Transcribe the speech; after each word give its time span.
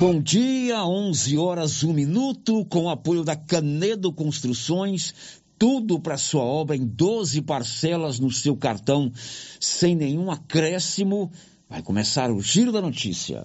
Bom 0.00 0.18
dia, 0.18 0.82
11 0.82 1.36
horas, 1.36 1.82
1 1.84 1.92
minuto, 1.92 2.64
com 2.66 2.84
o 2.84 2.88
apoio 2.88 3.22
da 3.22 3.36
Canedo 3.36 4.10
Construções. 4.10 5.12
Tudo 5.60 6.00
para 6.00 6.16
sua 6.16 6.42
obra 6.42 6.74
em 6.74 6.86
12 6.86 7.42
parcelas 7.42 8.18
no 8.18 8.30
seu 8.30 8.56
cartão, 8.56 9.12
sem 9.60 9.94
nenhum 9.94 10.30
acréscimo. 10.30 11.30
Vai 11.68 11.82
começar 11.82 12.30
o 12.30 12.40
Giro 12.40 12.72
da 12.72 12.80
Notícia. 12.80 13.44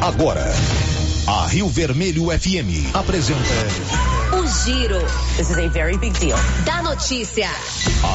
Agora, 0.00 0.44
a 1.28 1.46
Rio 1.46 1.68
Vermelho 1.68 2.24
FM 2.36 2.92
apresenta. 2.92 3.38
O 4.32 4.64
Giro. 4.64 4.98
This 5.36 5.50
is 5.50 5.58
a 5.58 5.68
very 5.68 5.96
big 5.98 6.18
deal. 6.18 6.36
Da 6.66 6.82
notícia. 6.82 7.48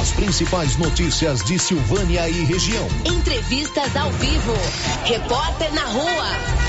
As 0.01 0.11
principais 0.11 0.75
notícias 0.75 1.41
de 1.45 1.57
Silvânia 1.57 2.29
e 2.29 2.43
região. 2.43 2.85
Entrevistas 3.05 3.95
ao 3.95 4.11
vivo. 4.11 4.53
Repórter 5.05 5.73
na 5.73 5.85
rua. 5.85 6.68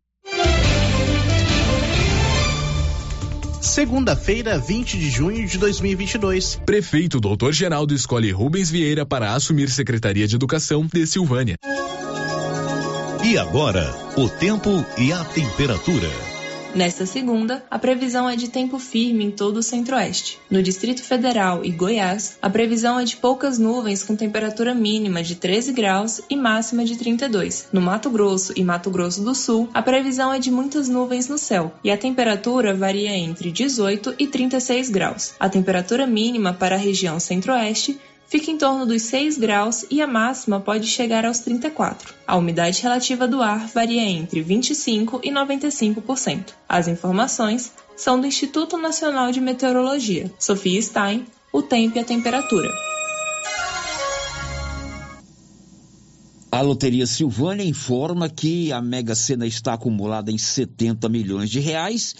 Segunda-feira, 3.61 4.57
20 4.57 4.97
de 4.97 5.09
junho 5.11 5.47
de 5.47 5.57
2022. 5.59 6.59
Prefeito 6.65 7.19
Doutor 7.19 7.53
Geraldo 7.53 7.93
escolhe 7.93 8.31
Rubens 8.31 8.71
Vieira 8.71 9.05
para 9.05 9.33
assumir 9.33 9.69
Secretaria 9.69 10.27
de 10.27 10.35
Educação 10.35 10.87
de 10.91 11.05
Silvânia. 11.05 11.57
E 13.23 13.37
agora, 13.37 13.87
o 14.17 14.27
tempo 14.27 14.83
e 14.97 15.13
a 15.13 15.23
temperatura. 15.23 16.30
Nesta 16.73 17.05
segunda, 17.05 17.63
a 17.69 17.77
previsão 17.77 18.29
é 18.29 18.35
de 18.37 18.49
tempo 18.49 18.79
firme 18.79 19.25
em 19.25 19.31
todo 19.31 19.57
o 19.57 19.63
centro-oeste. 19.63 20.39
No 20.49 20.63
Distrito 20.63 21.03
Federal 21.03 21.65
e 21.65 21.69
Goiás, 21.69 22.37
a 22.41 22.49
previsão 22.49 22.97
é 22.97 23.03
de 23.03 23.17
poucas 23.17 23.59
nuvens 23.59 24.03
com 24.03 24.15
temperatura 24.15 24.73
mínima 24.73 25.21
de 25.21 25.35
13 25.35 25.73
graus 25.73 26.21
e 26.29 26.35
máxima 26.37 26.85
de 26.85 26.95
32. 26.97 27.67
No 27.73 27.81
Mato 27.81 28.09
Grosso 28.09 28.53
e 28.55 28.63
Mato 28.63 28.89
Grosso 28.89 29.21
do 29.21 29.35
Sul, 29.35 29.69
a 29.73 29.81
previsão 29.81 30.31
é 30.33 30.39
de 30.39 30.49
muitas 30.49 30.87
nuvens 30.87 31.27
no 31.27 31.37
céu 31.37 31.73
e 31.83 31.91
a 31.91 31.97
temperatura 31.97 32.73
varia 32.73 33.11
entre 33.17 33.51
18 33.51 34.15
e 34.17 34.27
36 34.27 34.89
graus. 34.89 35.33
A 35.37 35.49
temperatura 35.49 36.07
mínima 36.07 36.53
para 36.53 36.75
a 36.75 36.79
região 36.79 37.19
centro-oeste 37.19 37.99
fica 38.31 38.49
em 38.49 38.57
torno 38.57 38.85
dos 38.85 39.01
6 39.01 39.37
graus 39.37 39.85
e 39.91 40.01
a 40.01 40.07
máxima 40.07 40.57
pode 40.57 40.87
chegar 40.87 41.25
aos 41.25 41.39
34. 41.39 42.13
A 42.25 42.37
umidade 42.37 42.81
relativa 42.81 43.27
do 43.27 43.41
ar 43.41 43.67
varia 43.67 44.01
entre 44.01 44.41
25% 44.41 45.19
e 45.21 45.29
95%. 45.29 46.53
As 46.67 46.87
informações 46.87 47.73
são 47.93 48.21
do 48.21 48.25
Instituto 48.25 48.77
Nacional 48.77 49.33
de 49.33 49.41
Meteorologia. 49.41 50.31
Sofia 50.39 50.81
Stein, 50.81 51.25
o 51.51 51.61
tempo 51.61 51.97
e 51.97 51.99
a 51.99 52.05
temperatura. 52.05 52.69
A 56.49 56.61
Loteria 56.61 57.05
Silvânia 57.05 57.65
informa 57.65 58.29
que 58.29 58.71
a 58.71 58.81
Mega 58.81 59.13
Sena 59.13 59.45
está 59.45 59.73
acumulada 59.73 60.31
em 60.31 60.37
70 60.37 61.09
milhões 61.09 61.49
de 61.49 61.59
reais 61.59 62.15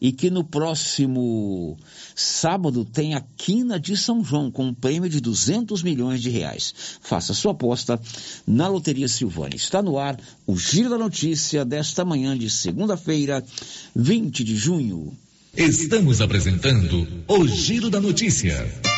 e 0.00 0.12
que 0.12 0.30
no 0.30 0.44
próximo 0.44 1.76
sábado 2.14 2.84
tem 2.84 3.14
a 3.14 3.22
Quina 3.36 3.78
de 3.78 3.96
São 3.96 4.22
João 4.22 4.50
com 4.50 4.66
um 4.66 4.74
prêmio 4.74 5.08
de 5.08 5.20
200 5.20 5.82
milhões 5.82 6.22
de 6.22 6.30
reais. 6.30 6.74
Faça 7.00 7.34
sua 7.34 7.52
aposta 7.52 8.00
na 8.46 8.68
Loteria 8.68 9.08
Silvânia. 9.08 9.56
Está 9.56 9.82
no 9.82 9.98
ar 9.98 10.18
o 10.46 10.56
Giro 10.56 10.90
da 10.90 10.98
Notícia 10.98 11.64
desta 11.64 12.04
manhã 12.04 12.36
de 12.36 12.48
segunda-feira, 12.48 13.44
20 13.94 14.44
de 14.44 14.56
junho. 14.56 15.16
Estamos 15.56 16.20
apresentando 16.20 17.06
o 17.26 17.46
Giro 17.46 17.90
da 17.90 18.00
Notícia. 18.00 18.97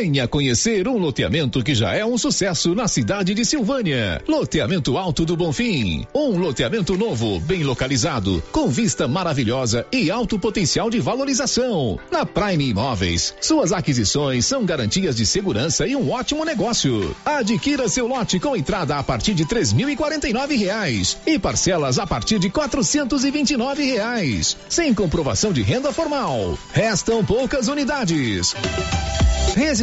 Venha 0.00 0.26
conhecer 0.26 0.88
um 0.88 0.96
loteamento 0.96 1.62
que 1.62 1.74
já 1.74 1.92
é 1.92 2.02
um 2.02 2.16
sucesso 2.16 2.74
na 2.74 2.88
cidade 2.88 3.34
de 3.34 3.44
Silvânia. 3.44 4.18
Loteamento 4.26 4.96
Alto 4.96 5.26
do 5.26 5.36
Bonfim. 5.36 6.06
Um 6.14 6.38
loteamento 6.38 6.96
novo, 6.96 7.38
bem 7.40 7.62
localizado, 7.62 8.42
com 8.50 8.66
vista 8.68 9.06
maravilhosa 9.06 9.84
e 9.92 10.10
alto 10.10 10.38
potencial 10.38 10.88
de 10.88 10.98
valorização. 11.00 11.98
Na 12.10 12.24
Prime 12.24 12.70
Imóveis, 12.70 13.34
suas 13.42 13.72
aquisições 13.72 14.46
são 14.46 14.64
garantias 14.64 15.16
de 15.16 15.26
segurança 15.26 15.86
e 15.86 15.94
um 15.94 16.10
ótimo 16.10 16.46
negócio. 16.46 17.14
Adquira 17.22 17.86
seu 17.86 18.06
lote 18.06 18.40
com 18.40 18.56
entrada 18.56 18.96
a 18.96 19.02
partir 19.02 19.34
de 19.34 19.44
três 19.44 19.70
mil 19.70 19.90
e 19.90 19.96
quarenta 19.96 20.26
e 20.26 20.32
nove 20.32 20.56
reais 20.56 21.18
e 21.26 21.38
parcelas 21.38 21.98
a 21.98 22.06
partir 22.06 22.38
de 22.38 22.48
quatrocentos 22.48 23.22
e 23.22 23.30
vinte 23.30 23.50
e 23.50 23.56
nove 23.58 23.84
reais, 23.84 24.56
sem 24.66 24.94
comprovação 24.94 25.52
de 25.52 25.60
renda 25.60 25.92
formal. 25.92 26.58
Restam 26.72 27.22
poucas 27.22 27.68
unidades. 27.68 28.54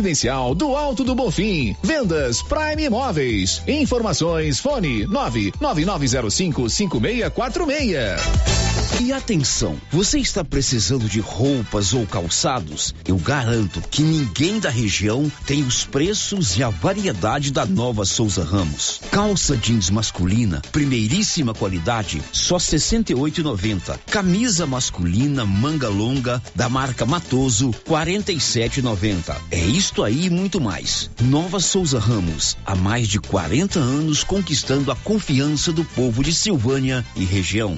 Residencial 0.08 0.56
do 0.56 0.74
Alto 0.74 1.04
do 1.04 1.14
Bonfim. 1.14 1.76
Vendas 1.84 2.42
Prime 2.42 2.86
Imóveis. 2.86 3.62
Informações 3.68 4.58
fone 4.58 5.06
99905 5.06 6.70
5646. 6.70 8.58
E 9.00 9.14
atenção, 9.14 9.78
você 9.92 10.18
está 10.18 10.44
precisando 10.44 11.08
de 11.08 11.20
roupas 11.20 11.94
ou 11.94 12.08
calçados? 12.08 12.96
Eu 13.06 13.18
garanto 13.18 13.80
que 13.92 14.02
ninguém 14.02 14.60
da 14.60 14.72
região 14.72 15.32
tem 15.46 15.62
os 15.62 15.86
preços 15.86 16.58
e 16.58 16.64
a 16.64 16.70
variedade 16.70 17.52
da 17.52 17.64
nova 17.64 18.06
Souza 18.06 18.44
Ramos. 18.44 19.00
Calça 19.12 19.56
jeans 19.56 19.92
masculina, 19.92 20.64
primeiríssima 20.72 21.54
qualidade, 21.54 22.24
só 22.32 22.58
68,90. 22.58 24.00
Camisa 24.08 24.66
masculina 24.66 25.46
manga 25.46 25.90
longa 25.90 26.42
da 26.56 26.68
marca 26.68 27.06
Matoso, 27.06 27.70
47,90. 27.88 29.36
É 29.52 29.60
isto 29.60 29.97
aí 30.04 30.26
e 30.26 30.30
muito 30.30 30.60
mais. 30.60 31.10
Nova 31.22 31.60
Souza 31.60 32.00
Ramos, 32.00 32.58
há 32.66 32.76
mais 32.76 33.08
de 33.08 33.20
40 33.20 33.80
anos 33.80 34.24
conquistando 34.24 34.92
a 34.92 34.96
confiança 34.96 35.72
do 35.72 35.84
povo 35.84 36.24
de 36.24 36.34
Silvânia 36.34 37.06
e 37.16 37.24
região. 37.24 37.78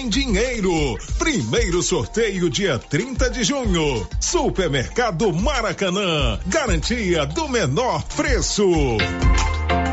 em 0.01 0.09
dinheiro. 0.09 0.97
Primeiro 1.19 1.83
sorteio 1.83 2.49
dia 2.49 2.79
30 2.79 3.29
de 3.29 3.43
junho. 3.43 4.07
Supermercado 4.19 5.31
Maracanã. 5.31 6.39
Garantia 6.47 7.25
do 7.27 7.47
menor 7.47 8.03
preço. 8.15 8.67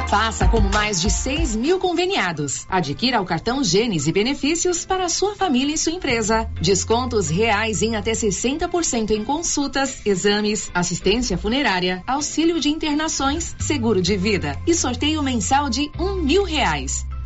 Faça 0.09 0.49
como 0.49 0.71
mais 0.71 1.03
de 1.03 1.11
6 1.11 1.55
mil 1.55 1.79
conveniados. 1.79 2.65
Adquira 2.71 3.21
o 3.21 3.27
cartão 3.27 3.63
Gênesis 3.63 4.09
e 4.09 4.13
benefícios 4.13 4.87
para 4.87 5.11
sua 5.11 5.37
família 5.37 5.75
e 5.75 5.79
sua 5.79 5.93
empresa. 5.93 6.49
Descontos 6.63 7.29
reais 7.29 7.83
em 7.83 7.95
até 7.95 8.13
60% 8.13 9.11
em 9.11 9.23
consultas, 9.23 10.01
exames, 10.07 10.71
assistência 10.73 11.37
funerária, 11.37 12.03
auxílio 12.07 12.59
de 12.59 12.71
internações, 12.71 13.55
seguro 13.59 14.01
de 14.01 14.17
vida 14.17 14.59
e 14.67 14.73
sorteio 14.73 15.23
mensal 15.23 15.69
de 15.69 15.91
um 15.99 16.15
mil 16.15 16.45
reais. 16.45 17.08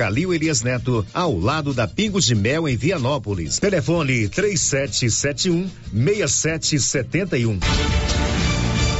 Calil 0.00 0.32
Elias 0.32 0.62
Neto, 0.62 1.06
ao 1.12 1.38
lado 1.38 1.74
da 1.74 1.86
Pingo 1.86 2.18
de 2.22 2.34
Mel 2.34 2.66
em 2.66 2.74
Vianópolis. 2.74 3.58
Telefone 3.58 4.30
3771 4.30 5.68
6771. 5.92 7.58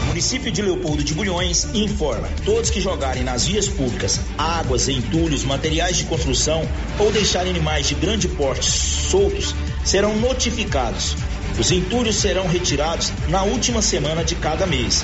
Município 0.08 0.52
de 0.52 0.60
Leopoldo 0.60 1.02
de 1.02 1.14
Bulhões 1.14 1.66
informa: 1.72 2.28
todos 2.44 2.68
que 2.68 2.82
jogarem 2.82 3.22
nas 3.22 3.46
vias 3.46 3.66
públicas 3.66 4.20
águas, 4.36 4.90
entulhos, 4.90 5.42
materiais 5.42 5.96
de 5.96 6.04
construção 6.04 6.68
ou 6.98 7.10
deixarem 7.10 7.48
animais 7.48 7.88
de 7.88 7.94
grande 7.94 8.28
porte 8.28 8.70
soltos 8.70 9.54
serão 9.82 10.20
notificados. 10.20 11.16
Os 11.58 11.70
entulhos 11.70 12.16
serão 12.16 12.46
retirados 12.46 13.10
na 13.30 13.42
última 13.42 13.80
semana 13.80 14.22
de 14.22 14.34
cada 14.34 14.66
mês. 14.66 15.02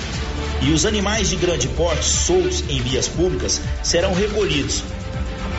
E 0.60 0.72
os 0.72 0.84
animais 0.84 1.30
de 1.30 1.36
grande 1.36 1.68
porte 1.68 2.04
soltos 2.04 2.62
em 2.68 2.82
vias 2.82 3.08
públicas 3.08 3.62
serão 3.82 4.12
recolhidos. 4.12 4.84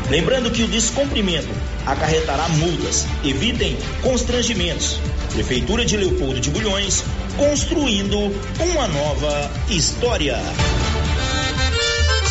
Lembrando 0.10 0.52
que 0.52 0.64
o 0.64 0.68
descumprimento 0.68 1.50
acarretará 1.86 2.48
multas. 2.50 3.06
Evitem 3.24 3.78
constrangimentos. 4.02 5.00
Prefeitura 5.34 5.86
de 5.86 5.98
Leopoldo 5.98 6.40
de 6.40 6.50
Bulhões, 6.50 7.04
construindo 7.36 8.18
uma 8.18 8.88
nova 8.88 9.52
história. 9.70 10.38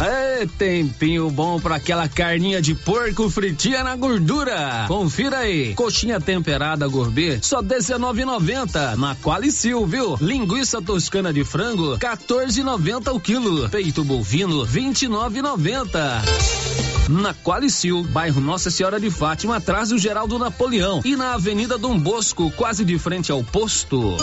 É 0.01 0.47
tempinho 0.59 1.31
bom 1.31 1.59
para 1.59 1.77
aquela 1.77 2.07
carninha 2.07 2.61
de 2.61 2.75
porco 2.75 3.31
fritinha 3.31 3.83
na 3.83 3.97
gordura. 3.97 4.85
Confira 4.89 5.39
aí. 5.39 5.75
Coxinha 5.75 6.21
temperada 6.21 6.87
gourmet, 6.87 7.39
só 7.41 7.63
19,90 7.63 8.97
na 8.97 9.17
Qualicil, 9.17 9.87
viu? 9.87 10.19
Linguiça 10.21 10.83
toscana 10.83 11.33
de 11.33 11.45
frango, 11.45 11.97
14,90 11.99 13.15
o 13.15 13.21
quilo. 13.21 13.71
Peito 13.71 14.05
bovino, 14.05 14.67
29,90. 14.67 16.96
Na 17.09 17.33
Qualicil, 17.33 18.03
bairro 18.05 18.41
Nossa 18.41 18.71
Senhora 18.71 18.99
de 18.99 19.11
Fátima, 19.11 19.57
atrás 19.57 19.91
do 19.91 19.99
Geraldo 19.99 20.39
Napoleão 20.39 21.01
e 21.05 21.15
na 21.15 21.35
Avenida 21.35 21.79
Dom 21.79 21.99
Bosco, 21.99 22.51
quase 22.51 22.85
de 22.85 22.99
frente 22.99 23.31
ao 23.31 23.45
posto. 23.45 24.17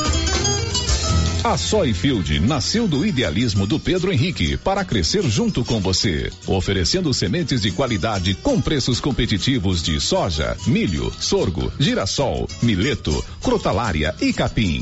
A 1.43 1.57
Soyfield 1.57 2.39
nasceu 2.39 2.87
do 2.87 3.05
idealismo 3.05 3.67
do 3.67 3.77
Pedro 3.77 4.13
Henrique 4.13 4.55
para 4.55 4.85
crescer 4.85 5.23
junto 5.23 5.65
com 5.65 5.81
você, 5.81 6.31
oferecendo 6.47 7.13
sementes 7.13 7.61
de 7.61 7.71
qualidade 7.71 8.33
com 8.35 8.61
preços 8.61 9.01
competitivos 9.01 9.83
de 9.83 9.99
soja, 9.99 10.55
milho, 10.65 11.11
sorgo, 11.19 11.71
girassol, 11.77 12.47
mileto, 12.61 13.23
crotalária 13.41 14.15
e 14.21 14.31
capim. 14.31 14.81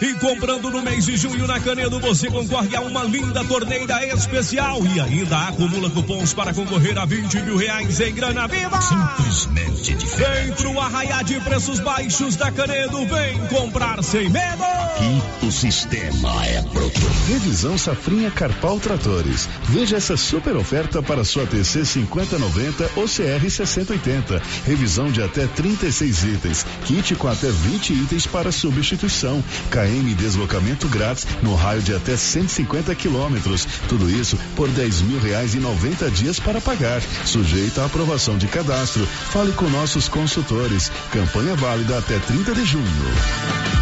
E 0.00 0.14
comprando 0.14 0.70
no 0.70 0.80
mês 0.80 1.06
de 1.06 1.16
junho 1.16 1.46
na 1.46 1.58
Canedo, 1.58 1.98
você 1.98 2.30
concorre 2.30 2.76
a 2.76 2.80
uma 2.80 3.02
linda 3.02 3.44
torneira 3.44 4.06
especial 4.06 4.80
e 4.86 5.00
ainda 5.00 5.48
acumula 5.48 5.90
cupons 5.90 6.32
para 6.32 6.54
concorrer 6.54 6.96
a 6.98 7.04
20 7.04 7.40
mil 7.42 7.56
reais 7.56 8.00
em 8.00 8.14
grana 8.14 8.46
viva. 8.46 8.80
Simplesmente 8.80 9.94
diferente. 9.94 10.44
Vem 10.44 10.52
pro 10.52 10.80
arraiar 10.80 11.24
de 11.24 11.40
preços 11.40 11.80
baixos 11.80 12.36
da 12.36 12.52
Canedo, 12.52 13.04
vem 13.06 13.38
comprar 13.48 14.02
sem 14.04 14.28
medo. 14.28 14.62
Aqui 14.62 15.46
o 15.46 15.50
sistema 15.50 16.46
é 16.46 16.62
bruto. 16.62 17.00
Revisão 17.26 17.76
Safrinha 17.76 18.30
Carpal 18.30 18.78
Tratores. 18.78 19.48
Veja 19.64 19.96
essa 19.96 20.16
super 20.16 20.54
oferta 20.54 21.02
para 21.02 21.24
sua 21.24 21.46
TC 21.46 21.84
5090 21.84 22.90
ou 22.96 23.04
CR 23.04 23.50
6080. 23.50 24.40
Revisão 24.64 25.10
de 25.10 25.22
até 25.22 25.46
36 25.46 26.24
itens. 26.24 26.66
Kit 26.84 27.14
com 27.16 27.26
até 27.26 27.50
20 27.50 27.92
itens 27.94 28.26
para 28.26 28.52
substituição. 28.52 29.42
KM 29.72 30.14
deslocamento 30.14 30.86
grátis 30.86 31.26
no 31.42 31.54
raio 31.54 31.80
de 31.80 31.94
até 31.94 32.14
150 32.14 32.94
quilômetros. 32.94 33.66
Tudo 33.88 34.10
isso 34.10 34.38
por 34.54 34.68
10 34.68 35.00
mil 35.00 35.18
reais 35.18 35.54
e 35.54 35.58
90 35.58 36.10
dias 36.10 36.38
para 36.38 36.60
pagar. 36.60 37.00
Sujeito 37.24 37.80
à 37.80 37.86
aprovação 37.86 38.36
de 38.36 38.46
cadastro. 38.48 39.06
Fale 39.06 39.52
com 39.52 39.68
nossos 39.70 40.08
consultores. 40.08 40.92
Campanha 41.10 41.56
válida 41.56 41.98
até 41.98 42.18
30 42.18 42.54
de 42.54 42.64
junho. 42.66 43.81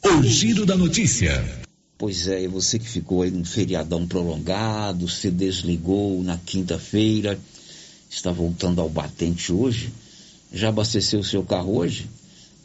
O 0.03 0.23
Giro 0.23 0.65
da 0.65 0.75
Notícia. 0.75 1.61
Pois 1.95 2.27
é, 2.27 2.45
e 2.45 2.47
você 2.47 2.79
que 2.79 2.89
ficou 2.89 3.21
aí 3.21 3.29
num 3.29 3.45
feriadão 3.45 4.07
prolongado, 4.07 5.07
se 5.07 5.29
desligou 5.29 6.23
na 6.23 6.37
quinta-feira, 6.37 7.39
está 8.09 8.31
voltando 8.31 8.81
ao 8.81 8.89
batente 8.89 9.53
hoje, 9.53 9.93
já 10.51 10.69
abasteceu 10.69 11.19
o 11.19 11.23
seu 11.23 11.43
carro 11.43 11.77
hoje? 11.77 12.09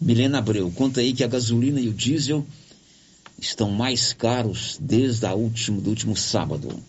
Milena 0.01 0.39
Abreu, 0.39 0.73
conta 0.75 1.03
aí 1.03 1.13
que 1.13 1.23
a 1.23 1.29
gasolina 1.29 1.79
e 1.79 1.91
o 1.91 1.93
diesel 1.93 2.47
estão 3.43 3.71
mais 3.71 4.13
caros 4.13 4.79
desde 4.81 5.27
a 5.27 5.35
último, 5.35 5.81
do 5.81 5.91
último 5.91 6.17
sábado. 6.17 6.81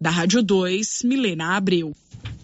Da 0.00 0.10
Rádio 0.10 0.42
2, 0.42 1.02
Milena 1.04 1.56
Abreu. 1.56 1.94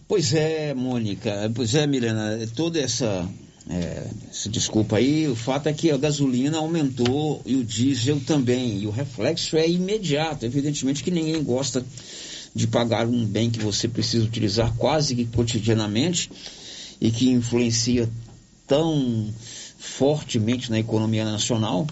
Pois 0.06 0.32
é, 0.32 0.74
Mônica. 0.74 1.50
Pois 1.54 1.74
é, 1.74 1.86
Milena. 1.86 2.38
Toda 2.54 2.80
essa, 2.80 3.28
é, 3.68 4.06
essa 4.30 4.48
desculpa 4.48 4.96
aí, 4.96 5.28
o 5.28 5.36
fato 5.36 5.68
é 5.68 5.72
que 5.72 5.90
a 5.90 5.96
gasolina 5.96 6.58
aumentou 6.58 7.42
e 7.44 7.56
o 7.56 7.64
diesel 7.64 8.20
também. 8.20 8.80
E 8.82 8.86
o 8.86 8.90
reflexo 8.90 9.56
é 9.56 9.68
imediato. 9.68 10.46
Evidentemente 10.46 11.02
que 11.02 11.10
ninguém 11.10 11.42
gosta 11.42 11.84
de 12.54 12.66
pagar 12.66 13.06
um 13.06 13.24
bem 13.24 13.50
que 13.50 13.60
você 13.60 13.86
precisa 13.86 14.24
utilizar 14.24 14.74
quase 14.76 15.14
que 15.14 15.24
cotidianamente 15.26 16.30
e 17.00 17.10
que 17.10 17.28
influencia 17.30 18.08
tão 18.66 19.32
fortemente 19.78 20.70
na 20.70 20.78
economia 20.78 21.24
nacional 21.24 21.86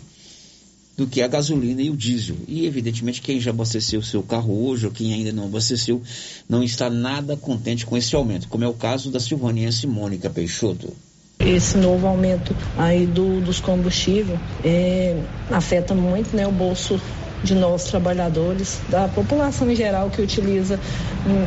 do 0.97 1.07
que 1.07 1.21
a 1.21 1.29
gasolina 1.29 1.83
e 1.83 1.91
o 1.91 1.97
diesel. 1.97 2.37
E, 2.49 2.67
evidentemente, 2.67 3.21
quem 3.21 3.39
já 3.39 3.51
abasteceu 3.51 4.01
o 4.01 4.05
seu 4.05 4.23
carro 4.23 4.67
hoje 4.67 4.87
ou 4.87 4.93
quem 4.93 5.13
ainda 5.13 5.33
não 5.33 5.45
abasteceu 5.45 6.03
não 6.49 6.63
está 6.63 6.89
nada 6.89 7.37
contente 7.37 7.85
com 7.85 7.97
esse 7.97 8.15
aumento, 8.17 8.49
como 8.49 8.65
é 8.65 8.69
o 8.69 8.75
caso 8.75 9.11
da 9.11 9.21
silvaniense 9.21 9.87
Mônica 9.87 10.31
Peixoto. 10.31 10.93
Esse 11.39 11.77
novo 11.77 12.07
aumento 12.07 12.57
aí 12.79 13.07
do, 13.07 13.43
dos 13.43 13.61
combustíveis 13.61 14.39
é, 14.65 15.21
afeta 15.51 15.95
muito 15.95 16.35
né, 16.35 16.47
o 16.47 16.53
bolso 16.53 16.99
de 17.45 17.55
nós 17.55 17.85
trabalhadores, 17.85 18.79
da 18.89 19.07
população 19.09 19.71
em 19.71 19.77
geral 19.77 20.09
que 20.09 20.23
utiliza 20.23 20.81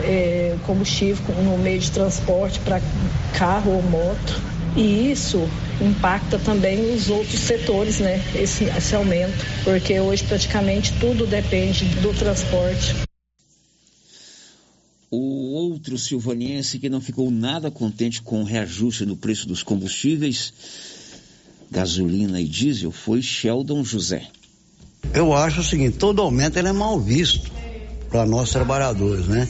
é, 0.04 0.56
combustível 0.66 1.36
no 1.44 1.58
meio 1.58 1.80
de 1.80 1.92
transporte 1.92 2.60
para 2.60 2.80
carro 3.34 3.74
ou 3.74 3.82
moto. 3.82 4.49
E 4.76 5.12
isso 5.12 5.40
impacta 5.82 6.38
também 6.38 6.94
os 6.94 7.10
outros 7.10 7.40
setores, 7.40 8.00
né? 8.00 8.22
Esse, 8.36 8.66
esse 8.66 8.96
aumento, 8.96 9.46
porque 9.64 10.00
hoje 10.00 10.24
praticamente 10.24 10.94
tudo 11.00 11.26
depende 11.26 11.86
do 12.02 12.14
transporte. 12.14 12.96
O 15.12 15.54
outro 15.54 15.98
silvaniense 15.98 16.78
que 16.78 16.88
não 16.88 17.02
ficou 17.02 17.32
nada 17.32 17.72
contente 17.72 18.22
com 18.22 18.42
o 18.42 18.46
reajuste 18.46 19.06
no 19.06 19.18
preço 19.18 19.48
dos 19.48 19.64
combustíveis, 19.64 20.54
gasolina 21.72 22.40
e 22.40 22.46
diesel, 22.46 22.92
foi 22.92 23.22
Sheldon 23.22 23.84
José. 23.84 24.28
Eu 25.14 25.34
acho 25.34 25.62
o 25.62 25.64
seguinte, 25.64 25.98
todo 25.98 26.22
aumento 26.22 26.60
é 26.60 26.72
mal 26.72 27.00
visto 27.00 27.52
para 28.10 28.26
nós 28.26 28.52
trabalhadores, 28.52 29.28
né? 29.28 29.48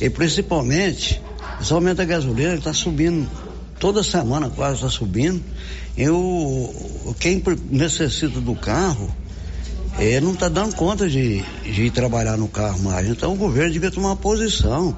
E 0.00 0.08
principalmente, 0.08 1.20
esse 1.60 1.72
aumento 1.72 1.98
da 1.98 2.04
gasolina 2.04 2.54
está 2.54 2.72
subindo 2.72 3.28
toda 3.80 4.04
semana 4.04 4.50
quase 4.50 4.76
está 4.76 4.90
subindo. 4.90 5.42
Eu, 5.96 6.72
quem 7.18 7.42
necessita 7.70 8.40
do 8.40 8.54
carro, 8.54 9.10
é, 9.98 10.20
não 10.20 10.34
está 10.34 10.48
dando 10.48 10.76
conta 10.76 11.08
de, 11.08 11.42
de 11.64 11.84
ir 11.84 11.90
trabalhar 11.90 12.36
no 12.36 12.46
carro 12.46 12.78
mais. 12.80 13.08
Então 13.08 13.32
o 13.32 13.36
governo 13.36 13.72
devia 13.72 13.90
tomar 13.90 14.10
uma 14.10 14.16
posição. 14.16 14.96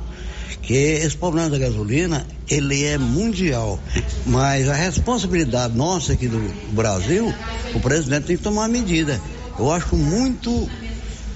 Que 0.61 0.75
esse 0.75 1.17
problema 1.17 1.51
da 1.51 1.59
gasolina, 1.59 2.25
ele 2.49 2.85
é 2.85 2.97
mundial. 2.97 3.81
Mas 4.27 4.69
a 4.69 4.75
responsabilidade 4.75 5.77
nossa 5.77 6.13
aqui 6.13 6.29
do 6.29 6.39
Brasil, 6.73 7.35
o 7.75 7.81
presidente 7.81 8.27
tem 8.27 8.37
que 8.37 8.43
tomar 8.43 8.69
medida. 8.69 9.21
Eu 9.59 9.73
acho 9.73 9.97
muito, 9.97 10.69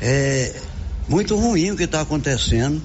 é, 0.00 0.54
muito 1.08 1.34
ruim 1.34 1.72
o 1.72 1.76
que 1.76 1.84
está 1.84 2.02
acontecendo 2.02 2.80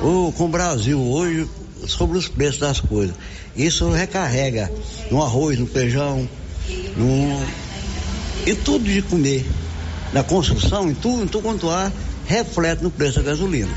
o, 0.00 0.32
com 0.32 0.44
o 0.44 0.48
Brasil 0.48 1.00
hoje 1.00 1.48
sobre 1.88 2.18
os 2.18 2.28
preços 2.28 2.60
das 2.60 2.80
coisas. 2.80 3.16
Isso 3.56 3.88
recarrega 3.90 4.70
no 5.10 5.22
arroz, 5.22 5.58
no 5.58 5.66
feijão, 5.66 6.28
no, 6.96 8.50
em 8.50 8.54
tudo 8.56 8.84
de 8.84 9.02
comer. 9.02 9.44
Na 10.12 10.24
construção, 10.24 10.90
em 10.90 10.94
tudo, 10.94 11.22
em 11.22 11.26
tudo 11.26 11.42
quanto 11.42 11.70
há, 11.70 11.92
reflete 12.26 12.82
no 12.82 12.90
preço 12.90 13.16
da 13.16 13.30
gasolina. 13.30 13.74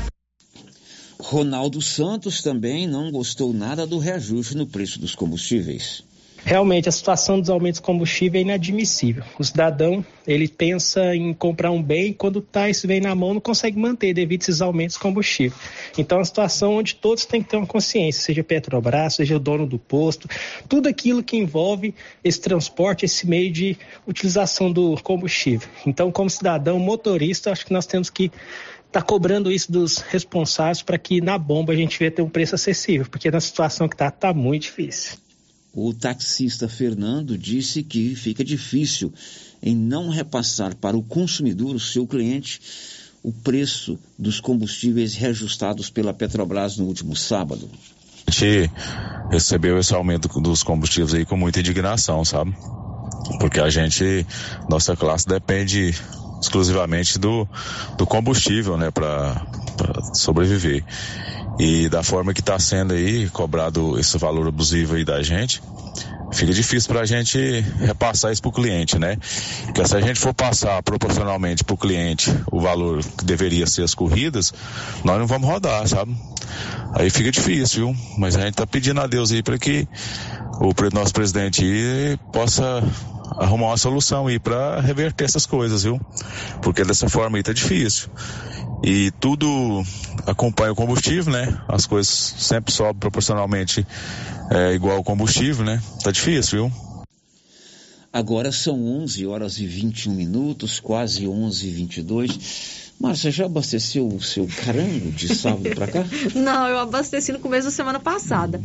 Ronaldo 1.20 1.82
Santos 1.82 2.42
também 2.42 2.86
não 2.86 3.10
gostou 3.10 3.52
nada 3.52 3.86
do 3.86 3.98
reajuste 3.98 4.56
no 4.56 4.66
preço 4.66 4.98
dos 4.98 5.14
combustíveis. 5.14 6.02
Realmente, 6.48 6.88
a 6.88 6.92
situação 6.92 7.38
dos 7.38 7.50
aumentos 7.50 7.78
de 7.78 7.82
combustível 7.82 8.38
é 8.38 8.42
inadmissível. 8.42 9.22
O 9.38 9.44
cidadão, 9.44 10.02
ele 10.26 10.48
pensa 10.48 11.14
em 11.14 11.34
comprar 11.34 11.70
um 11.70 11.82
bem 11.82 12.06
e 12.06 12.14
quando 12.14 12.40
tá 12.40 12.70
esse 12.70 12.86
bem 12.86 13.02
na 13.02 13.14
mão 13.14 13.34
não 13.34 13.40
consegue 13.42 13.78
manter 13.78 14.14
devido 14.14 14.40
a 14.40 14.44
esses 14.44 14.62
aumentos 14.62 14.94
de 14.94 15.00
combustível. 15.02 15.58
Então, 15.98 16.16
é 16.16 16.20
uma 16.20 16.24
situação 16.24 16.76
onde 16.76 16.94
todos 16.94 17.26
têm 17.26 17.42
que 17.42 17.50
ter 17.50 17.58
uma 17.58 17.66
consciência, 17.66 18.22
seja 18.22 18.42
Petrobras, 18.42 19.16
seja 19.16 19.36
o 19.36 19.38
dono 19.38 19.66
do 19.66 19.78
posto, 19.78 20.26
tudo 20.66 20.88
aquilo 20.88 21.22
que 21.22 21.36
envolve 21.36 21.94
esse 22.24 22.40
transporte, 22.40 23.04
esse 23.04 23.28
meio 23.28 23.52
de 23.52 23.76
utilização 24.06 24.72
do 24.72 24.96
combustível. 25.02 25.68
Então, 25.84 26.10
como 26.10 26.30
cidadão 26.30 26.78
motorista, 26.78 27.52
acho 27.52 27.66
que 27.66 27.74
nós 27.74 27.84
temos 27.84 28.08
que 28.08 28.32
está 28.86 29.02
cobrando 29.02 29.52
isso 29.52 29.70
dos 29.70 29.98
responsáveis 29.98 30.80
para 30.80 30.96
que 30.96 31.20
na 31.20 31.36
bomba 31.36 31.74
a 31.74 31.76
gente 31.76 31.98
venha 31.98 32.10
ter 32.10 32.22
um 32.22 32.30
preço 32.30 32.54
acessível, 32.54 33.06
porque 33.10 33.30
na 33.30 33.38
situação 33.38 33.86
que 33.86 33.94
está, 33.94 34.08
está 34.08 34.32
muito 34.32 34.62
difícil. 34.62 35.27
O 35.72 35.92
taxista 35.92 36.68
Fernando 36.68 37.36
disse 37.36 37.82
que 37.82 38.14
fica 38.14 38.44
difícil 38.44 39.12
em 39.62 39.76
não 39.76 40.08
repassar 40.08 40.74
para 40.74 40.96
o 40.96 41.02
consumidor, 41.02 41.74
o 41.74 41.80
seu 41.80 42.06
cliente, 42.06 42.60
o 43.22 43.32
preço 43.32 43.98
dos 44.18 44.40
combustíveis 44.40 45.14
reajustados 45.14 45.90
pela 45.90 46.14
Petrobras 46.14 46.76
no 46.76 46.86
último 46.86 47.14
sábado. 47.14 47.68
A 48.26 48.30
gente 48.30 48.70
recebeu 49.30 49.78
esse 49.78 49.94
aumento 49.94 50.28
dos 50.40 50.62
combustíveis 50.62 51.14
aí 51.14 51.24
com 51.24 51.36
muita 51.36 51.60
indignação, 51.60 52.24
sabe? 52.24 52.54
Porque 53.40 53.60
a 53.60 53.68
gente, 53.68 54.26
nossa 54.68 54.96
classe 54.96 55.26
depende 55.26 55.94
exclusivamente 56.40 57.18
do, 57.18 57.48
do 57.96 58.06
combustível, 58.06 58.76
né, 58.76 58.90
para 58.90 59.42
sobreviver. 60.14 60.84
E 61.58 61.88
da 61.88 62.02
forma 62.02 62.32
que 62.32 62.40
está 62.40 62.58
sendo 62.58 62.94
aí 62.94 63.28
cobrado 63.30 63.98
esse 63.98 64.16
valor 64.16 64.46
abusivo 64.46 64.94
aí 64.94 65.04
da 65.04 65.22
gente, 65.22 65.60
fica 66.32 66.52
difícil 66.52 66.88
para 66.92 67.00
a 67.00 67.06
gente 67.06 67.38
repassar 67.80 68.32
isso 68.32 68.42
para 68.42 68.48
o 68.50 68.52
cliente, 68.52 68.98
né? 68.98 69.16
Porque 69.64 69.84
se 69.84 69.96
a 69.96 70.00
gente 70.00 70.20
for 70.20 70.34
passar 70.34 70.82
proporcionalmente 70.82 71.64
para 71.64 71.74
o 71.74 71.78
cliente 71.78 72.32
o 72.52 72.60
valor 72.60 73.02
que 73.02 73.24
deveria 73.24 73.66
ser 73.66 73.82
as 73.82 73.94
corridas, 73.94 74.52
nós 75.04 75.18
não 75.18 75.26
vamos 75.26 75.48
rodar, 75.48 75.86
sabe? 75.88 76.16
Aí 76.94 77.10
fica 77.10 77.30
difícil, 77.30 77.86
viu? 77.86 77.96
Mas 78.16 78.36
a 78.36 78.40
gente 78.40 78.50
está 78.50 78.66
pedindo 78.66 79.00
a 79.00 79.06
Deus 79.06 79.32
aí 79.32 79.42
para 79.42 79.58
que 79.58 79.86
o 80.60 80.74
nosso 80.94 81.12
presidente 81.12 81.64
possa 82.32 82.82
arrumar 83.38 83.68
uma 83.68 83.76
solução 83.76 84.26
aí 84.26 84.38
para 84.38 84.80
reverter 84.80 85.24
essas 85.24 85.46
coisas, 85.46 85.84
viu? 85.84 86.00
Porque 86.62 86.84
dessa 86.84 87.08
forma 87.08 87.38
aí 87.38 87.42
tá 87.42 87.52
difícil. 87.52 88.08
E 88.82 89.10
tudo 89.20 89.82
acompanha 90.26 90.72
o 90.72 90.76
combustível, 90.76 91.32
né? 91.32 91.60
As 91.68 91.86
coisas 91.86 92.34
sempre 92.38 92.72
sobem 92.72 92.98
proporcionalmente 92.98 93.86
é, 94.50 94.72
igual 94.72 94.96
ao 94.96 95.04
combustível, 95.04 95.64
né? 95.64 95.82
Tá 96.02 96.10
difícil, 96.10 96.68
viu? 96.68 96.88
Agora 98.12 98.50
são 98.50 98.84
11 99.02 99.26
horas 99.26 99.58
e 99.58 99.66
21 99.66 100.12
minutos, 100.14 100.80
quase 100.80 101.28
11 101.28 101.66
e 101.66 101.70
22. 101.70 102.88
Márcia, 102.98 103.30
já 103.30 103.46
abasteceu 103.46 104.08
o 104.08 104.20
seu 104.20 104.48
carango 104.64 105.12
de 105.12 105.32
sábado 105.34 105.70
para 105.74 105.86
cá? 105.86 106.04
Não, 106.34 106.66
eu 106.66 106.78
abasteci 106.80 107.30
no 107.30 107.38
começo 107.38 107.66
da 107.66 107.70
semana 107.70 108.00
passada. 108.00 108.60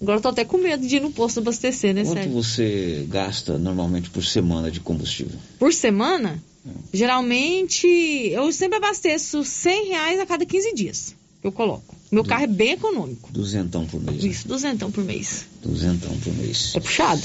Agora 0.00 0.18
eu 0.18 0.22
tô 0.22 0.28
até 0.28 0.44
com 0.44 0.58
medo 0.58 0.86
de 0.86 0.96
ir 0.96 1.00
no 1.00 1.10
posto 1.10 1.40
abastecer, 1.40 1.94
né, 1.94 2.02
Quanto 2.02 2.14
Sérgio? 2.14 2.32
você 2.32 3.06
gasta 3.08 3.58
normalmente 3.58 4.10
por 4.10 4.24
semana 4.24 4.70
de 4.70 4.80
combustível? 4.80 5.38
Por 5.58 5.72
semana? 5.72 6.42
É. 6.66 6.70
Geralmente, 6.92 7.86
eu 7.86 8.50
sempre 8.52 8.78
abasteço 8.78 9.44
100 9.44 9.88
reais 9.88 10.20
a 10.20 10.26
cada 10.26 10.44
15 10.44 10.74
dias. 10.74 11.14
Eu 11.42 11.52
coloco. 11.52 11.94
Meu 12.10 12.22
du... 12.22 12.28
carro 12.28 12.44
é 12.44 12.46
bem 12.46 12.72
econômico. 12.72 13.30
Duzentão 13.32 13.86
por 13.86 14.00
mês. 14.00 14.24
Isso, 14.24 14.48
duzentão 14.48 14.90
por 14.90 15.04
mês. 15.04 15.44
Duzentão 15.62 16.16
por 16.18 16.32
mês. 16.34 16.72
É 16.74 16.80
puxado. 16.80 17.22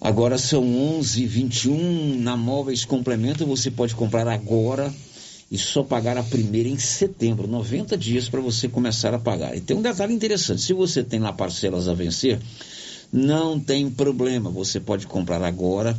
Agora 0.00 0.38
são 0.38 0.62
11h21. 1.00 2.18
Na 2.20 2.36
Móveis 2.36 2.84
Complemento 2.84 3.44
você 3.44 3.70
pode 3.70 3.94
comprar 3.94 4.28
agora 4.28 4.94
e 5.50 5.56
só 5.56 5.82
pagar 5.82 6.16
a 6.18 6.22
primeira 6.22 6.68
em 6.68 6.78
setembro, 6.78 7.46
90 7.46 7.96
dias 7.96 8.28
para 8.28 8.40
você 8.40 8.68
começar 8.68 9.14
a 9.14 9.18
pagar. 9.18 9.56
E 9.56 9.60
tem 9.60 9.76
um 9.76 9.82
detalhe 9.82 10.12
interessante: 10.12 10.60
se 10.60 10.72
você 10.72 11.02
tem 11.02 11.20
lá 11.20 11.32
parcelas 11.32 11.88
a 11.88 11.94
vencer, 11.94 12.38
não 13.12 13.58
tem 13.58 13.88
problema, 13.90 14.50
você 14.50 14.78
pode 14.78 15.06
comprar 15.06 15.42
agora, 15.42 15.98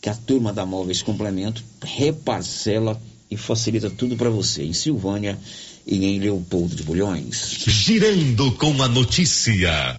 que 0.00 0.08
a 0.08 0.14
turma 0.14 0.52
da 0.52 0.66
Móveis 0.66 1.02
Complemento 1.02 1.64
reparcela 1.82 3.00
e 3.30 3.36
facilita 3.36 3.88
tudo 3.88 4.16
para 4.16 4.28
você 4.28 4.64
em 4.64 4.72
Silvânia 4.72 5.38
e 5.86 6.04
em 6.04 6.18
Leopoldo 6.18 6.74
de 6.74 6.82
Bulhões. 6.82 7.64
Girando 7.66 8.52
com 8.52 8.82
a 8.82 8.88
notícia. 8.88 9.98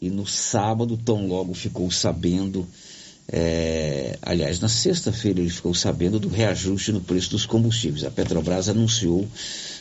E 0.00 0.08
no 0.08 0.26
sábado, 0.26 0.96
tão 0.96 1.26
logo 1.26 1.52
ficou 1.52 1.90
sabendo 1.90 2.66
é, 3.32 4.18
aliás, 4.22 4.58
na 4.58 4.68
sexta-feira 4.68 5.40
ele 5.40 5.50
ficou 5.50 5.72
sabendo 5.72 6.18
do 6.18 6.28
reajuste 6.28 6.90
no 6.90 7.00
preço 7.00 7.30
dos 7.30 7.46
combustíveis. 7.46 8.04
A 8.04 8.10
Petrobras 8.10 8.68
anunciou 8.68 9.26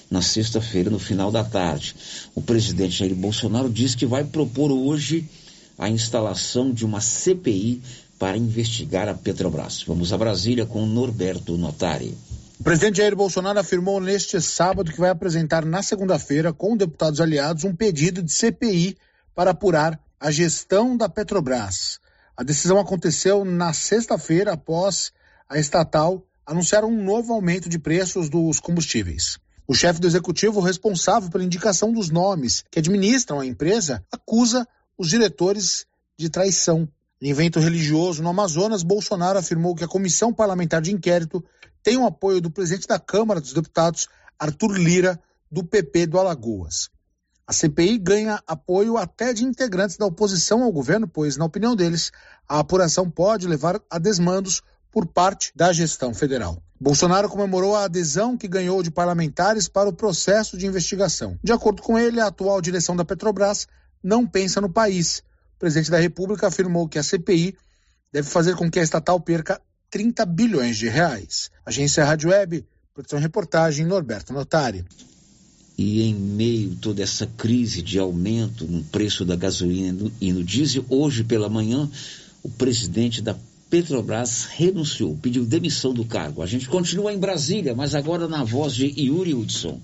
na 0.09 0.21
sexta-feira, 0.21 0.89
no 0.89 0.99
final 0.99 1.31
da 1.31 1.43
tarde. 1.43 1.95
O 2.35 2.41
presidente 2.41 2.97
Jair 2.97 3.15
Bolsonaro 3.15 3.69
disse 3.69 3.97
que 3.97 4.05
vai 4.05 4.23
propor 4.23 4.71
hoje 4.71 5.27
a 5.77 5.89
instalação 5.89 6.71
de 6.71 6.85
uma 6.85 7.01
CPI 7.01 7.81
para 8.19 8.37
investigar 8.37 9.07
a 9.07 9.13
Petrobras. 9.13 9.83
Vamos 9.87 10.11
a 10.13 10.17
Brasília 10.17 10.65
com 10.65 10.85
Norberto 10.85 11.57
Notari. 11.57 12.15
O 12.59 12.63
presidente 12.63 12.97
Jair 12.97 13.15
Bolsonaro 13.15 13.57
afirmou 13.57 14.01
neste 14.01 14.39
sábado 14.41 14.91
que 14.91 14.99
vai 14.99 15.09
apresentar 15.09 15.65
na 15.65 15.81
segunda-feira, 15.81 16.51
com 16.51 16.75
deputados 16.75 17.21
aliados, 17.21 17.63
um 17.63 17.73
pedido 17.73 18.21
de 18.21 18.31
CPI 18.31 18.97
para 19.33 19.51
apurar 19.51 19.97
a 20.19 20.29
gestão 20.29 20.97
da 20.97 21.07
Petrobras. 21.07 21.99
A 22.39 22.43
decisão 22.43 22.79
aconteceu 22.79 23.43
na 23.43 23.73
sexta-feira 23.73 24.53
após 24.53 25.11
a 25.49 25.59
estatal 25.59 26.25
anunciar 26.45 26.85
um 26.85 27.03
novo 27.03 27.33
aumento 27.33 27.67
de 27.67 27.77
preços 27.77 28.29
dos 28.29 28.61
combustíveis. 28.61 29.37
O 29.67 29.75
chefe 29.75 29.99
do 29.99 30.07
executivo 30.07 30.61
responsável 30.61 31.29
pela 31.29 31.43
indicação 31.43 31.91
dos 31.91 32.09
nomes 32.09 32.63
que 32.71 32.79
administram 32.79 33.41
a 33.41 33.45
empresa 33.45 34.05
acusa 34.09 34.65
os 34.97 35.09
diretores 35.09 35.85
de 36.17 36.29
traição. 36.29 36.87
Em 37.21 37.29
evento 37.29 37.59
religioso 37.59 38.23
no 38.23 38.29
Amazonas, 38.29 38.83
Bolsonaro 38.83 39.37
afirmou 39.37 39.75
que 39.75 39.83
a 39.83 39.89
comissão 39.89 40.33
parlamentar 40.33 40.81
de 40.81 40.93
inquérito 40.93 41.43
tem 41.83 41.97
o 41.97 42.05
apoio 42.05 42.39
do 42.39 42.49
presidente 42.49 42.87
da 42.87 42.97
Câmara 42.97 43.41
dos 43.41 43.51
Deputados, 43.51 44.07
Arthur 44.39 44.77
Lira, 44.77 45.19
do 45.51 45.61
PP 45.61 46.07
do 46.07 46.17
Alagoas. 46.17 46.89
A 47.49 47.51
CPI 47.51 47.97
ganha 47.97 48.39
apoio 48.45 48.95
até 48.95 49.33
de 49.33 49.43
integrantes 49.43 49.97
da 49.97 50.05
oposição 50.05 50.61
ao 50.61 50.71
governo, 50.71 51.07
pois, 51.07 51.35
na 51.35 51.45
opinião 51.45 51.75
deles, 51.75 52.11
a 52.47 52.59
apuração 52.59 53.09
pode 53.09 53.47
levar 53.47 53.81
a 53.89 53.97
desmandos 53.97 54.61
por 54.91 55.07
parte 55.07 55.51
da 55.55 55.73
gestão 55.73 56.13
federal. 56.13 56.61
Bolsonaro 56.79 57.27
comemorou 57.27 57.75
a 57.75 57.85
adesão 57.85 58.37
que 58.37 58.47
ganhou 58.47 58.83
de 58.83 58.91
parlamentares 58.91 59.67
para 59.67 59.89
o 59.89 59.93
processo 59.93 60.59
de 60.59 60.67
investigação. 60.67 61.39
De 61.43 61.51
acordo 61.51 61.81
com 61.81 61.97
ele, 61.97 62.19
a 62.19 62.27
atual 62.27 62.61
direção 62.61 62.95
da 62.95 63.03
Petrobras 63.03 63.65
não 64.03 64.27
pensa 64.27 64.61
no 64.61 64.69
país. 64.69 65.23
O 65.55 65.57
presidente 65.57 65.89
da 65.89 65.97
República 65.97 66.45
afirmou 66.45 66.87
que 66.87 66.99
a 66.99 67.03
CPI 67.03 67.57
deve 68.13 68.29
fazer 68.29 68.55
com 68.55 68.69
que 68.69 68.79
a 68.79 68.83
estatal 68.83 69.19
perca 69.19 69.59
30 69.89 70.23
bilhões 70.27 70.77
de 70.77 70.87
reais. 70.87 71.49
Agência 71.65 72.05
Rádio 72.05 72.29
Web, 72.29 72.63
produção 72.93 73.17
e 73.17 73.23
reportagem 73.23 73.87
Norberto 73.87 74.33
Notari. 74.33 74.85
E 75.81 76.01
em 76.01 76.13
meio 76.13 76.73
a 76.73 76.81
toda 76.81 77.01
essa 77.01 77.25
crise 77.25 77.81
de 77.81 77.97
aumento 77.97 78.67
no 78.67 78.83
preço 78.83 79.23
da 79.23 79.33
gasolina 79.33 80.11
e 80.19 80.33
no 80.33 80.43
diesel, 80.43 80.83
hoje 80.89 81.23
pela 81.23 81.47
manhã, 81.47 81.89
o 82.43 82.49
presidente 82.49 83.21
da 83.21 83.33
Petrobras 83.69 84.43
renunciou, 84.43 85.17
pediu 85.21 85.45
demissão 85.45 85.93
do 85.93 86.03
cargo. 86.03 86.43
A 86.43 86.45
gente 86.45 86.67
continua 86.67 87.13
em 87.13 87.17
Brasília, 87.17 87.73
mas 87.73 87.95
agora 87.95 88.27
na 88.27 88.43
voz 88.43 88.75
de 88.75 88.87
Yuri 88.87 89.33
Hudson. 89.33 89.79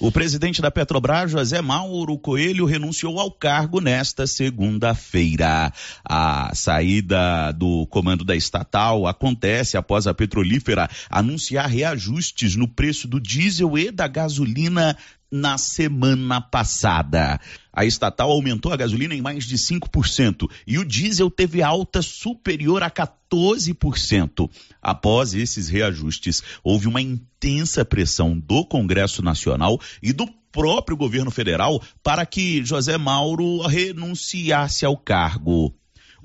O 0.00 0.10
presidente 0.10 0.62
da 0.62 0.70
Petrobras, 0.70 1.30
José 1.30 1.60
Mauro 1.60 2.18
Coelho, 2.18 2.64
renunciou 2.64 3.18
ao 3.20 3.30
cargo 3.30 3.80
nesta 3.80 4.26
segunda-feira. 4.26 5.72
A 6.04 6.54
saída 6.54 7.52
do 7.52 7.86
comando 7.86 8.24
da 8.24 8.34
estatal 8.34 9.06
acontece 9.06 9.76
após 9.76 10.06
a 10.06 10.14
petrolífera 10.14 10.88
anunciar 11.08 11.68
reajustes 11.68 12.56
no 12.56 12.66
preço 12.66 13.06
do 13.06 13.20
diesel 13.20 13.78
e 13.78 13.90
da 13.90 14.08
gasolina 14.08 14.96
na 15.34 15.58
semana 15.58 16.40
passada. 16.40 17.40
A 17.72 17.84
estatal 17.84 18.30
aumentou 18.30 18.72
a 18.72 18.76
gasolina 18.76 19.16
em 19.16 19.20
mais 19.20 19.44
de 19.44 19.56
5% 19.56 20.48
e 20.64 20.78
o 20.78 20.84
diesel 20.84 21.28
teve 21.28 21.60
alta 21.60 22.00
superior 22.00 22.84
a 22.84 22.90
14%. 22.90 24.48
Após 24.80 25.34
esses 25.34 25.68
reajustes, 25.68 26.40
houve 26.62 26.86
uma 26.86 27.00
intensa 27.00 27.84
pressão 27.84 28.38
do 28.38 28.64
Congresso 28.64 29.22
Nacional 29.22 29.80
e 30.00 30.12
do 30.12 30.28
próprio 30.52 30.96
governo 30.96 31.32
federal 31.32 31.82
para 32.00 32.24
que 32.24 32.64
José 32.64 32.96
Mauro 32.96 33.60
renunciasse 33.66 34.86
ao 34.86 34.96
cargo. 34.96 35.74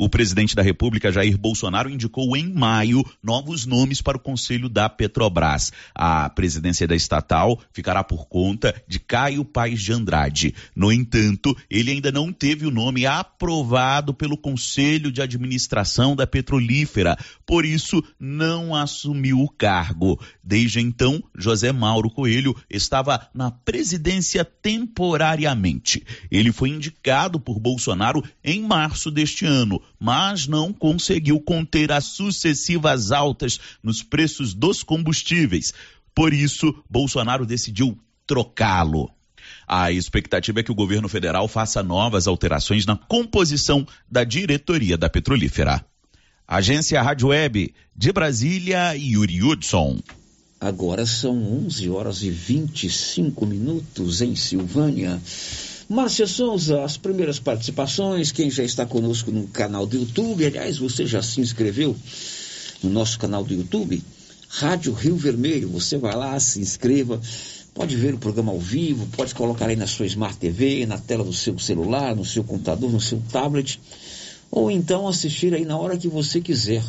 O 0.01 0.07
presidente 0.07 0.55
da 0.55 0.62
República, 0.62 1.12
Jair 1.12 1.38
Bolsonaro, 1.38 1.89
indicou 1.89 2.38
em 2.38 2.53
maio 2.53 3.03
novos 3.21 3.65
nomes 3.65 4.01
para 4.01 4.15
o 4.15 4.19
conselho 4.19 4.69
da 4.69 4.88
Petrobras. 4.88 5.73
A 5.93 6.29
presidência 6.29 6.88
da 6.88 6.95
estatal 6.95 7.59
ficará 7.73 8.01
por 8.01 8.25
conta 8.29 8.73
de 8.88 8.97
Caio 8.97 9.43
Paes 9.43 9.81
de 9.81 9.91
Andrade. 9.91 10.55
No 10.73 10.89
entanto, 10.89 11.53
ele 11.69 11.91
ainda 11.91 12.13
não 12.13 12.31
teve 12.31 12.65
o 12.65 12.71
nome 12.71 13.05
aprovado 13.05 14.13
pelo 14.13 14.38
conselho 14.38 15.12
de 15.12 15.21
administração 15.21 16.15
da 16.15 16.25
petrolífera, 16.25 17.17
por 17.45 17.65
isso 17.65 18.01
não 18.17 18.73
assumiu 18.73 19.41
o 19.41 19.49
cargo. 19.49 20.17
Desde 20.41 20.79
então, 20.79 21.21
José 21.38 21.73
Mauro 21.73 22.09
Coelho 22.09 22.55
estava 22.69 23.27
na 23.33 23.51
presidência 23.51 24.45
temporariamente. 24.45 26.05
Ele 26.31 26.53
foi 26.53 26.69
indicado 26.69 27.38
por 27.38 27.59
Bolsonaro 27.59 28.23
em 28.41 28.62
março 28.62 29.12
deste 29.12 29.45
ano, 29.45 29.81
mas 29.99 30.47
não 30.47 30.73
conseguiu 30.73 31.39
conter 31.39 31.91
as 31.91 32.06
sucessivas 32.06 33.12
altas 33.12 33.60
nos 33.82 34.04
preços 34.04 34.54
dos 34.54 34.84
combustíveis. 34.84 35.73
Por 36.13 36.34
isso, 36.34 36.73
Bolsonaro 36.89 37.45
decidiu 37.45 37.97
trocá-lo. 38.28 39.10
A 39.67 39.91
expectativa 39.91 40.60
é 40.60 40.63
que 40.63 40.71
o 40.71 40.75
governo 40.75 41.08
federal 41.08 41.47
faça 41.47 41.82
novas 41.82 42.28
alterações 42.28 42.86
na 42.86 42.95
composição 42.95 43.88
da 44.10 44.23
diretoria 44.23 44.97
da 44.97 45.10
petrolífera. 45.10 45.86
Agência 46.47 47.02
Rádio 47.02 47.28
Web 47.28 47.73
de 47.95 48.12
Brasília, 48.12 48.95
Yuri 48.95 49.43
Hudson. 49.43 49.99
Agora 50.60 51.06
são 51.06 51.36
11 51.65 51.89
horas 51.89 52.23
e 52.23 52.30
25 52.30 53.45
minutos 53.45 54.21
em 54.21 54.36
Silvânia. 54.36 55.21
Márcia 55.89 56.28
Souza, 56.28 56.84
as 56.84 56.97
primeiras 56.97 57.39
participações, 57.39 58.32
quem 58.32 58.52
já 58.52 58.63
está 58.63 58.86
conosco 58.86 59.32
no 59.32 59.47
canal 59.47 59.88
do 59.88 59.97
YouTube, 59.97 60.45
aliás, 60.45 60.78
você 60.78 61.04
já 61.04 61.19
se 61.19 61.41
inscreveu 61.41 61.95
no 62.84 62.91
nosso 62.91 63.17
canal 63.17 63.43
do 63.43 63.56
YouTube? 63.56 63.99
Rádio 64.49 64.93
Rio 64.93 65.15
Vermelho, 65.15 65.67
você 65.67 65.97
vai 65.97 66.15
lá, 66.15 66.39
se 66.39 66.62
inscreva, 66.62 67.19
pode 67.73 67.95
ver 67.95 68.13
o 68.13 68.19
programa 68.19 68.52
ao 68.52 68.60
vivo, 68.60 69.08
pode 69.17 69.34
colocar 69.34 69.65
aí 69.65 69.75
na 69.75 69.88
sua 69.88 70.06
Smart 70.06 70.38
TV, 70.38 70.86
na 70.86 70.99
tela 70.99 71.23
do 71.23 71.34
seu 71.34 71.58
celular, 71.58 72.15
no 72.15 72.23
seu 72.23 72.43
computador, 72.43 72.91
no 72.91 73.02
seu 73.02 73.19
tablet, 73.32 73.82
ou 74.52 74.69
então 74.69 75.08
assistir 75.08 75.56
aí 75.56 75.65
na 75.65 75.75
hora 75.75 75.97
que 75.97 76.08
você 76.08 76.39
quiser 76.39 76.84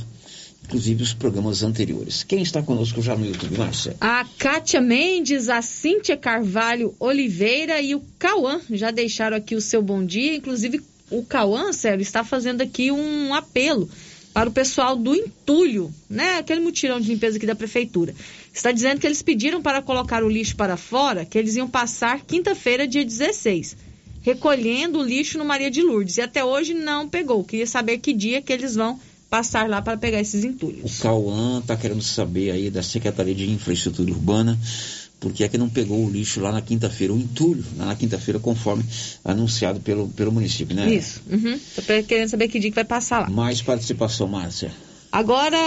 inclusive 0.65 1.03
os 1.03 1.13
programas 1.13 1.63
anteriores. 1.63 2.23
Quem 2.23 2.43
está 2.43 2.63
conosco 2.63 3.03
já 3.03 3.17
no 3.17 3.27
YouTube, 3.27 3.59
Márcia? 3.59 3.97
A 4.01 4.25
Kátia 4.39 4.81
Mendes, 4.81 5.49
a 5.49 5.61
Cíntia 5.63 6.17
Carvalho 6.17 6.95
Oliveira 6.99 7.81
e 7.81 7.95
o 7.95 8.03
Cauã 8.19 8.61
já 8.71 8.91
deixaram 8.91 9.37
aqui 9.37 9.55
o 9.55 9.61
seu 9.61 9.83
bom 9.83 10.05
dia. 10.05 10.37
Inclusive, 10.37 10.81
o 11.11 11.25
Cauã, 11.25 11.73
Sérgio, 11.73 12.03
está 12.03 12.23
fazendo 12.23 12.61
aqui 12.61 12.91
um 12.91 13.35
apelo 13.35 13.89
para 14.33 14.49
o 14.49 14.53
pessoal 14.53 14.95
do 14.95 15.15
entulho, 15.15 15.93
né? 16.09 16.39
Aquele 16.39 16.61
mutirão 16.61 17.01
de 17.01 17.09
limpeza 17.09 17.37
aqui 17.37 17.47
da 17.47 17.55
prefeitura. 17.55 18.15
Está 18.53 18.71
dizendo 18.71 19.01
que 19.01 19.07
eles 19.07 19.23
pediram 19.23 19.61
para 19.61 19.83
colocar 19.83 20.23
o 20.23 20.29
lixo 20.29 20.57
para 20.57 20.77
fora, 20.77 21.25
que 21.25 21.37
eles 21.37 21.57
iam 21.57 21.69
passar 21.69 22.21
quinta-feira, 22.21 22.87
dia 22.87 23.05
16, 23.05 23.77
recolhendo 24.23 25.01
o 25.01 25.03
lixo 25.03 25.37
no 25.37 25.45
Maria 25.45 25.71
de 25.71 25.83
Lourdes. 25.83 26.17
E 26.17 26.23
até 26.23 26.45
hoje 26.45 26.75
não 26.75 27.09
pegou. 27.09 27.43
Queria 27.43 27.67
saber 27.67 27.99
que 27.99 28.13
dia 28.13 28.41
que 28.41 28.53
eles 28.53 28.77
vão 28.77 29.01
passar 29.31 29.69
lá 29.69 29.81
para 29.81 29.97
pegar 29.97 30.21
esses 30.21 30.45
entulhos. 30.45 30.99
O 30.99 31.03
Cauã 31.03 31.61
está 31.61 31.77
querendo 31.77 32.03
saber 32.03 32.51
aí 32.51 32.69
da 32.69 32.83
Secretaria 32.83 33.35
de 33.35 33.49
Infraestrutura 33.49 34.11
Urbana 34.11 34.59
por 35.21 35.33
que 35.33 35.45
é 35.45 35.49
que 35.49 35.59
não 35.59 35.69
pegou 35.69 36.05
o 36.05 36.11
lixo 36.11 36.41
lá 36.41 36.51
na 36.51 36.63
quinta-feira, 36.63 37.13
o 37.13 37.19
entulho 37.19 37.63
lá 37.77 37.87
na 37.87 37.95
quinta-feira, 37.95 38.41
conforme 38.41 38.83
anunciado 39.23 39.79
pelo, 39.79 40.09
pelo 40.09 40.33
município, 40.33 40.75
né? 40.75 40.91
Isso. 40.93 41.21
Uhum. 41.31 41.61
Tô 41.77 41.83
querendo 41.83 42.31
saber 42.31 42.49
que 42.49 42.59
dia 42.59 42.71
que 42.71 42.75
vai 42.75 42.87
passar 42.87 43.21
lá. 43.21 43.29
Mais 43.29 43.61
participação, 43.61 44.27
Márcia. 44.27 44.73
Agora, 45.13 45.59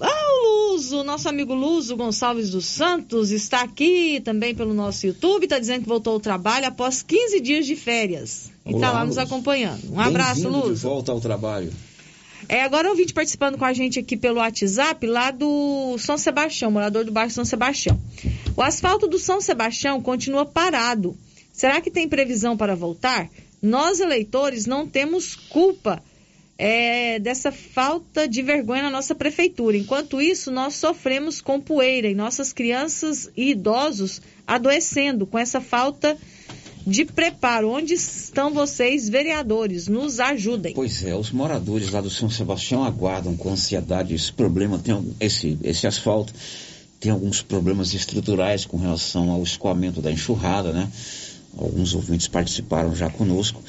ah, 0.00 0.26
o 0.42 0.72
Luzo, 0.72 1.04
nosso 1.04 1.28
amigo 1.28 1.54
Luzo 1.54 1.96
Gonçalves 1.96 2.50
dos 2.50 2.64
Santos, 2.64 3.30
está 3.30 3.60
aqui 3.62 4.20
também 4.24 4.54
pelo 4.54 4.74
nosso 4.74 5.06
YouTube, 5.06 5.44
está 5.44 5.58
dizendo 5.58 5.82
que 5.82 5.88
voltou 5.88 6.14
ao 6.14 6.20
trabalho 6.20 6.66
após 6.66 7.02
15 7.02 7.40
dias 7.40 7.66
de 7.66 7.76
férias. 7.76 8.50
E 8.64 8.74
está 8.74 8.90
lá 8.90 9.04
nos 9.04 9.18
acompanhando. 9.18 9.92
Um 9.92 10.00
abraço, 10.00 10.48
Luzo. 10.48 10.74
de 10.74 10.80
volta 10.80 11.12
ao 11.12 11.20
trabalho. 11.20 11.72
É, 12.48 12.62
agora 12.62 12.88
ouvinte 12.88 13.12
participando 13.12 13.58
com 13.58 13.64
a 13.64 13.72
gente 13.72 13.98
aqui 13.98 14.16
pelo 14.16 14.38
WhatsApp, 14.38 15.04
lá 15.06 15.30
do 15.30 15.96
São 15.98 16.16
Sebastião, 16.16 16.70
morador 16.70 17.04
do 17.04 17.10
bairro 17.10 17.30
São 17.30 17.44
Sebastião. 17.44 18.00
O 18.56 18.62
asfalto 18.62 19.08
do 19.08 19.18
São 19.18 19.40
Sebastião 19.40 20.00
continua 20.00 20.46
parado. 20.46 21.16
Será 21.52 21.80
que 21.80 21.90
tem 21.90 22.08
previsão 22.08 22.56
para 22.56 22.76
voltar? 22.76 23.28
Nós, 23.60 23.98
eleitores, 23.98 24.66
não 24.66 24.86
temos 24.86 25.34
culpa 25.34 26.02
é, 26.58 27.18
dessa 27.18 27.50
falta 27.50 28.28
de 28.28 28.42
vergonha 28.42 28.84
na 28.84 28.90
nossa 28.90 29.14
prefeitura. 29.14 29.76
Enquanto 29.76 30.20
isso, 30.20 30.50
nós 30.50 30.74
sofremos 30.74 31.40
com 31.40 31.60
poeira 31.60 32.08
e 32.08 32.14
nossas 32.14 32.52
crianças 32.52 33.28
e 33.36 33.50
idosos 33.50 34.22
adoecendo 34.46 35.26
com 35.26 35.38
essa 35.38 35.60
falta 35.60 36.14
de 36.14 36.35
de 36.86 37.04
preparo. 37.04 37.70
Onde 37.70 37.94
estão 37.94 38.52
vocês, 38.52 39.08
vereadores? 39.08 39.88
Nos 39.88 40.20
ajudem. 40.20 40.72
Pois 40.72 41.02
é, 41.04 41.14
os 41.14 41.30
moradores 41.30 41.90
lá 41.90 42.00
do 42.00 42.08
São 42.08 42.30
Sebastião 42.30 42.84
aguardam 42.84 43.36
com 43.36 43.50
ansiedade 43.50 44.14
esse 44.14 44.32
problema, 44.32 44.78
tem 44.78 44.94
esse, 45.18 45.58
esse 45.64 45.86
asfalto, 45.86 46.32
tem 47.00 47.10
alguns 47.10 47.42
problemas 47.42 47.92
estruturais 47.92 48.64
com 48.64 48.76
relação 48.76 49.30
ao 49.30 49.42
escoamento 49.42 50.00
da 50.00 50.12
enxurrada, 50.12 50.72
né? 50.72 50.88
Alguns 51.56 51.94
ouvintes 51.94 52.28
participaram 52.28 52.94
já 52.94 53.10
conosco. 53.10 53.60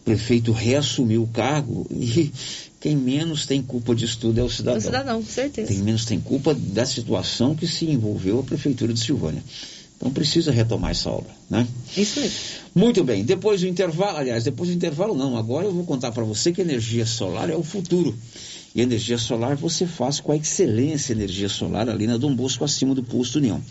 O 0.00 0.04
prefeito 0.04 0.52
reassumiu 0.52 1.22
o 1.22 1.26
cargo 1.26 1.86
e 1.90 2.32
quem 2.80 2.96
menos 2.96 3.46
tem 3.46 3.62
culpa 3.62 3.94
disso 3.94 4.18
tudo 4.20 4.40
é 4.40 4.42
o 4.42 4.50
cidadão. 4.50 4.78
O 4.78 4.82
cidadão, 4.82 5.22
com 5.22 5.28
certeza. 5.28 5.68
Quem 5.68 5.82
menos 5.82 6.04
tem 6.04 6.20
culpa 6.20 6.54
da 6.54 6.86
situação 6.86 7.54
que 7.54 7.66
se 7.66 7.84
envolveu 7.86 8.40
a 8.40 8.42
prefeitura 8.42 8.92
de 8.92 9.00
Silvânia. 9.00 9.42
Então 9.96 10.12
precisa 10.12 10.52
retomar 10.52 10.90
essa 10.90 11.10
obra, 11.10 11.30
né? 11.48 11.66
Isso 11.96 12.20
mesmo. 12.20 12.36
Muito 12.74 13.02
bem, 13.02 13.24
depois 13.24 13.62
do 13.62 13.66
intervalo, 13.66 14.18
aliás, 14.18 14.44
depois 14.44 14.68
do 14.68 14.76
intervalo 14.76 15.14
não, 15.14 15.36
agora 15.36 15.66
eu 15.66 15.72
vou 15.72 15.84
contar 15.84 16.12
para 16.12 16.22
você 16.22 16.52
que 16.52 16.60
energia 16.60 17.06
solar 17.06 17.48
é 17.48 17.56
o 17.56 17.62
futuro. 17.62 18.14
E 18.74 18.82
energia 18.82 19.16
solar 19.16 19.56
você 19.56 19.86
faz 19.86 20.20
com 20.20 20.32
a 20.32 20.36
excelência 20.36 21.14
energia 21.14 21.48
solar 21.48 21.88
ali 21.88 22.06
na 22.06 22.18
Dom 22.18 22.34
Bosco, 22.34 22.62
acima 22.62 22.94
do 22.94 23.02
posto 23.02 23.36
União. 23.36 23.62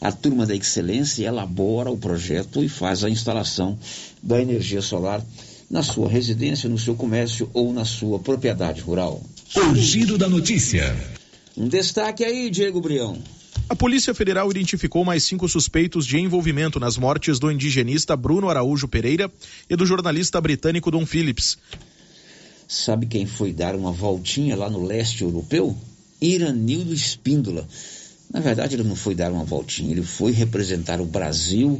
A 0.00 0.12
turma 0.12 0.46
da 0.46 0.54
excelência 0.54 1.26
elabora 1.26 1.90
o 1.90 1.98
projeto 1.98 2.62
e 2.62 2.68
faz 2.68 3.02
a 3.02 3.10
instalação 3.10 3.76
da 4.22 4.40
energia 4.40 4.80
solar 4.80 5.24
na 5.68 5.82
sua 5.82 6.08
residência, 6.08 6.68
no 6.68 6.78
seu 6.78 6.94
comércio 6.94 7.50
ou 7.52 7.72
na 7.72 7.84
sua 7.84 8.20
propriedade 8.20 8.80
rural. 8.80 9.20
O 9.56 9.74
giro 9.74 10.16
da 10.16 10.28
notícia. 10.28 10.96
Um 11.56 11.66
destaque 11.66 12.24
aí, 12.24 12.48
Diego 12.48 12.80
Brião. 12.80 13.18
A 13.70 13.76
Polícia 13.76 14.14
Federal 14.14 14.50
identificou 14.50 15.04
mais 15.04 15.24
cinco 15.24 15.46
suspeitos 15.46 16.06
de 16.06 16.16
envolvimento 16.18 16.80
nas 16.80 16.96
mortes 16.96 17.38
do 17.38 17.52
indigenista 17.52 18.16
Bruno 18.16 18.48
Araújo 18.48 18.88
Pereira 18.88 19.30
e 19.68 19.76
do 19.76 19.84
jornalista 19.84 20.40
britânico 20.40 20.90
Don 20.90 21.04
Phillips. 21.04 21.58
Sabe 22.66 23.04
quem 23.04 23.26
foi 23.26 23.52
dar 23.52 23.76
uma 23.76 23.92
voltinha 23.92 24.56
lá 24.56 24.70
no 24.70 24.82
leste 24.82 25.22
europeu? 25.22 25.76
Iranildo 26.18 26.94
Espíndola. 26.94 27.68
Na 28.32 28.40
verdade, 28.40 28.74
ele 28.74 28.84
não 28.84 28.96
foi 28.96 29.14
dar 29.14 29.30
uma 29.30 29.44
voltinha, 29.44 29.90
ele 29.90 30.02
foi 30.02 30.32
representar 30.32 30.98
o 30.98 31.04
Brasil 31.04 31.78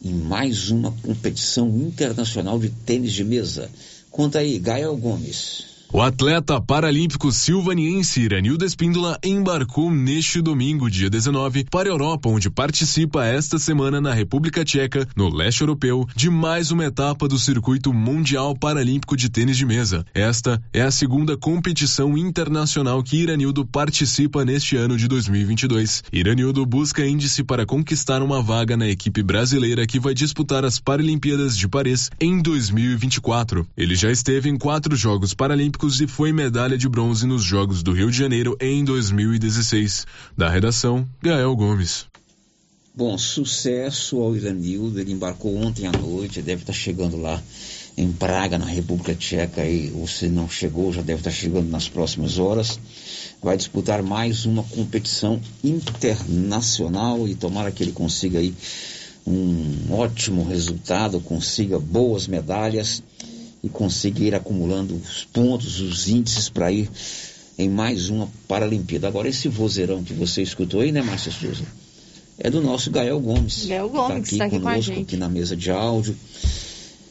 em 0.00 0.12
mais 0.12 0.70
uma 0.70 0.92
competição 1.02 1.68
internacional 1.68 2.60
de 2.60 2.68
tênis 2.68 3.12
de 3.12 3.24
mesa. 3.24 3.68
Conta 4.08 4.38
aí, 4.38 4.56
Gael 4.60 4.96
Gomes. 4.96 5.77
O 5.90 6.02
atleta 6.02 6.60
paralímpico 6.60 7.32
silvaniense 7.32 8.20
Iranildo 8.20 8.62
Espíndola 8.62 9.18
embarcou 9.24 9.90
neste 9.90 10.42
domingo, 10.42 10.90
dia 10.90 11.08
19, 11.08 11.64
para 11.70 11.88
a 11.88 11.92
Europa, 11.92 12.28
onde 12.28 12.50
participa 12.50 13.24
esta 13.24 13.58
semana 13.58 13.98
na 13.98 14.12
República 14.12 14.62
Tcheca, 14.62 15.08
no 15.16 15.34
leste 15.34 15.62
europeu, 15.62 16.06
de 16.14 16.28
mais 16.28 16.70
uma 16.70 16.84
etapa 16.84 17.26
do 17.26 17.38
circuito 17.38 17.90
mundial 17.90 18.54
paralímpico 18.54 19.16
de 19.16 19.30
tênis 19.30 19.56
de 19.56 19.64
mesa. 19.64 20.04
Esta 20.12 20.62
é 20.74 20.82
a 20.82 20.90
segunda 20.90 21.38
competição 21.38 22.18
internacional 22.18 23.02
que 23.02 23.16
Iranildo 23.16 23.64
participa 23.64 24.44
neste 24.44 24.76
ano 24.76 24.94
de 24.94 25.08
2022. 25.08 26.04
Iranildo 26.12 26.66
busca 26.66 27.06
índice 27.06 27.42
para 27.42 27.64
conquistar 27.64 28.22
uma 28.22 28.42
vaga 28.42 28.76
na 28.76 28.86
equipe 28.86 29.22
brasileira 29.22 29.86
que 29.86 29.98
vai 29.98 30.12
disputar 30.12 30.66
as 30.66 30.78
Paralimpíadas 30.78 31.56
de 31.56 31.66
Paris 31.66 32.10
em 32.20 32.42
2024. 32.42 33.66
Ele 33.74 33.94
já 33.94 34.12
esteve 34.12 34.50
em 34.50 34.58
quatro 34.58 34.94
Jogos 34.94 35.32
Paralímpicos 35.32 35.77
e 36.00 36.08
foi 36.08 36.32
medalha 36.32 36.76
de 36.76 36.88
bronze 36.88 37.24
nos 37.24 37.42
Jogos 37.42 37.84
do 37.84 37.92
Rio 37.92 38.10
de 38.10 38.18
Janeiro 38.18 38.56
em 38.60 38.84
2016. 38.84 40.06
Da 40.36 40.50
redação, 40.50 41.08
Gael 41.22 41.54
Gomes. 41.54 42.06
Bom, 42.92 43.16
sucesso 43.16 44.20
ao 44.20 44.34
Iranildo. 44.34 44.98
Ele 44.98 45.12
embarcou 45.12 45.56
ontem 45.56 45.86
à 45.86 45.92
noite, 45.92 46.42
deve 46.42 46.62
estar 46.62 46.72
chegando 46.72 47.16
lá 47.16 47.40
em 47.96 48.10
Praga, 48.10 48.58
na 48.58 48.66
República 48.66 49.14
Tcheca, 49.14 49.64
e 49.64 49.92
se 50.08 50.28
não 50.28 50.48
chegou, 50.48 50.92
já 50.92 51.00
deve 51.00 51.20
estar 51.20 51.30
chegando 51.30 51.70
nas 51.70 51.88
próximas 51.88 52.38
horas. 52.38 52.78
Vai 53.40 53.56
disputar 53.56 54.02
mais 54.02 54.44
uma 54.44 54.64
competição 54.64 55.40
internacional 55.62 57.28
e 57.28 57.36
tomara 57.36 57.70
que 57.70 57.84
ele 57.84 57.92
consiga 57.92 58.40
aí 58.40 58.52
um 59.24 59.92
ótimo 59.92 60.44
resultado, 60.44 61.20
consiga 61.20 61.78
boas 61.78 62.26
medalhas 62.26 63.02
e 63.62 63.68
consiga 63.68 64.22
ir 64.22 64.34
acumulando 64.34 64.94
os 64.94 65.24
pontos, 65.24 65.80
os 65.80 66.08
índices 66.08 66.48
para 66.48 66.70
ir 66.70 66.90
em 67.58 67.68
mais 67.68 68.08
uma 68.08 68.28
Paralimpíada. 68.46 69.08
Agora, 69.08 69.28
esse 69.28 69.48
vozeirão 69.48 70.02
que 70.04 70.12
você 70.12 70.42
escutou 70.42 70.80
aí, 70.80 70.92
né, 70.92 71.02
Márcia 71.02 71.32
Souza? 71.32 71.64
É 72.38 72.48
do 72.48 72.62
nosso 72.62 72.90
Gael 72.90 73.18
Gomes. 73.18 73.66
Gael 73.66 73.88
Gomes, 73.88 74.08
tá 74.08 74.14
aqui, 74.14 74.32
está 74.32 74.44
aqui 74.44 74.58
conosco, 74.60 74.62
com 74.62 74.78
a 74.78 74.80
gente. 74.80 75.00
aqui 75.02 75.16
na 75.16 75.28
mesa 75.28 75.56
de 75.56 75.70
áudio. 75.72 76.16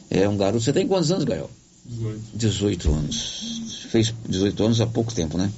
É 0.10 0.28
um 0.30 0.38
garoto. 0.38 0.64
Você 0.64 0.72
tem 0.72 0.88
quantos 0.88 1.12
anos, 1.12 1.26
Gael? 1.26 1.50
18. 1.86 2.22
18 2.34 2.94
anos. 2.94 3.88
Fez 3.92 4.14
18 4.28 4.64
anos 4.64 4.82
há 4.82 4.88
pouco 4.88 5.14
tempo, 5.14 5.38
né? 5.38 5.52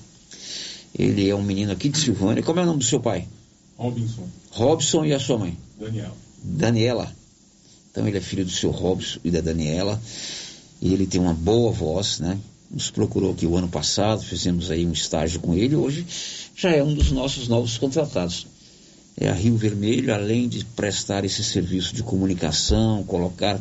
Ele 0.97 1.29
é 1.29 1.35
um 1.35 1.43
menino 1.43 1.71
aqui 1.71 1.87
de 1.87 1.99
Silvânia. 1.99 2.41
Como 2.41 2.59
é 2.59 2.63
o 2.63 2.65
nome 2.65 2.79
do 2.79 2.85
seu 2.85 2.99
pai? 2.99 3.27
Robinson. 3.77 4.27
Robson 4.49 5.05
e 5.05 5.13
a 5.13 5.19
sua 5.19 5.37
mãe? 5.37 5.57
Daniel. 5.79 6.17
Daniela. 6.43 7.15
Então 7.91 8.07
ele 8.07 8.17
é 8.17 8.21
filho 8.21 8.43
do 8.43 8.51
seu 8.51 8.71
Robson 8.71 9.19
e 9.23 9.29
da 9.29 9.41
Daniela. 9.41 10.01
E 10.81 10.93
ele 10.93 11.05
tem 11.05 11.19
uma 11.19 11.33
boa 11.33 11.71
voz, 11.71 12.19
né? 12.19 12.37
Nos 12.71 12.89
procurou 12.89 13.31
aqui 13.31 13.45
o 13.45 13.57
ano 13.57 13.67
passado, 13.67 14.23
fizemos 14.23 14.69
aí 14.69 14.85
um 14.85 14.91
estágio 14.91 15.39
com 15.39 15.55
ele. 15.55 15.75
Hoje 15.75 16.05
já 16.55 16.69
é 16.71 16.83
um 16.83 16.93
dos 16.93 17.11
nossos 17.11 17.47
novos 17.47 17.77
contratados. 17.77 18.47
É 19.17 19.27
a 19.27 19.33
Rio 19.33 19.57
Vermelho, 19.57 20.13
além 20.13 20.47
de 20.47 20.63
prestar 20.63 21.25
esse 21.25 21.43
serviço 21.43 21.93
de 21.93 22.03
comunicação, 22.03 23.03
colocar 23.03 23.59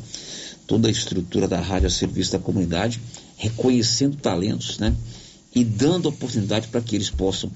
toda 0.67 0.87
a 0.87 0.91
estrutura 0.91 1.49
da 1.49 1.61
rádio 1.61 1.89
a 1.89 1.91
serviço 1.91 2.33
da 2.33 2.39
comunidade, 2.39 3.01
reconhecendo 3.37 4.17
talentos, 4.17 4.79
né? 4.79 4.95
E 5.55 5.65
dando 5.65 6.09
oportunidade 6.09 6.69
para 6.69 6.81
que 6.81 6.95
eles 6.95 7.11
possam 7.11 7.51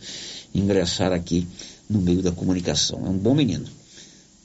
ingressar 0.55 1.13
aqui 1.13 1.47
no 1.89 2.01
meio 2.01 2.23
da 2.23 2.33
comunicação. 2.33 3.07
É 3.07 3.09
um 3.09 3.19
bom 3.19 3.35
menino. 3.35 3.67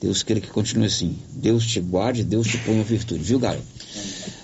Deus 0.00 0.22
queira 0.22 0.40
que 0.40 0.48
continue 0.48 0.86
assim. 0.86 1.16
Deus 1.32 1.66
te 1.66 1.80
guarde, 1.80 2.22
Deus 2.22 2.46
te 2.46 2.58
ponha 2.58 2.84
virtude, 2.84 3.22
viu, 3.24 3.38
Gaio? 3.38 3.62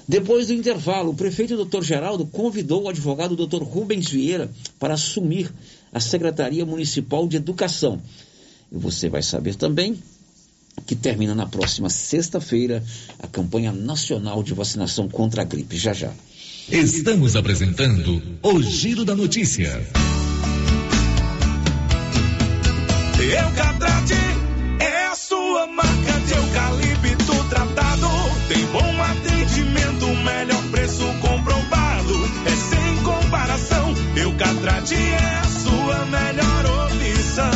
Depois 0.07 0.49
do 0.49 0.53
intervalo, 0.53 1.11
o 1.11 1.15
prefeito 1.15 1.65
Dr. 1.65 1.83
Geraldo 1.83 2.27
convidou 2.27 2.83
o 2.83 2.89
advogado 2.89 3.35
Dr. 3.35 3.63
Rubens 3.63 4.09
Vieira 4.11 4.51
para 4.79 4.95
assumir 4.95 5.51
a 5.93 6.01
Secretaria 6.01 6.67
Municipal 6.67 7.27
de 7.27 7.37
Educação. 7.37 8.01
E 8.71 8.77
você 8.77 9.09
vai 9.09 9.23
saber 9.23 9.55
também 9.55 9.99
que 10.87 10.95
termina 10.95 11.35
na 11.35 11.47
próxima 11.47 11.89
sexta-feira 11.89 12.85
a 13.19 13.27
campanha 13.27 13.73
nacional 13.73 14.43
de 14.43 14.53
vacinação 14.53 15.09
contra 15.09 15.43
a 15.43 15.45
gripe. 15.45 15.77
Já 15.77 15.93
já. 15.93 16.13
Estamos 16.69 17.37
apresentando 17.37 18.23
o 18.43 18.63
Giro 18.63 19.05
da 19.05 19.15
Notícia. 19.15 19.87
Eucatrate 23.19 24.15
é 24.81 25.07
a 25.07 25.15
sua 25.15 25.67
marca 25.67 26.04
Eucatrate 34.35 34.97
é 34.97 35.39
a 35.39 35.45
sua 35.45 36.05
melhor 36.07 36.65
opção. 36.87 37.51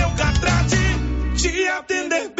Eucatrate 0.00 0.78
te 1.36 1.68
atender 1.68 2.32
bem, 2.34 2.39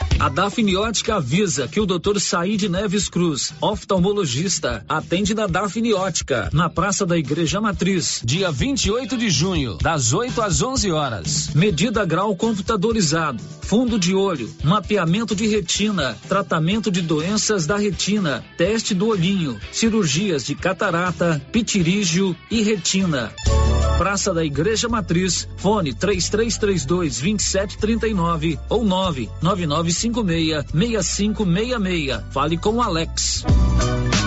A 0.21 0.29
Dafniótica 0.29 1.15
avisa 1.15 1.67
que 1.67 1.79
o 1.79 1.85
Dr. 1.87 2.19
Saíde 2.19 2.69
Neves 2.69 3.09
Cruz, 3.09 3.55
oftalmologista, 3.59 4.85
atende 4.87 5.33
na 5.33 5.47
Dafniótica, 5.47 6.47
na 6.53 6.69
Praça 6.69 7.07
da 7.07 7.17
Igreja 7.17 7.59
Matriz, 7.59 8.21
dia 8.23 8.51
28 8.51 9.17
de 9.17 9.31
junho, 9.31 9.79
das 9.81 10.13
8 10.13 10.39
às 10.43 10.61
11 10.61 10.91
horas. 10.91 11.49
Medida 11.55 12.05
grau 12.05 12.35
computadorizado, 12.35 13.43
fundo 13.63 13.97
de 13.97 14.13
olho, 14.13 14.47
mapeamento 14.63 15.35
de 15.35 15.47
retina, 15.47 16.15
tratamento 16.29 16.91
de 16.91 17.01
doenças 17.01 17.65
da 17.65 17.77
retina, 17.77 18.45
teste 18.55 18.93
do 18.93 19.07
olhinho, 19.07 19.59
cirurgias 19.71 20.45
de 20.45 20.53
catarata, 20.53 21.41
pitirígio 21.51 22.37
e 22.51 22.61
retina. 22.61 23.33
Praça 24.01 24.33
da 24.33 24.43
Igreja 24.43 24.89
Matriz, 24.89 25.47
fone 25.57 25.93
3332 25.93 27.19
2739 27.19 28.59
ou 28.67 28.83
99956 30.11 31.03
6566. 31.03 32.21
Fale 32.31 32.57
com 32.57 32.81
Alex. 32.81 33.43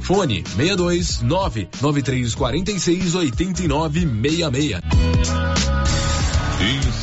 Fone 0.00 0.42
62 0.44 1.22
99346 1.22 3.14
8966. 3.14 4.80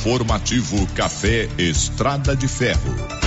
Informativo 0.03 0.87
Café 0.95 1.49
Estrada 1.57 2.35
de 2.35 2.47
Ferro. 2.47 3.26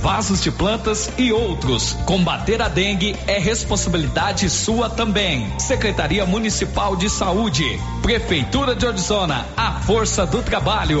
vasos 0.00 0.42
de 0.42 0.50
plantas 0.50 1.10
e 1.18 1.32
outros. 1.32 1.92
Combater 2.04 2.62
a 2.62 2.68
dengue 2.68 3.16
é 3.26 3.38
responsabilidade 3.38 4.48
sua 4.48 4.88
também. 4.88 5.52
Secretaria 5.58 6.24
Municipal 6.24 6.96
de 6.96 7.10
Saúde, 7.10 7.64
Prefeitura 8.02 8.74
de 8.74 8.86
Orizona, 8.86 9.46
a 9.56 9.80
força 9.80 10.26
do 10.26 10.42
trabalho. 10.42 11.00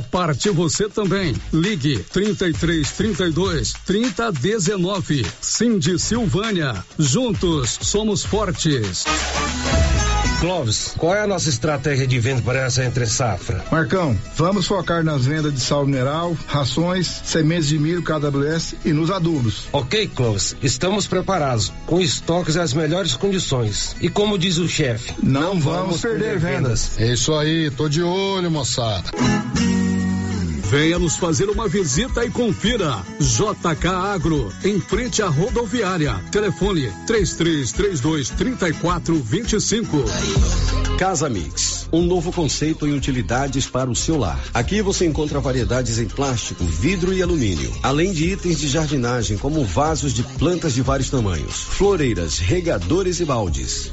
parte 0.00 0.50
você 0.50 0.88
também. 0.88 1.34
Ligue 1.52 1.98
33 2.12 2.90
32 2.90 3.72
30 3.84 4.32
19. 4.32 5.26
Cindy 5.40 5.98
Silvânia. 5.98 6.84
Juntos 6.98 7.78
somos 7.82 8.24
fortes. 8.24 9.04
Clóvis, 10.40 10.94
qual 10.98 11.14
é 11.14 11.22
a 11.22 11.26
nossa 11.26 11.48
estratégia 11.48 12.06
de 12.06 12.18
venda 12.18 12.42
para 12.42 12.60
essa 12.60 12.84
entre 12.84 13.06
safra? 13.06 13.64
Marcão, 13.72 14.16
vamos 14.36 14.66
focar 14.66 15.02
nas 15.02 15.24
vendas 15.24 15.52
de 15.52 15.60
sal 15.60 15.86
mineral, 15.86 16.36
rações, 16.46 17.22
sementes 17.24 17.68
de 17.68 17.78
milho 17.78 18.02
KWS 18.02 18.76
e 18.84 18.92
nos 18.92 19.10
adubos. 19.10 19.66
Ok, 19.72 20.08
Clóvis, 20.14 20.54
estamos 20.62 21.06
preparados, 21.06 21.72
com 21.86 22.00
estoques 22.00 22.54
e 22.54 22.60
as 22.60 22.74
melhores 22.74 23.16
condições. 23.16 23.96
E 24.00 24.10
como 24.10 24.38
diz 24.38 24.58
o 24.58 24.68
chefe, 24.68 25.14
não, 25.22 25.58
vamos, 25.58 26.02
perder 26.02 26.38
vendas. 26.38 27.00
É 27.00 27.14
isso 27.14 27.34
aí, 27.34 27.70
tô 27.70 27.88
de 27.88 28.02
olho, 28.02 28.50
moçada. 28.50 29.10
Venha 30.68 30.98
nos 30.98 31.16
fazer 31.16 31.48
uma 31.48 31.68
visita 31.68 32.24
e 32.24 32.30
confira. 32.30 33.00
JK 33.20 33.86
Agro, 33.86 34.52
em 34.64 34.80
frente 34.80 35.22
à 35.22 35.28
rodoviária. 35.28 36.14
Telefone 36.32 36.90
3332 37.06 38.30
3425. 38.30 40.04
Casa 40.98 41.28
Mix, 41.28 41.88
um 41.92 42.02
novo 42.02 42.32
conceito 42.32 42.84
em 42.84 42.96
utilidades 42.96 43.68
para 43.68 43.88
o 43.88 43.94
seu 43.94 44.18
lar. 44.18 44.42
Aqui 44.52 44.82
você 44.82 45.06
encontra 45.06 45.38
variedades 45.38 46.00
em 46.00 46.08
plástico, 46.08 46.64
vidro 46.64 47.12
e 47.12 47.22
alumínio, 47.22 47.72
além 47.82 48.12
de 48.12 48.32
itens 48.32 48.58
de 48.58 48.66
jardinagem 48.66 49.38
como 49.38 49.64
vasos 49.64 50.12
de 50.12 50.24
plantas 50.24 50.74
de 50.74 50.82
vários 50.82 51.10
tamanhos, 51.10 51.62
floreiras, 51.62 52.38
regadores 52.38 53.20
e 53.20 53.24
baldes. 53.24 53.92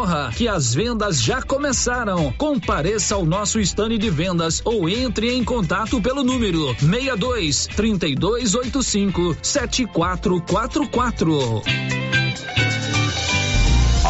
corra, 0.00 0.32
que 0.34 0.48
as 0.48 0.72
vendas 0.72 1.22
já 1.22 1.42
começaram. 1.42 2.32
Compareça 2.32 3.16
ao 3.16 3.26
nosso 3.26 3.60
estande 3.60 3.98
de 3.98 4.08
vendas 4.08 4.62
ou 4.64 4.88
entre 4.88 5.34
em 5.34 5.44
contato 5.44 6.00
pelo 6.00 6.24
número 6.24 6.74
62 6.78 7.66
3285 7.76 9.36
7444. 9.42 11.62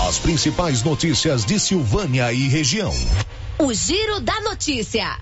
As 0.08 0.20
principais 0.20 0.84
notícias 0.84 1.44
de 1.44 1.58
Silvânia 1.58 2.32
e 2.32 2.46
região. 2.46 2.94
O 3.58 3.74
Giro 3.74 4.20
da 4.20 4.40
Notícia. 4.42 5.18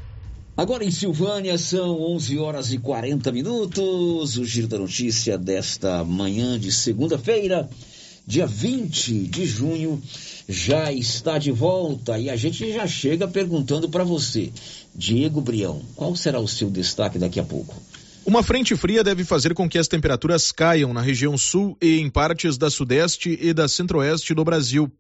Agora 0.55 0.85
em 0.85 0.91
Silvânia 0.91 1.57
são 1.57 1.99
11 2.15 2.39
horas 2.39 2.71
e 2.73 2.79
40 2.79 3.33
minutos. 3.33 4.37
O 4.37 4.45
Giro 4.45 4.69
da 4.69 4.77
Notícia 4.77 5.39
desta 5.39 6.05
manhã 6.05 6.61
de 6.61 6.71
segunda-feira, 6.71 7.67
dia 8.27 8.47
20 8.47 9.29
de 9.29 9.47
junho, 9.47 10.03
já 10.49 10.91
está 10.91 11.37
de 11.37 11.51
volta 11.51 12.19
e 12.19 12.31
a 12.31 12.37
gente 12.37 12.73
já 12.73 12.87
chega 12.87 13.29
perguntando 13.29 13.89
para 13.89 14.03
você, 14.03 14.51
Diego 14.95 15.43
Brião, 15.43 15.83
qual 15.95 16.17
será 16.17 16.41
o 16.41 16.49
seu 16.49 16.71
destaque 16.71 17.19
daqui 17.19 17.39
a 17.39 17.45
pouco? 17.45 17.75
Uma 18.25 18.43
frente 18.43 18.75
fria 18.75 19.05
deve 19.05 19.25
fazer 19.25 19.55
com 19.55 19.69
que 19.69 19.79
as 19.79 19.89
temperaturas 19.89 20.51
caiam 20.51 20.93
na 20.93 21.03
região 21.03 21.37
sul 21.37 21.77
e 21.81 21.99
em 21.99 22.09
partes 22.09 22.57
da 22.57 22.71
sudeste 22.71 23.39
e 23.41 23.53
da 23.53 23.69
centro-oeste 23.69 24.35
do 24.35 24.45
Brasil. 24.45 24.91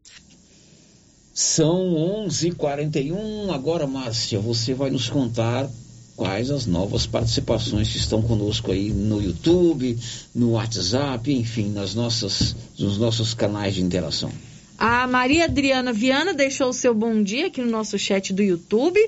São 1.32 1.94
11:41 2.26 3.52
agora, 3.52 3.86
Márcia, 3.86 4.40
você 4.40 4.74
vai 4.74 4.90
nos 4.90 5.08
contar 5.08 5.68
quais 6.16 6.50
as 6.50 6.66
novas 6.66 7.06
participações 7.06 7.90
que 7.90 7.98
estão 7.98 8.20
conosco 8.20 8.72
aí 8.72 8.90
no 8.90 9.22
YouTube, 9.22 9.96
no 10.34 10.52
WhatsApp, 10.52 11.32
enfim, 11.32 11.68
nas 11.70 11.94
nossas, 11.94 12.56
nos 12.78 12.98
nossos 12.98 13.34
canais 13.34 13.74
de 13.74 13.82
interação. 13.82 14.32
A 14.78 15.08
Maria 15.08 15.46
Adriana 15.46 15.92
Viana 15.92 16.32
deixou 16.32 16.68
o 16.68 16.72
seu 16.72 16.94
bom 16.94 17.20
dia 17.20 17.48
aqui 17.48 17.60
no 17.60 17.68
nosso 17.68 17.98
chat 17.98 18.32
do 18.32 18.44
YouTube. 18.44 19.00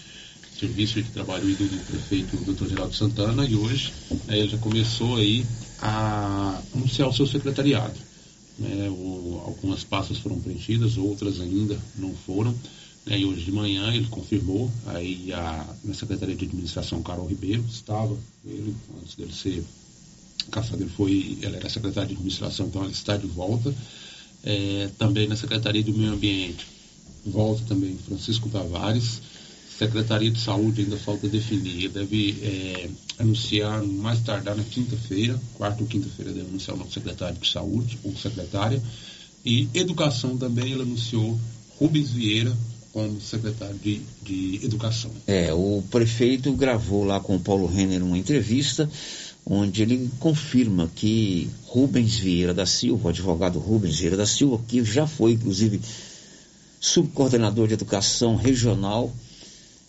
serviço 0.57 1.01
de 1.01 1.09
trabalho 1.11 1.43
do, 1.43 1.65
do 1.65 1.85
prefeito 1.85 2.37
Dr. 2.37 2.69
Geraldo 2.69 2.95
Santana, 2.95 3.45
e 3.45 3.55
hoje 3.55 3.91
né, 4.27 4.39
ele 4.39 4.49
já 4.49 4.57
começou 4.57 5.17
aí 5.17 5.45
a 5.81 6.61
anunciar 6.73 7.09
o 7.09 7.13
seu 7.13 7.27
secretariado. 7.27 7.95
Né, 8.57 8.89
o, 8.89 9.41
algumas 9.45 9.83
pastas 9.83 10.17
foram 10.17 10.39
preenchidas, 10.39 10.97
outras 10.97 11.41
ainda 11.41 11.77
não 11.97 12.13
foram. 12.13 12.55
Né, 13.05 13.19
e 13.19 13.25
hoje 13.25 13.45
de 13.45 13.51
manhã 13.51 13.93
ele 13.93 14.07
confirmou, 14.07 14.71
aí 14.87 15.31
a, 15.33 15.65
na 15.83 15.93
Secretaria 15.93 16.35
de 16.35 16.45
Administração, 16.45 17.01
Carol 17.01 17.27
Ribeiro, 17.27 17.63
estava, 17.69 18.15
ele, 18.45 18.75
antes 19.01 19.15
dele 19.15 19.33
ser 19.33 19.63
caçado, 20.51 20.81
ele 20.83 20.89
foi, 20.89 21.37
ela 21.41 21.57
era 21.57 21.69
secretária 21.69 22.07
de 22.07 22.13
Administração, 22.13 22.67
então 22.67 22.83
ela 22.83 22.91
está 22.91 23.17
de 23.17 23.27
volta. 23.27 23.73
É, 24.43 24.89
também 24.97 25.27
na 25.27 25.35
Secretaria 25.35 25.83
do 25.83 25.93
Meio 25.93 26.13
Ambiente, 26.13 26.65
volta 27.25 27.63
também 27.67 27.97
Francisco 27.97 28.49
Tavares. 28.49 29.21
Secretaria 29.77 30.29
de 30.29 30.39
Saúde 30.39 30.81
ainda 30.81 30.97
falta 30.97 31.29
definir, 31.29 31.89
deve 31.89 32.37
é, 32.41 32.89
anunciar 33.17 33.81
mais 33.81 34.19
tardar 34.19 34.55
na 34.55 34.63
quinta-feira, 34.63 35.39
quarta 35.53 35.81
ou 35.81 35.87
quinta-feira 35.87 36.33
deve 36.33 36.49
anunciar 36.49 36.75
o 36.75 36.79
novo 36.79 36.91
secretário 36.91 37.37
de 37.39 37.49
Saúde 37.49 37.97
ou 38.03 38.13
secretária. 38.17 38.81
E 39.45 39.69
educação 39.73 40.37
também, 40.37 40.73
ele 40.73 40.81
anunciou 40.81 41.39
Rubens 41.77 42.11
Vieira 42.11 42.55
como 42.91 43.19
secretário 43.21 43.75
de, 43.75 44.01
de 44.21 44.65
Educação. 44.65 45.11
É, 45.27 45.53
o 45.53 45.83
prefeito 45.89 46.51
gravou 46.53 47.03
lá 47.03 47.19
com 47.19 47.35
o 47.35 47.39
Paulo 47.39 47.67
Renner 47.67 48.03
uma 48.03 48.17
entrevista 48.17 48.89
onde 49.45 49.81
ele 49.81 50.09
confirma 50.19 50.89
que 50.95 51.49
Rubens 51.65 52.17
Vieira 52.17 52.53
da 52.53 52.65
Silva, 52.65 53.07
o 53.07 53.09
advogado 53.09 53.57
Rubens 53.57 53.97
Vieira 53.97 54.15
da 54.15 54.25
Silva, 54.25 54.61
que 54.67 54.83
já 54.83 55.07
foi, 55.07 55.31
inclusive, 55.31 55.81
subcoordenador 56.79 57.67
de 57.67 57.73
educação 57.73 58.35
regional 58.35 59.11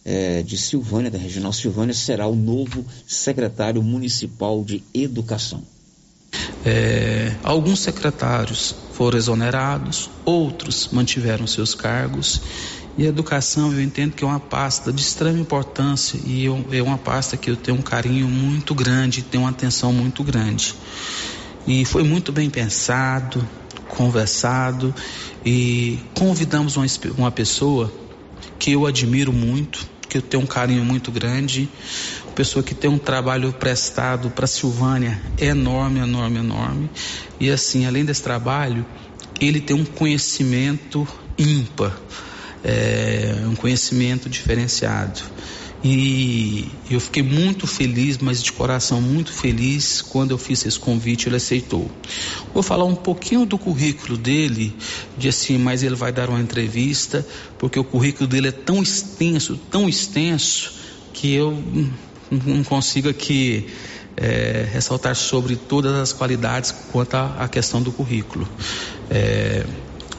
é, 0.04 0.42
de 0.42 0.56
Silvânia, 0.56 1.10
da 1.10 1.18
Regional 1.18 1.52
Silvânia, 1.52 1.94
será 1.94 2.26
o 2.26 2.34
novo 2.34 2.84
secretário 3.06 3.82
municipal 3.82 4.64
de 4.64 4.82
educação. 4.94 5.62
É, 6.64 7.34
alguns 7.42 7.80
secretários 7.80 8.74
foram 8.92 9.18
exonerados, 9.18 10.10
outros 10.24 10.88
mantiveram 10.92 11.46
seus 11.46 11.74
cargos. 11.74 12.40
E 12.96 13.04
a 13.06 13.08
educação 13.08 13.72
eu 13.72 13.80
entendo 13.80 14.12
que 14.12 14.24
é 14.24 14.26
uma 14.26 14.40
pasta 14.40 14.92
de 14.92 15.00
extrema 15.00 15.38
importância 15.38 16.20
e 16.24 16.44
eu, 16.44 16.64
é 16.70 16.82
uma 16.82 16.98
pasta 16.98 17.36
que 17.36 17.50
eu 17.50 17.56
tenho 17.56 17.78
um 17.78 17.82
carinho 17.82 18.28
muito 18.28 18.74
grande, 18.74 19.22
tenho 19.22 19.44
uma 19.44 19.50
atenção 19.50 19.92
muito 19.92 20.22
grande. 20.24 20.74
E 21.66 21.84
foi 21.84 22.02
muito 22.02 22.32
bem 22.32 22.50
pensado, 22.50 23.46
conversado 23.88 24.94
e 25.44 26.00
convidamos 26.14 26.76
uma, 26.76 26.86
uma 27.16 27.30
pessoa 27.30 27.92
que 28.58 28.72
eu 28.72 28.86
admiro 28.86 29.32
muito, 29.32 29.86
que 30.08 30.18
eu 30.18 30.22
tenho 30.22 30.42
um 30.42 30.46
carinho 30.46 30.84
muito 30.84 31.10
grande, 31.10 31.68
pessoa 32.34 32.62
que 32.62 32.74
tem 32.74 32.90
um 32.90 32.98
trabalho 32.98 33.52
prestado 33.52 34.30
para 34.30 34.46
Silvânia 34.46 35.20
enorme, 35.38 36.00
enorme, 36.00 36.38
enorme. 36.38 36.90
E 37.38 37.50
assim, 37.50 37.86
além 37.86 38.04
desse 38.04 38.22
trabalho, 38.22 38.84
ele 39.40 39.60
tem 39.60 39.76
um 39.76 39.84
conhecimento 39.84 41.06
ímpar, 41.38 41.94
é, 42.64 43.34
um 43.46 43.54
conhecimento 43.54 44.28
diferenciado. 44.28 45.20
E 45.82 46.68
eu 46.90 47.00
fiquei 47.00 47.22
muito 47.22 47.66
feliz, 47.66 48.18
mas 48.18 48.42
de 48.42 48.52
coração 48.52 49.00
muito 49.00 49.32
feliz, 49.32 50.02
quando 50.02 50.32
eu 50.32 50.38
fiz 50.38 50.66
esse 50.66 50.78
convite, 50.78 51.26
ele 51.26 51.36
aceitou. 51.36 51.90
Vou 52.52 52.62
falar 52.62 52.84
um 52.84 52.94
pouquinho 52.94 53.46
do 53.46 53.56
currículo 53.56 54.18
dele, 54.18 54.76
de 55.16 55.28
assim, 55.28 55.56
mas 55.56 55.82
ele 55.82 55.94
vai 55.94 56.12
dar 56.12 56.28
uma 56.28 56.40
entrevista, 56.40 57.26
porque 57.58 57.78
o 57.78 57.84
currículo 57.84 58.26
dele 58.26 58.48
é 58.48 58.52
tão 58.52 58.82
extenso, 58.82 59.56
tão 59.70 59.88
extenso, 59.88 60.74
que 61.14 61.32
eu 61.32 61.62
não 62.30 62.62
consigo 62.62 63.08
aqui 63.08 63.66
é, 64.16 64.68
ressaltar 64.70 65.16
sobre 65.16 65.56
todas 65.56 65.94
as 65.94 66.12
qualidades 66.12 66.72
quanto 66.92 67.14
à 67.14 67.48
questão 67.48 67.82
do 67.82 67.90
currículo. 67.90 68.46
É, 69.08 69.64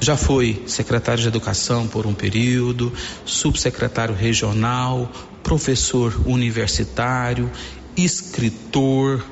já 0.01 0.17
foi 0.17 0.63
secretário 0.65 1.21
de 1.21 1.27
Educação 1.27 1.87
por 1.87 2.07
um 2.07 2.13
período, 2.13 2.91
subsecretário 3.23 4.15
regional, 4.15 5.09
professor 5.43 6.19
universitário, 6.25 7.49
escritor, 7.95 9.23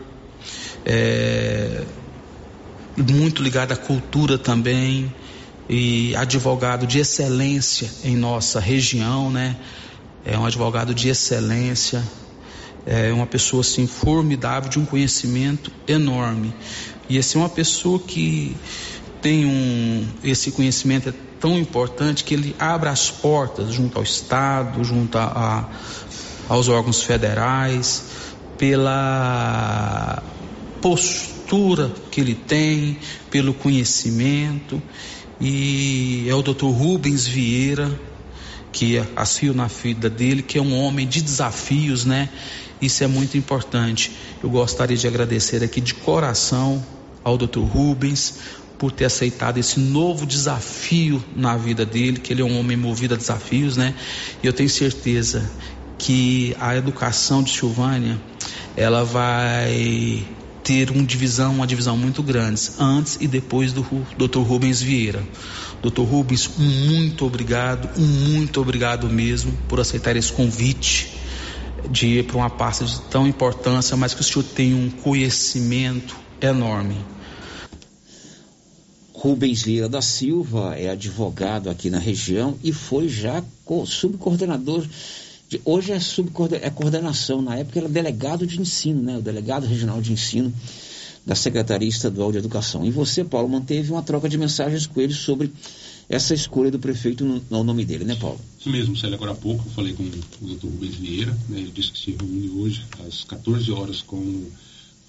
é, 0.86 1.84
muito 2.96 3.42
ligado 3.42 3.72
à 3.72 3.76
cultura 3.76 4.38
também, 4.38 5.12
e 5.68 6.16
advogado 6.16 6.86
de 6.86 7.00
excelência 7.00 7.90
em 8.04 8.16
nossa 8.16 8.60
região, 8.60 9.32
né? 9.32 9.56
É 10.24 10.38
um 10.38 10.46
advogado 10.46 10.94
de 10.94 11.10
excelência, 11.10 12.04
é 12.86 13.12
uma 13.12 13.26
pessoa 13.26 13.62
assim 13.62 13.88
formidável, 13.88 14.70
de 14.70 14.80
um 14.80 14.86
conhecimento 14.86 15.72
enorme. 15.88 16.54
E 17.08 17.18
assim, 17.18 17.40
uma 17.40 17.50
pessoa 17.50 18.00
que 18.00 18.56
tem 19.22 19.46
um, 19.46 20.08
esse 20.24 20.52
conhecimento 20.52 21.10
é 21.10 21.14
tão 21.40 21.58
importante 21.58 22.24
que 22.24 22.34
ele 22.34 22.56
abre 22.60 22.90
as 22.90 23.10
portas 23.10 23.72
junto 23.72 23.98
ao 23.98 24.04
Estado, 24.04 24.84
junto 24.84 25.18
a, 25.18 25.24
a, 25.24 26.54
aos 26.54 26.68
órgãos 26.68 27.04
federais, 27.04 28.04
pela 28.58 30.22
postura 30.82 31.92
que 32.12 32.20
ele 32.20 32.36
tem, 32.36 32.98
pelo 33.32 33.54
conhecimento. 33.54 34.82
E 35.40 36.28
é 36.28 36.36
o 36.36 36.42
Dr. 36.42 36.66
Rubens 36.66 37.26
Vieira, 37.26 37.90
que 38.72 39.02
assio 39.16 39.54
na 39.54 39.68
vida 39.68 40.10
dele, 40.10 40.42
que 40.42 40.58
é 40.58 40.62
um 40.62 40.78
homem 40.78 41.08
de 41.08 41.22
desafios, 41.22 42.04
né? 42.06 42.30
Isso 42.82 43.04
é 43.04 43.08
muito 43.08 43.38
importante. 43.38 44.12
Eu 44.44 44.50
gostaria 44.50 44.96
de 44.96 45.08
agradecer 45.08 45.64
aqui 45.64 45.82
de 45.82 45.94
coração 45.94 46.84
ao 47.24 47.38
Dr. 47.38 47.60
Rubens 47.60 48.36
por 48.80 48.94
ter 48.94 49.06
aceitado 49.06 49.58
esse 49.58 49.78
novo 49.78 50.26
desafio 50.26 51.24
na 51.36 51.58
vida 51.58 51.86
dele, 51.86 52.18
que 52.18 52.32
ele 52.32 52.42
é 52.42 52.46
um 52.46 52.58
homem 52.58 52.78
movido 52.78 53.14
a 53.14 53.18
desafios, 53.18 53.76
né? 53.76 53.94
E 54.42 54.48
eu 54.48 54.54
tenho 54.54 54.70
certeza 54.70 55.52
que 55.98 56.56
a 56.60 56.78
educação 56.78 57.44
de 57.44 57.52
Silvânia, 57.52 58.18
ela 58.78 59.04
vai 59.04 60.26
ter 60.64 60.90
uma 60.92 61.04
divisão, 61.04 61.54
uma 61.56 61.68
divisão 61.68 61.98
muito 61.98 62.24
grande, 62.24 62.72
antes 62.80 63.18
e 63.20 63.28
depois 63.28 63.74
do 63.74 63.84
Dr. 64.18 64.40
Rubens 64.40 64.82
Vieira. 64.82 65.22
Dr. 65.84 66.02
Rubens, 66.02 66.50
muito 66.58 67.26
obrigado, 67.26 67.90
muito 68.00 68.62
obrigado 68.62 69.10
mesmo 69.10 69.52
por 69.68 69.82
aceitar 69.82 70.16
esse 70.16 70.32
convite 70.32 71.20
de 71.92 72.20
ir 72.20 72.26
para 72.26 72.38
uma 72.38 72.50
pasta 72.50 72.86
de 72.86 73.02
tão 73.02 73.28
importância, 73.28 73.98
mas 73.98 74.14
que 74.14 74.22
o 74.22 74.24
senhor 74.24 74.44
tem 74.44 74.74
um 74.74 74.90
conhecimento 74.90 76.16
enorme. 76.42 76.96
Rubens 79.22 79.64
Vieira 79.64 79.90
da 79.90 80.02
Silva 80.02 80.76
é 80.78 80.90
advogado 80.90 81.70
aqui 81.70 81.90
na 81.90 82.00
região 82.00 82.58
e 82.64 82.72
foi 82.72 83.10
já 83.10 83.44
subcoordenador. 83.86 84.88
De, 85.50 85.60
hoje 85.66 85.92
é, 85.92 85.98
é 86.62 86.70
coordenação, 86.70 87.42
na 87.42 87.58
época 87.58 87.80
era 87.80 87.90
delegado 87.90 88.48
de 88.48 88.62
ensino, 88.62 89.02
né? 89.02 89.18
O 89.18 89.22
delegado 89.22 89.66
regional 89.66 90.02
de 90.02 90.14
ensino 90.14 90.54
da 91.26 91.36
Secretaria 91.36 91.90
Estadual 91.90 92.32
de 92.32 92.38
Educação. 92.38 92.86
E 92.86 92.92
você, 92.92 93.26
Paulo, 93.26 93.50
manteve 93.50 93.92
uma 93.92 94.02
troca 94.02 94.30
de 94.30 94.38
mensagens 94.38 94.88
com 94.88 95.02
ele 95.02 95.14
sobre 95.14 95.52
essa 96.08 96.34
escolha 96.34 96.72
do 96.72 96.80
prefeito 96.80 97.26
no, 97.26 97.44
no 97.50 97.62
nome 97.62 97.84
dele, 97.84 98.06
né, 98.06 98.16
Paulo? 98.16 98.40
Isso 98.58 98.70
mesmo, 98.70 98.96
Célio. 98.96 99.16
Agora 99.16 99.34
há 99.34 99.36
pouco 99.36 99.66
eu 99.68 99.72
falei 99.74 99.92
com 99.92 100.04
o 100.04 100.48
doutor 100.48 100.72
Rubens 100.72 100.96
Vieira, 100.96 101.38
né? 101.50 101.60
ele 101.60 101.72
disse 101.76 101.92
que 101.92 102.00
se 102.00 102.12
reúne 102.12 102.50
hoje 102.52 102.86
às 103.06 103.26
14 103.26 103.70
horas 103.74 104.02
com 104.02 104.16
o 104.16 104.50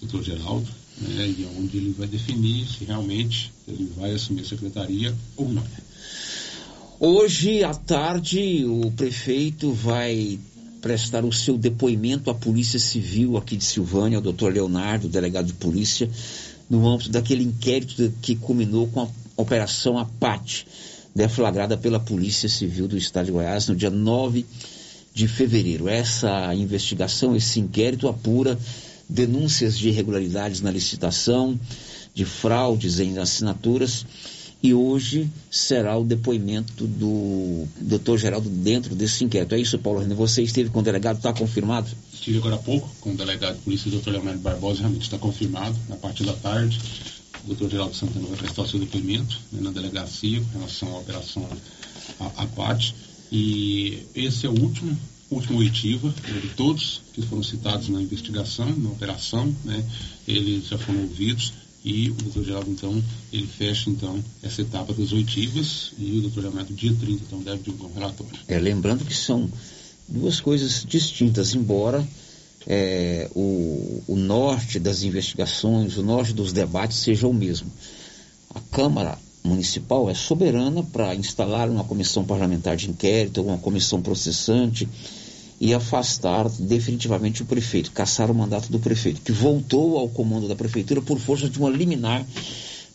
doutor 0.00 0.24
Geraldo, 0.24 0.66
né, 1.00 1.34
e 1.38 1.44
é 1.44 1.60
onde 1.60 1.76
ele 1.76 1.94
vai 1.96 2.06
definir 2.06 2.66
se 2.66 2.84
realmente 2.84 3.52
ele 3.66 3.90
vai 3.96 4.12
assumir 4.12 4.42
a 4.42 4.46
secretaria 4.46 5.14
ou 5.36 5.48
não. 5.48 5.64
Hoje 6.98 7.64
à 7.64 7.72
tarde 7.72 8.64
o 8.66 8.90
prefeito 8.90 9.72
vai 9.72 10.38
prestar 10.80 11.24
o 11.24 11.32
seu 11.32 11.56
depoimento 11.56 12.30
à 12.30 12.34
Polícia 12.34 12.78
Civil 12.78 13.36
aqui 13.36 13.56
de 13.56 13.64
Silvânia, 13.64 14.18
o 14.18 14.22
doutor 14.22 14.52
Leonardo, 14.52 15.08
delegado 15.08 15.46
de 15.46 15.52
polícia, 15.54 16.08
no 16.68 16.86
âmbito 16.86 17.10
daquele 17.10 17.42
inquérito 17.42 18.12
que 18.22 18.36
culminou 18.36 18.86
com 18.88 19.02
a 19.02 19.08
Operação 19.36 19.98
Apate, 19.98 20.66
deflagrada 21.14 21.76
pela 21.76 21.98
Polícia 21.98 22.48
Civil 22.48 22.86
do 22.86 22.96
Estado 22.96 23.26
de 23.26 23.32
Goiás 23.32 23.68
no 23.68 23.74
dia 23.74 23.90
9 23.90 24.44
de 25.12 25.26
fevereiro. 25.26 25.88
Essa 25.88 26.54
investigação, 26.54 27.34
esse 27.34 27.58
inquérito 27.58 28.08
apura 28.08 28.58
denúncias 29.10 29.76
de 29.76 29.88
irregularidades 29.88 30.60
na 30.60 30.70
licitação, 30.70 31.58
de 32.14 32.24
fraudes 32.24 33.00
em 33.00 33.18
assinaturas, 33.18 34.06
e 34.62 34.74
hoje 34.74 35.28
será 35.50 35.96
o 35.96 36.04
depoimento 36.04 36.86
do 36.86 37.66
doutor 37.80 38.18
Geraldo 38.18 38.48
dentro 38.48 38.94
desse 38.94 39.24
inquérito. 39.24 39.54
É 39.54 39.58
isso, 39.58 39.78
Paulo 39.78 40.00
René? 40.00 40.14
Você 40.14 40.42
esteve 40.42 40.68
com 40.68 40.80
o 40.80 40.82
delegado, 40.82 41.16
está 41.16 41.32
confirmado? 41.32 41.88
Estive 42.12 42.38
agora 42.38 42.56
há 42.56 42.58
pouco 42.58 42.88
com 43.00 43.12
o 43.12 43.16
delegado 43.16 43.56
de 43.56 43.62
polícia, 43.62 43.90
doutor 43.90 44.12
Leonardo 44.12 44.40
Barbosa, 44.40 44.80
realmente 44.80 45.02
está 45.02 45.16
confirmado, 45.18 45.74
na 45.88 45.96
parte 45.96 46.22
da 46.24 46.34
tarde. 46.34 46.78
O 47.44 47.48
doutor 47.48 47.70
Geraldo 47.70 47.94
Santana 47.94 48.26
vai 48.28 48.36
prestar 48.36 48.62
o 48.62 48.68
seu 48.68 48.78
depoimento 48.78 49.38
né, 49.50 49.60
na 49.62 49.70
delegacia 49.70 50.42
com 50.52 50.58
relação 50.58 50.94
à 50.94 50.98
operação 50.98 51.48
APAT. 52.36 52.94
E 53.32 54.02
esse 54.14 54.44
é 54.44 54.48
o 54.50 54.60
último 54.60 54.94
última 55.30 55.58
oitiva, 55.58 56.12
de 56.42 56.48
todos 56.48 57.02
que 57.12 57.22
foram 57.22 57.42
citados 57.42 57.88
na 57.88 58.02
investigação, 58.02 58.68
na 58.76 58.90
operação, 58.90 59.54
né, 59.64 59.84
eles 60.26 60.66
já 60.66 60.78
foram 60.78 61.02
ouvidos 61.02 61.52
e 61.84 62.10
o 62.10 62.14
doutor 62.14 62.44
Geraldo, 62.44 62.70
então, 62.70 63.02
ele 63.32 63.46
fecha, 63.46 63.88
então, 63.88 64.22
essa 64.42 64.60
etapa 64.60 64.92
das 64.92 65.12
oitivas 65.12 65.92
e 65.98 66.18
o 66.18 66.22
doutor 66.22 66.42
Leonardo, 66.42 66.74
dia 66.74 66.94
30, 66.94 67.22
então, 67.26 67.40
deve 67.40 67.62
divulgar 67.62 67.90
um 67.90 67.94
relatório. 67.94 68.38
É, 68.48 68.58
lembrando 68.58 69.04
que 69.04 69.16
são 69.16 69.50
duas 70.06 70.40
coisas 70.40 70.84
distintas, 70.86 71.54
embora 71.54 72.06
é, 72.66 73.30
o, 73.34 74.02
o 74.06 74.16
norte 74.16 74.78
das 74.78 75.02
investigações, 75.02 75.96
o 75.96 76.02
norte 76.02 76.34
dos 76.34 76.52
debates 76.52 76.98
seja 76.98 77.26
o 77.26 77.32
mesmo. 77.32 77.70
A 78.54 78.60
Câmara 78.60 79.18
Municipal 79.42 80.10
é 80.10 80.14
soberana 80.14 80.82
para 80.82 81.14
instalar 81.14 81.70
uma 81.70 81.84
comissão 81.84 82.24
parlamentar 82.24 82.76
de 82.76 82.90
inquérito, 82.90 83.40
uma 83.40 83.56
comissão 83.56 84.02
processante, 84.02 84.86
e 85.60 85.74
afastar 85.74 86.48
definitivamente 86.48 87.42
o 87.42 87.44
prefeito, 87.44 87.92
caçar 87.92 88.30
o 88.30 88.34
mandato 88.34 88.72
do 88.72 88.78
prefeito, 88.78 89.20
que 89.20 89.30
voltou 89.30 89.98
ao 89.98 90.08
comando 90.08 90.48
da 90.48 90.56
prefeitura 90.56 91.02
por 91.02 91.18
força 91.20 91.50
de 91.50 91.58
uma 91.58 91.68
liminar 91.68 92.24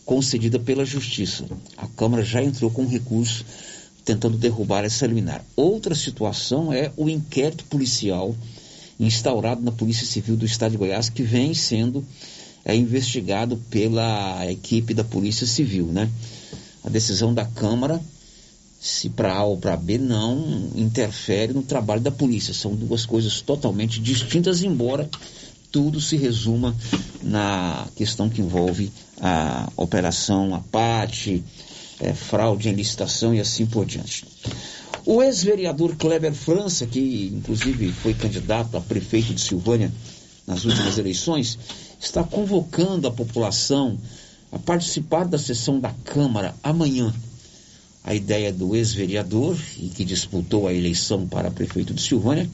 concedida 0.04 0.58
pela 0.58 0.84
Justiça. 0.84 1.44
A 1.76 1.86
Câmara 1.86 2.24
já 2.24 2.42
entrou 2.42 2.70
com 2.70 2.84
recurso 2.86 3.44
tentando 4.04 4.36
derrubar 4.36 4.84
essa 4.84 5.06
liminar. 5.06 5.44
Outra 5.54 5.94
situação 5.94 6.72
é 6.72 6.92
o 6.96 7.08
inquérito 7.08 7.64
policial 7.64 8.34
instaurado 8.98 9.62
na 9.62 9.72
Polícia 9.72 10.06
Civil 10.06 10.36
do 10.36 10.46
Estado 10.46 10.72
de 10.72 10.78
Goiás, 10.78 11.08
que 11.08 11.22
vem 11.22 11.54
sendo 11.54 12.04
é, 12.64 12.74
investigado 12.74 13.56
pela 13.70 14.50
equipe 14.50 14.94
da 14.94 15.04
Polícia 15.04 15.46
Civil, 15.46 15.86
né? 15.86 16.08
A 16.84 16.88
decisão 16.88 17.34
da 17.34 17.44
Câmara, 17.44 18.00
se 18.80 19.08
para 19.08 19.34
A 19.34 19.44
ou 19.44 19.56
para 19.56 19.76
B, 19.76 19.98
não 19.98 20.70
interfere 20.74 21.52
no 21.52 21.62
trabalho 21.62 22.00
da 22.00 22.10
polícia. 22.10 22.54
São 22.54 22.74
duas 22.74 23.04
coisas 23.04 23.40
totalmente 23.40 24.00
distintas, 24.00 24.62
embora 24.62 25.08
tudo 25.72 26.00
se 26.00 26.16
resuma 26.16 26.74
na 27.22 27.86
questão 27.96 28.28
que 28.28 28.40
envolve 28.40 28.90
a 29.20 29.68
operação 29.76 30.54
Apate, 30.54 31.42
é, 32.00 32.12
fraude 32.12 32.68
em 32.68 32.74
licitação 32.74 33.34
e 33.34 33.40
assim 33.40 33.66
por 33.66 33.84
diante. 33.84 34.24
O 35.04 35.22
ex-vereador 35.22 35.94
Kleber 35.96 36.34
França, 36.34 36.86
que 36.86 37.30
inclusive 37.32 37.92
foi 37.92 38.14
candidato 38.14 38.76
a 38.76 38.80
prefeito 38.80 39.32
de 39.32 39.40
Silvânia 39.40 39.92
nas 40.46 40.64
últimas 40.64 40.98
eleições, 40.98 41.58
está 42.00 42.22
convocando 42.24 43.06
a 43.06 43.10
população 43.10 43.98
a 44.50 44.58
participar 44.58 45.24
da 45.24 45.38
sessão 45.38 45.80
da 45.80 45.92
Câmara 46.04 46.54
amanhã. 46.62 47.12
A 48.06 48.14
ideia 48.14 48.52
do 48.52 48.76
ex-vereador, 48.76 49.58
e 49.76 49.88
que 49.88 50.04
disputou 50.04 50.68
a 50.68 50.72
eleição 50.72 51.26
para 51.26 51.50
prefeito 51.50 51.92
de 51.92 52.00
Silvânia, 52.00 52.48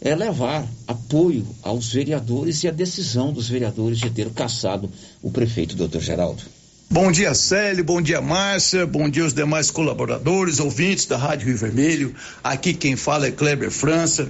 é 0.00 0.12
levar 0.12 0.66
apoio 0.88 1.46
aos 1.62 1.92
vereadores 1.92 2.64
e 2.64 2.68
a 2.68 2.72
decisão 2.72 3.32
dos 3.32 3.48
vereadores 3.48 3.98
de 3.98 4.10
ter 4.10 4.28
caçado 4.30 4.90
o 5.22 5.30
prefeito, 5.30 5.76
doutor 5.76 6.00
Geraldo. 6.00 6.42
Bom 6.90 7.12
dia, 7.12 7.32
Célio. 7.32 7.84
Bom 7.84 8.02
dia, 8.02 8.20
Márcia. 8.20 8.84
Bom 8.84 9.08
dia 9.08 9.22
aos 9.22 9.32
demais 9.32 9.70
colaboradores, 9.70 10.58
ouvintes 10.58 11.06
da 11.06 11.16
Rádio 11.16 11.46
Rio 11.46 11.56
Vermelho. 11.56 12.14
Aqui 12.42 12.74
quem 12.74 12.96
fala 12.96 13.28
é 13.28 13.30
Kleber 13.30 13.70
França. 13.70 14.28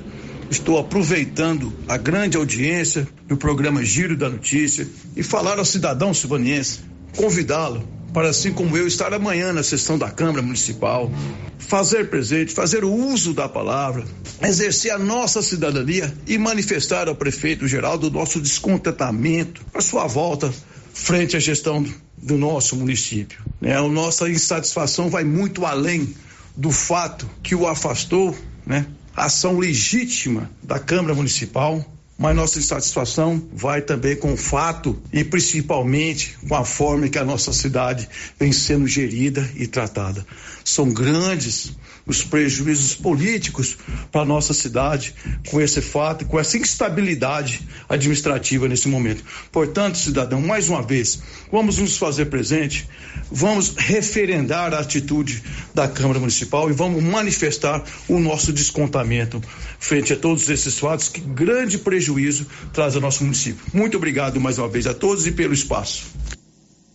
Estou 0.51 0.79
aproveitando 0.79 1.73
a 1.89 1.97
grande 1.97 2.37
audiência 2.37 3.09
do 3.27 3.39
programa 3.39 3.83
Giro 3.83 4.19
da 4.19 4.29
Notícia 4.29 4.87
e 5.17 5.23
falar 5.23 5.59
ao 5.59 5.65
cidadão 5.65 6.13
silvaniense, 6.13 6.81
convidá-lo 7.17 7.83
para, 8.13 8.29
assim 8.29 8.53
como 8.53 8.77
eu, 8.77 8.87
estar 8.87 9.13
amanhã 9.13 9.53
na 9.53 9.63
sessão 9.63 9.97
da 9.97 10.11
Câmara 10.11 10.43
Municipal, 10.43 11.11
fazer 11.59 12.11
presente, 12.11 12.53
fazer 12.53 12.85
o 12.85 12.93
uso 12.93 13.33
da 13.33 13.49
palavra, 13.49 14.05
exercer 14.43 14.93
a 14.93 14.99
nossa 14.99 15.43
cidadania 15.43 16.13
e 16.27 16.37
manifestar 16.37 17.09
ao 17.09 17.15
prefeito 17.15 17.67
geral 17.67 17.97
do 17.97 18.11
nosso 18.11 18.41
descontentamento, 18.41 19.65
a 19.75 19.81
sua 19.81 20.07
volta 20.07 20.53
frente 20.93 21.37
à 21.37 21.41
gestão 21.41 21.85
do 22.19 22.37
nosso 22.37 22.77
município. 22.77 23.43
Né? 23.61 23.77
A 23.77 23.83
nossa 23.83 24.29
insatisfação 24.29 25.09
vai 25.09 25.25
muito 25.25 25.65
além 25.65 26.15
do 26.57 26.71
fato 26.71 27.29
que 27.43 27.55
o 27.55 27.67
afastou, 27.67 28.37
né? 28.67 28.87
ação 29.17 29.59
legítima 29.59 30.51
da 30.63 30.79
Câmara 30.79 31.15
Municipal, 31.15 31.85
mas 32.19 32.37
nossa 32.37 32.59
insatisfação 32.59 33.43
vai 33.53 33.83
também 33.83 34.15
com 34.15 34.33
o 34.33 34.37
fato 34.37 35.01
e 35.13 35.25
principalmente 35.25 36.37
com 36.47 36.55
a 36.55 36.65
forma 36.65 37.09
que 37.09 37.19
a 37.19 37.25
nossa 37.25 37.53
cidade 37.53 38.09
vem 38.39 38.53
sendo 38.53 38.87
gerida 38.87 39.49
e 39.57 39.67
tratada. 39.67 40.25
São 40.65 40.93
grandes 40.93 41.73
os 42.07 42.23
prejuízos 42.25 42.95
políticos 42.95 43.77
para 44.11 44.23
a 44.23 44.25
nossa 44.25 44.53
cidade 44.53 45.15
com 45.49 45.61
esse 45.61 45.81
fato, 45.81 46.25
com 46.27 46.39
essa 46.39 46.59
instabilidade 46.59 47.67
administrativa 47.89 48.69
nesse 48.69 48.89
momento. 48.89 49.23
Portanto, 49.51 49.99
cidadão, 49.99 50.41
mais 50.41 50.69
uma 50.69 50.83
vez, 50.83 51.23
vamos 51.51 51.79
nos 51.79 51.97
fazer 51.97 52.27
presente, 52.27 52.89
vamos 53.31 53.75
referendar 53.77 54.75
a 54.75 54.81
atitude 54.81 55.43
da 55.75 55.87
Câmara 55.89 56.19
Municipal 56.19 56.69
e 56.71 56.73
vamos 56.73 57.03
manifestar 57.03 57.83
o 58.09 58.19
nosso 58.19 58.53
descontamento 58.53 59.41
frente 59.79 60.13
a 60.13 60.17
todos 60.17 60.49
esses 60.49 60.79
fatos 60.79 61.09
que 61.09 61.21
grande 61.21 61.79
prejuízo 61.79 62.47
traz 62.73 62.95
ao 62.95 63.01
nosso 63.01 63.25
município. 63.25 63.65
Muito 63.73 63.97
obrigado 63.97 64.41
mais 64.41 64.59
uma 64.59 64.69
vez 64.69 64.87
a 64.87 64.95
todos 64.95 65.27
e 65.27 65.33
pelo 65.33 65.55
espaço. 65.55 66.05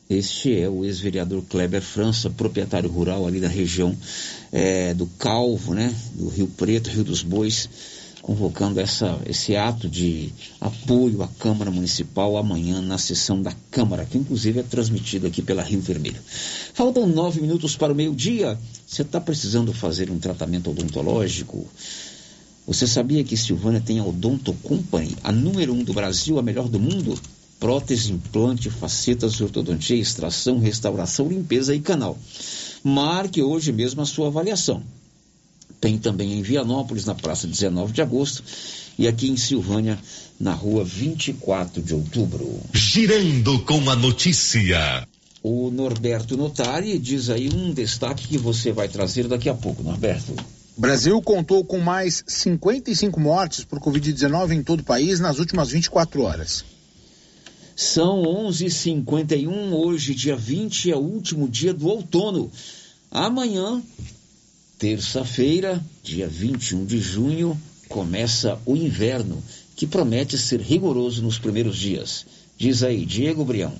Este 0.10 0.58
é 0.58 0.70
o 0.70 0.86
ex-vereador 0.86 1.44
Kleber 1.50 1.82
França, 1.82 2.30
proprietário 2.30 2.90
rural 2.90 3.28
ali 3.28 3.42
da 3.42 3.50
região 3.50 3.96
é, 4.54 4.94
do 4.94 5.06
Calvo, 5.20 5.74
né? 5.74 5.94
Do 6.16 6.30
Rio 6.30 6.48
Preto, 6.48 6.90
Rio 6.90 7.04
dos 7.04 7.22
Bois, 7.22 7.70
convocando 8.22 8.80
essa, 8.80 9.20
esse 9.26 9.58
ato 9.58 9.90
de 9.90 10.32
apoio 10.62 11.22
à 11.24 11.28
Câmara 11.28 11.70
Municipal 11.70 12.38
amanhã 12.38 12.80
na 12.80 12.98
sessão 12.98 13.42
da 13.42 13.54
Câmara, 13.70 14.06
que 14.06 14.18
inclusive 14.18 14.62
é 14.62 14.64
transmitida 14.64 15.28
aqui 15.28 15.42
pela 15.42 15.62
Rio 15.62 15.82
Vermelho. 15.82 16.22
Faltam 16.74 17.06
nove 17.06 17.42
minutos 17.42 17.76
para 17.76 17.92
o 17.92 17.96
meio-dia. 17.96 18.58
Você 18.86 19.02
está 19.02 19.20
precisando 19.20 19.74
fazer 19.74 20.10
um 20.10 20.20
tratamento 20.20 20.70
odontológico? 20.70 21.68
Você 22.66 22.88
sabia 22.88 23.26
que 23.26 23.36
Silvânia 23.36 23.82
tem 23.82 24.00
a 24.00 24.06
Odonto 24.06 24.54
Company, 24.64 25.18
a 25.22 25.34
número 25.34 25.74
um 25.74 25.84
do 25.84 25.94
Brasil, 25.94 26.40
a 26.40 26.42
melhor 26.42 26.70
do 26.70 26.80
mundo? 26.80 27.20
Prótese, 27.60 28.12
implante, 28.12 28.70
facetas, 28.70 29.42
ortodontia, 29.42 29.98
extração, 29.98 30.60
restauração, 30.60 31.28
limpeza 31.28 31.74
e 31.74 31.80
canal. 31.80 32.18
Marque 32.84 33.42
hoje 33.42 33.72
mesmo 33.72 34.02
a 34.02 34.06
sua 34.06 34.28
avaliação. 34.28 34.84
Tem 35.80 35.98
também 35.98 36.34
em 36.34 36.42
Vianópolis, 36.42 37.06
na 37.06 37.14
praça 37.14 37.48
19 37.48 37.94
de 37.94 38.02
agosto, 38.02 38.44
e 38.98 39.08
aqui 39.08 39.30
em 39.30 39.38
Silvânia, 39.38 40.00
na 40.40 40.54
rua 40.54 40.84
24 40.84 41.82
de 41.82 41.94
outubro. 41.94 42.60
Girando 42.74 43.60
com 43.60 43.90
a 43.90 43.96
notícia. 43.96 45.08
O 45.44 45.70
Norberto 45.70 46.36
Notari 46.36 46.98
diz 46.98 47.30
aí 47.30 47.50
um 47.54 47.72
destaque 47.72 48.28
que 48.28 48.38
você 48.38 48.72
vai 48.72 48.88
trazer 48.88 49.28
daqui 49.28 49.50
a 49.50 49.54
pouco, 49.54 49.84
Norberto. 49.84 50.36
Brasil 50.76 51.20
contou 51.22 51.64
com 51.64 51.80
mais 51.80 52.24
55 52.28 53.20
mortes 53.20 53.64
por 53.64 53.80
Covid-19 53.80 54.52
em 54.52 54.64
todo 54.64 54.82
o 54.82 54.84
país 54.84 55.20
nas 55.20 55.40
últimas 55.40 55.70
24 55.70 56.22
horas. 56.22 56.66
São 57.80 58.24
11h51, 58.24 59.72
hoje, 59.72 60.16
dia 60.16 60.36
20, 60.36 60.90
é 60.90 60.96
o 60.96 61.00
último 61.00 61.48
dia 61.48 61.72
do 61.72 61.88
outono. 61.88 62.52
Amanhã, 63.12 63.84
terça-feira, 64.80 65.80
dia 66.02 66.28
21 66.28 66.84
de 66.88 66.98
junho, 66.98 67.56
começa 67.88 68.60
o 68.66 68.76
inverno, 68.76 69.44
que 69.76 69.86
promete 69.86 70.40
ser 70.40 70.60
rigoroso 70.60 71.22
nos 71.22 71.38
primeiros 71.38 71.78
dias. 71.78 72.26
Diz 72.58 72.82
aí, 72.82 73.06
Diego 73.06 73.46
Brião. 73.46 73.76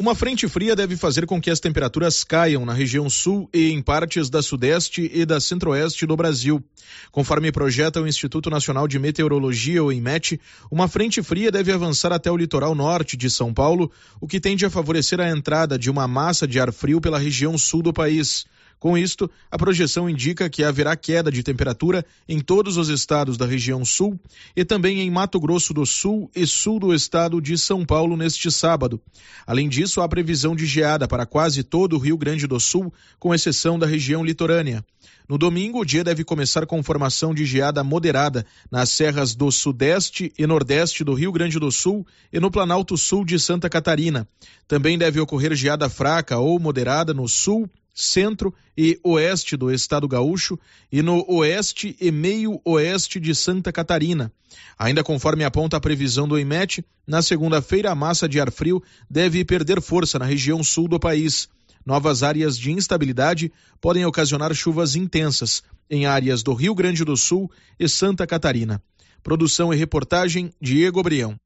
Uma 0.00 0.14
frente 0.14 0.48
fria 0.48 0.74
deve 0.74 0.96
fazer 0.96 1.26
com 1.26 1.38
que 1.38 1.50
as 1.50 1.60
temperaturas 1.60 2.24
caiam 2.24 2.64
na 2.64 2.72
região 2.72 3.10
sul 3.10 3.50
e 3.52 3.68
em 3.68 3.82
partes 3.82 4.30
da 4.30 4.40
sudeste 4.40 5.10
e 5.12 5.26
da 5.26 5.38
centro-oeste 5.38 6.06
do 6.06 6.16
Brasil. 6.16 6.64
Conforme 7.12 7.52
projeta 7.52 8.00
o 8.00 8.08
Instituto 8.08 8.48
Nacional 8.48 8.88
de 8.88 8.98
Meteorologia, 8.98 9.84
o 9.84 9.92
INMET, 9.92 10.40
uma 10.70 10.88
frente 10.88 11.22
fria 11.22 11.52
deve 11.52 11.70
avançar 11.70 12.14
até 12.14 12.30
o 12.30 12.36
litoral 12.38 12.74
norte 12.74 13.14
de 13.14 13.28
São 13.28 13.52
Paulo, 13.52 13.92
o 14.18 14.26
que 14.26 14.40
tende 14.40 14.64
a 14.64 14.70
favorecer 14.70 15.20
a 15.20 15.28
entrada 15.28 15.78
de 15.78 15.90
uma 15.90 16.08
massa 16.08 16.48
de 16.48 16.58
ar 16.58 16.72
frio 16.72 16.98
pela 16.98 17.18
região 17.18 17.58
sul 17.58 17.82
do 17.82 17.92
país. 17.92 18.46
Com 18.80 18.96
isto, 18.96 19.30
a 19.50 19.58
projeção 19.58 20.08
indica 20.08 20.48
que 20.48 20.64
haverá 20.64 20.96
queda 20.96 21.30
de 21.30 21.42
temperatura 21.42 22.02
em 22.26 22.40
todos 22.40 22.78
os 22.78 22.88
estados 22.88 23.36
da 23.36 23.44
região 23.44 23.84
sul 23.84 24.18
e 24.56 24.64
também 24.64 25.00
em 25.00 25.10
Mato 25.10 25.38
Grosso 25.38 25.74
do 25.74 25.84
Sul 25.84 26.30
e 26.34 26.46
sul 26.46 26.80
do 26.80 26.94
estado 26.94 27.42
de 27.42 27.58
São 27.58 27.84
Paulo 27.84 28.16
neste 28.16 28.50
sábado. 28.50 28.98
Além 29.46 29.68
disso, 29.68 30.00
há 30.00 30.08
previsão 30.08 30.56
de 30.56 30.64
geada 30.64 31.06
para 31.06 31.26
quase 31.26 31.62
todo 31.62 31.94
o 31.94 31.98
Rio 31.98 32.16
Grande 32.16 32.46
do 32.46 32.58
Sul, 32.58 32.90
com 33.18 33.34
exceção 33.34 33.78
da 33.78 33.86
região 33.86 34.24
litorânea. 34.24 34.82
No 35.28 35.36
domingo, 35.36 35.80
o 35.80 35.84
dia 35.84 36.02
deve 36.02 36.24
começar 36.24 36.64
com 36.66 36.82
formação 36.82 37.34
de 37.34 37.44
geada 37.44 37.84
moderada 37.84 38.46
nas 38.70 38.88
serras 38.88 39.34
do 39.34 39.52
sudeste 39.52 40.32
e 40.38 40.46
nordeste 40.46 41.04
do 41.04 41.12
Rio 41.12 41.30
Grande 41.30 41.58
do 41.58 41.70
Sul 41.70 42.04
e 42.32 42.40
no 42.40 42.50
Planalto 42.50 42.96
Sul 42.96 43.26
de 43.26 43.38
Santa 43.38 43.68
Catarina. 43.68 44.26
Também 44.66 44.96
deve 44.96 45.20
ocorrer 45.20 45.54
geada 45.54 45.88
fraca 45.88 46.38
ou 46.38 46.58
moderada 46.58 47.14
no 47.14 47.28
sul, 47.28 47.70
centro 47.94 48.54
e 48.76 48.98
oeste 49.04 49.56
do 49.56 49.70
estado 49.70 50.08
gaúcho 50.08 50.58
e 50.90 51.02
no 51.02 51.24
oeste 51.28 51.96
e 52.00 52.10
meio 52.10 52.60
oeste 52.64 53.20
de 53.20 53.34
Santa 53.34 53.72
Catarina. 53.72 54.32
Ainda 54.78 55.04
conforme 55.04 55.44
aponta 55.44 55.76
a 55.76 55.80
previsão 55.80 56.26
do 56.26 56.38
IMET, 56.38 56.84
na 57.06 57.22
segunda-feira 57.22 57.90
a 57.90 57.94
massa 57.94 58.28
de 58.28 58.40
ar 58.40 58.50
frio 58.50 58.82
deve 59.08 59.44
perder 59.44 59.80
força 59.80 60.18
na 60.18 60.24
região 60.24 60.62
sul 60.64 60.88
do 60.88 60.98
país. 60.98 61.48
Novas 61.84 62.22
áreas 62.22 62.58
de 62.58 62.70
instabilidade 62.70 63.52
podem 63.80 64.04
ocasionar 64.04 64.54
chuvas 64.54 64.94
intensas 64.96 65.62
em 65.88 66.06
áreas 66.06 66.42
do 66.42 66.54
Rio 66.54 66.74
Grande 66.74 67.04
do 67.04 67.16
Sul 67.16 67.50
e 67.78 67.88
Santa 67.88 68.26
Catarina. 68.26 68.82
Produção 69.22 69.72
e 69.72 69.76
reportagem 69.76 70.52
Diego 70.60 71.02
Brião. 71.02 71.36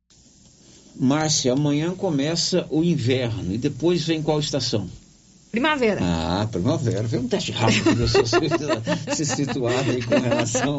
Márcia, 0.96 1.52
amanhã 1.52 1.94
começa 1.94 2.66
o 2.70 2.84
inverno 2.84 3.52
e 3.52 3.58
depois 3.58 4.04
vem 4.04 4.22
qual 4.22 4.38
estação? 4.38 4.88
Primavera. 5.54 6.00
Ah, 6.02 6.48
primavera. 6.50 7.08
Foi 7.08 7.20
um 7.20 7.28
teste 7.28 7.52
rápido 7.52 7.84
para 7.84 7.94
você 7.94 8.24
se 9.14 9.24
situar 9.24 9.88
aí 9.88 10.02
com 10.02 10.18
relação 10.18 10.78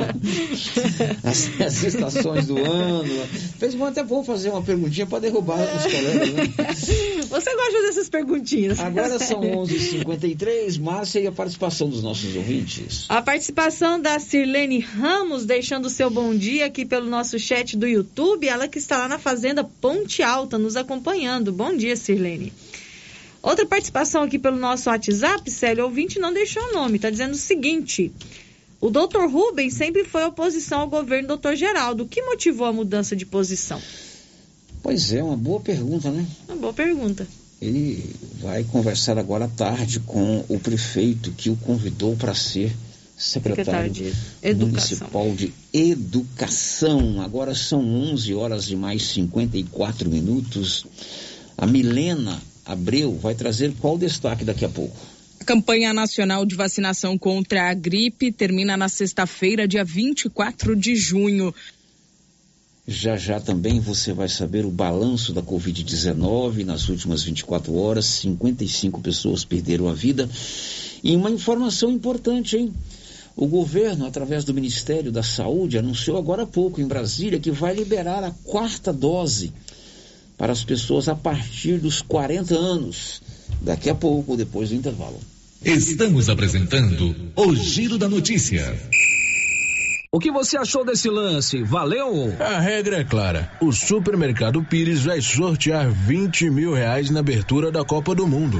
às, 1.24 1.82
estações 1.82 2.48
do 2.48 2.58
ano. 2.58 3.26
Fez 3.58 3.82
até 3.82 4.04
bom 4.04 4.22
fazer 4.22 4.50
uma 4.50 4.62
perguntinha 4.62 5.08
para 5.08 5.20
derrubar 5.20 5.62
os 5.62 5.84
colegas. 5.84 6.34
Né? 6.34 7.24
Você 7.30 7.56
gosta 7.56 7.82
dessas 7.84 8.10
perguntinhas. 8.10 8.78
Agora 8.82 9.18
são 9.18 9.40
11h53. 9.40 10.78
Márcia, 10.82 11.22
e 11.22 11.28
a 11.28 11.32
participação 11.32 11.88
dos 11.88 12.04
nossos 12.04 12.36
ouvintes? 12.36 13.06
A 13.08 13.22
participação 13.22 13.98
da 13.98 14.20
Sirlene 14.20 14.80
Ramos, 14.80 15.46
deixando 15.46 15.86
o 15.86 15.90
seu 15.90 16.10
bom 16.10 16.36
dia 16.36 16.66
aqui 16.66 16.84
pelo 16.84 17.10
nosso 17.10 17.40
chat 17.40 17.78
do 17.78 17.88
YouTube. 17.88 18.46
Ela 18.46 18.68
que 18.68 18.78
está 18.78 18.98
lá 18.98 19.08
na 19.08 19.20
Fazenda 19.20 19.64
Ponte 19.64 20.22
Alta, 20.22 20.58
nos 20.58 20.76
acompanhando. 20.76 21.54
Bom 21.54 21.74
dia, 21.78 21.96
Sirlene. 21.96 22.52
Outra 23.46 23.64
participação 23.64 24.24
aqui 24.24 24.40
pelo 24.40 24.58
nosso 24.58 24.90
WhatsApp, 24.90 25.52
Célio, 25.52 25.84
ouvinte 25.84 26.18
não 26.18 26.34
deixou 26.34 26.64
o 26.64 26.74
nome, 26.74 26.96
está 26.96 27.12
dizendo 27.12 27.34
o 27.34 27.38
seguinte. 27.38 28.12
O 28.82 28.90
doutor 28.90 29.30
Rubens 29.30 29.76
sempre 29.76 30.04
foi 30.04 30.26
oposição 30.26 30.80
ao 30.80 30.90
governo 30.90 31.28
do 31.28 31.36
doutor 31.36 31.56
Geraldo. 31.56 32.04
O 32.04 32.08
que 32.08 32.24
motivou 32.24 32.66
a 32.66 32.74
mudança 32.74 33.16
de 33.16 33.24
posição? 33.24 33.80
Pois 34.82 35.14
é, 35.14 35.22
uma 35.22 35.38
boa 35.38 35.60
pergunta, 35.60 36.10
né? 36.10 36.26
Uma 36.48 36.58
boa 36.58 36.74
pergunta. 36.74 37.28
Ele 37.62 38.16
vai 38.42 38.64
conversar 38.64 39.20
agora 39.20 39.46
à 39.46 39.48
tarde 39.48 40.00
com 40.00 40.44
o 40.50 40.60
prefeito 40.60 41.32
que 41.32 41.52
o 41.52 41.56
convidou 41.56 42.16
para 42.16 42.34
ser 42.34 42.76
secretário, 43.16 43.94
secretário 43.94 44.56
de 44.56 44.66
municipal 44.66 45.32
de 45.36 45.54
educação. 45.72 47.22
Agora 47.22 47.54
são 47.54 47.82
11 48.12 48.34
horas 48.34 48.72
e 48.72 48.76
mais 48.76 49.04
54 49.04 50.10
minutos. 50.10 50.84
A 51.56 51.68
Milena 51.68 52.42
Abreu 52.66 53.16
vai 53.18 53.36
trazer 53.36 53.74
qual 53.80 53.98
destaque 53.98 54.44
daqui 54.44 54.66
a 54.66 54.70
pouco? 54.70 54.98
A 55.40 55.44
campanha 55.46 55.94
nacional 55.94 56.46
de 56.46 56.56
vacinação 56.56 57.18
contra 57.18 57.70
a 57.70 57.74
gripe 57.74 58.32
termina 58.32 58.76
na 58.76 58.90
sexta-feira, 58.90 59.68
dia 59.68 59.84
24 59.84 60.76
de 60.76 60.96
junho. 60.96 61.54
Já 62.88 63.18
já 63.18 63.40
também 63.40 63.80
você 63.80 64.14
vai 64.14 64.30
saber 64.30 64.66
o 64.66 64.72
balanço 64.72 65.34
da 65.34 65.42
Covid-19. 65.42 66.64
Nas 66.64 66.90
últimas 66.90 67.24
24 67.24 67.76
horas, 67.76 68.06
55 68.06 69.02
pessoas 69.02 69.44
perderam 69.44 69.88
a 69.88 69.94
vida. 69.94 70.30
E 71.04 71.16
uma 71.16 71.30
informação 71.30 71.92
importante, 71.92 72.58
hein? 72.58 72.74
O 73.36 73.48
governo, 73.48 74.06
através 74.06 74.46
do 74.46 74.54
Ministério 74.54 75.12
da 75.12 75.22
Saúde, 75.22 75.78
anunciou 75.78 76.18
agora 76.18 76.44
há 76.44 76.48
pouco 76.48 76.80
em 76.80 76.88
Brasília 76.88 77.40
que 77.40 77.52
vai 77.52 77.76
liberar 77.76 78.24
a 78.24 78.32
quarta 78.32 78.94
dose 78.94 79.52
para 80.38 80.52
as 80.52 80.64
pessoas 80.64 81.08
a 81.08 81.16
partir 81.16 81.78
dos 81.78 82.02
40 82.02 82.56
anos. 82.56 83.22
Daqui 83.62 83.90
a 83.90 83.96
pouco, 83.96 84.36
depois 84.36 84.70
do 84.70 84.76
intervalo. 84.76 85.20
Estamos 85.64 86.30
apresentando 86.30 87.16
o 87.36 87.56
Giro 87.56 87.98
da 87.98 88.08
Notícia. 88.08 88.78
O 90.12 90.20
que 90.20 90.32
você 90.32 90.58
achou 90.58 90.86
desse 90.86 91.10
lance? 91.10 91.62
Valeu? 91.64 92.34
A 92.40 92.60
regra 92.60 93.00
é 93.00 93.04
clara. 93.04 93.52
O 93.60 93.72
supermercado 93.72 94.64
Pires 94.64 95.04
vai 95.04 95.20
sortear 95.20 95.92
20 95.92 96.50
mil 96.50 96.74
reais 96.74 97.10
na 97.10 97.20
abertura 97.20 97.72
da 97.72 97.84
Copa 97.84 98.16
do 98.16 98.26
Mundo. 98.26 98.60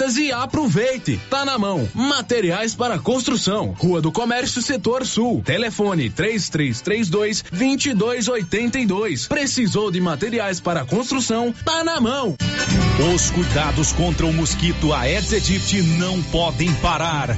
e 0.01 0.31
aproveite. 0.31 1.19
Tá 1.29 1.45
na 1.45 1.57
mão. 1.59 1.87
Materiais 1.93 2.73
para 2.73 2.97
construção. 2.97 3.75
Rua 3.77 4.01
do 4.01 4.11
Comércio, 4.11 4.61
Setor 4.61 5.05
Sul. 5.05 5.43
Telefone 5.45 6.09
3332 6.09 7.43
2282. 7.51 9.27
Precisou 9.27 9.91
de 9.91 10.01
materiais 10.01 10.59
para 10.59 10.85
construção? 10.85 11.53
Tá 11.63 11.83
na 11.83 12.01
mão. 12.01 12.35
Os 13.13 13.29
cuidados 13.29 13.91
contra 13.91 14.25
o 14.25 14.33
mosquito 14.33 14.91
Aedes 14.91 15.33
aegypti 15.33 15.81
não 15.81 16.21
podem 16.23 16.73
parar. 16.75 17.37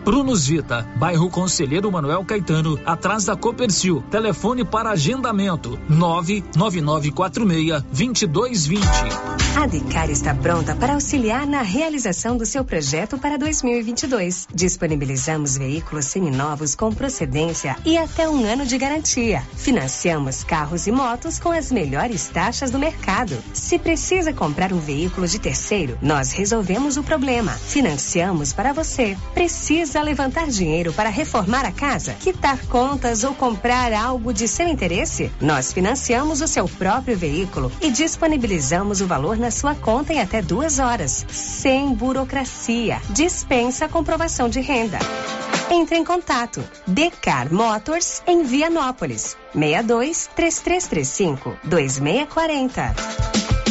Brunos 0.03 0.47
Vita, 0.47 0.87
bairro 0.95 1.29
Conselheiro 1.29 1.91
Manuel 1.91 2.25
Caetano, 2.25 2.79
atrás 2.85 3.25
da 3.25 3.35
Copercil. 3.35 4.03
Telefone 4.09 4.65
para 4.65 4.89
agendamento: 4.89 5.77
99946-2220. 5.89 8.81
A 9.55 9.67
Decar 9.67 10.09
está 10.09 10.33
pronta 10.33 10.75
para 10.75 10.93
auxiliar 10.93 11.45
na 11.45 11.61
realização 11.61 12.37
do 12.37 12.45
seu 12.45 12.63
projeto 12.63 13.17
para 13.17 13.37
2022. 13.37 14.47
Disponibilizamos 14.53 15.57
veículos 15.57 16.05
seminovos 16.05 16.73
com 16.73 16.89
procedência 16.91 17.75
e 17.85 17.97
até 17.97 18.29
um 18.29 18.45
ano 18.45 18.65
de 18.65 18.77
garantia. 18.77 19.43
Financiamos 19.55 20.43
carros 20.43 20.87
e 20.87 20.91
motos 20.91 21.37
com 21.37 21.51
as 21.51 21.71
melhores 21.71 22.29
taxas 22.29 22.71
do 22.71 22.79
mercado. 22.79 23.37
Se 23.53 23.77
precisa 23.77 24.33
comprar 24.33 24.73
um 24.73 24.79
veículo 24.79 25.27
de 25.27 25.37
terceiro, 25.37 25.95
nós 26.01 26.31
resolvemos 26.31 26.97
o 26.97 27.03
problema. 27.03 27.51
Financiamos 27.51 28.53
para 28.53 28.73
você. 28.73 29.15
Precisa 29.33 29.90
levantar 29.99 30.47
dinheiro 30.47 30.93
para 30.93 31.09
reformar 31.09 31.65
a 31.65 31.71
casa, 31.71 32.13
quitar 32.13 32.65
contas 32.67 33.23
ou 33.23 33.33
comprar 33.33 33.91
algo 33.91 34.31
de 34.31 34.47
seu 34.47 34.67
interesse? 34.67 35.31
Nós 35.41 35.73
financiamos 35.73 36.39
o 36.39 36.47
seu 36.47 36.69
próprio 36.69 37.17
veículo 37.17 37.71
e 37.81 37.91
disponibilizamos 37.91 39.01
o 39.01 39.07
valor 39.07 39.37
na 39.37 39.51
sua 39.51 39.75
conta 39.75 40.13
em 40.13 40.21
até 40.21 40.41
duas 40.41 40.79
horas, 40.79 41.25
sem 41.29 41.93
burocracia. 41.93 43.01
Dispensa 43.09 43.85
a 43.85 43.89
comprovação 43.89 44.47
de 44.47 44.61
renda. 44.61 44.99
Entre 45.69 45.97
em 45.97 46.05
contato. 46.05 46.63
Decar 46.87 47.51
Motors 47.51 48.21
em 48.27 48.43
Vianópolis. 48.43 49.35
62 49.53 50.29
3335 50.35 51.57
2640. 51.63 53.70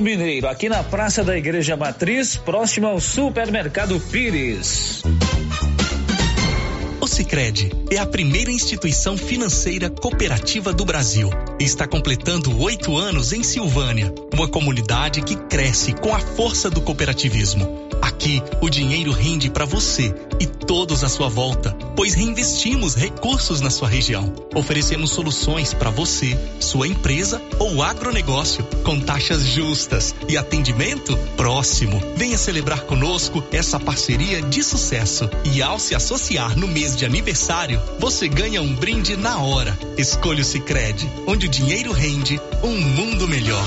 Mineiro, 0.00 0.48
aqui 0.48 0.68
na 0.68 0.82
Praça 0.82 1.22
da 1.24 1.36
Igreja 1.36 1.76
Matriz, 1.76 2.36
próximo 2.36 2.86
ao 2.86 3.00
Supermercado 3.00 3.98
Pires. 4.00 5.02
O 7.00 7.06
Sicredi 7.06 7.70
é 7.90 7.98
a 7.98 8.06
primeira 8.06 8.50
instituição 8.50 9.16
financeira 9.16 9.88
cooperativa 9.88 10.72
do 10.72 10.84
Brasil 10.84 11.30
está 11.58 11.86
completando 11.86 12.60
oito 12.60 12.96
anos 12.96 13.32
em 13.32 13.42
Silvânia, 13.42 14.12
uma 14.32 14.46
comunidade 14.46 15.22
que 15.22 15.36
cresce 15.36 15.92
com 15.94 16.14
a 16.14 16.20
força 16.20 16.68
do 16.68 16.80
cooperativismo. 16.82 17.85
Aqui, 18.02 18.42
o 18.60 18.68
dinheiro 18.68 19.12
rende 19.12 19.50
para 19.50 19.64
você 19.64 20.14
e 20.40 20.46
todos 20.46 21.04
à 21.04 21.08
sua 21.08 21.28
volta, 21.28 21.72
pois 21.94 22.14
reinvestimos 22.14 22.94
recursos 22.94 23.60
na 23.60 23.70
sua 23.70 23.88
região. 23.88 24.32
Oferecemos 24.54 25.10
soluções 25.10 25.72
para 25.72 25.90
você, 25.90 26.38
sua 26.60 26.88
empresa 26.88 27.40
ou 27.58 27.82
agronegócio, 27.82 28.64
com 28.84 29.00
taxas 29.00 29.44
justas 29.44 30.14
e 30.28 30.36
atendimento 30.36 31.16
próximo. 31.36 32.00
Venha 32.16 32.38
celebrar 32.38 32.82
conosco 32.82 33.42
essa 33.52 33.78
parceria 33.78 34.42
de 34.42 34.62
sucesso 34.62 35.28
e 35.44 35.62
ao 35.62 35.78
se 35.78 35.94
associar 35.94 36.58
no 36.58 36.66
mês 36.66 36.96
de 36.96 37.04
aniversário, 37.04 37.80
você 37.98 38.28
ganha 38.28 38.60
um 38.60 38.74
brinde 38.74 39.16
na 39.16 39.38
hora. 39.38 39.76
Escolha 39.96 40.42
o 40.42 40.44
Sicredi, 40.44 41.08
onde 41.26 41.46
o 41.46 41.50
dinheiro 41.50 41.92
rende 41.92 42.40
um 42.62 42.80
mundo 42.80 43.26
melhor. 43.28 43.66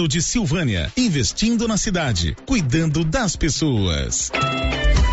Governo 0.01 0.07
de 0.07 0.21
Silvânia, 0.21 0.91
investindo 0.97 1.67
na 1.67 1.77
cidade, 1.77 2.35
cuidando 2.45 3.03
das 3.03 3.35
pessoas. 3.35 4.31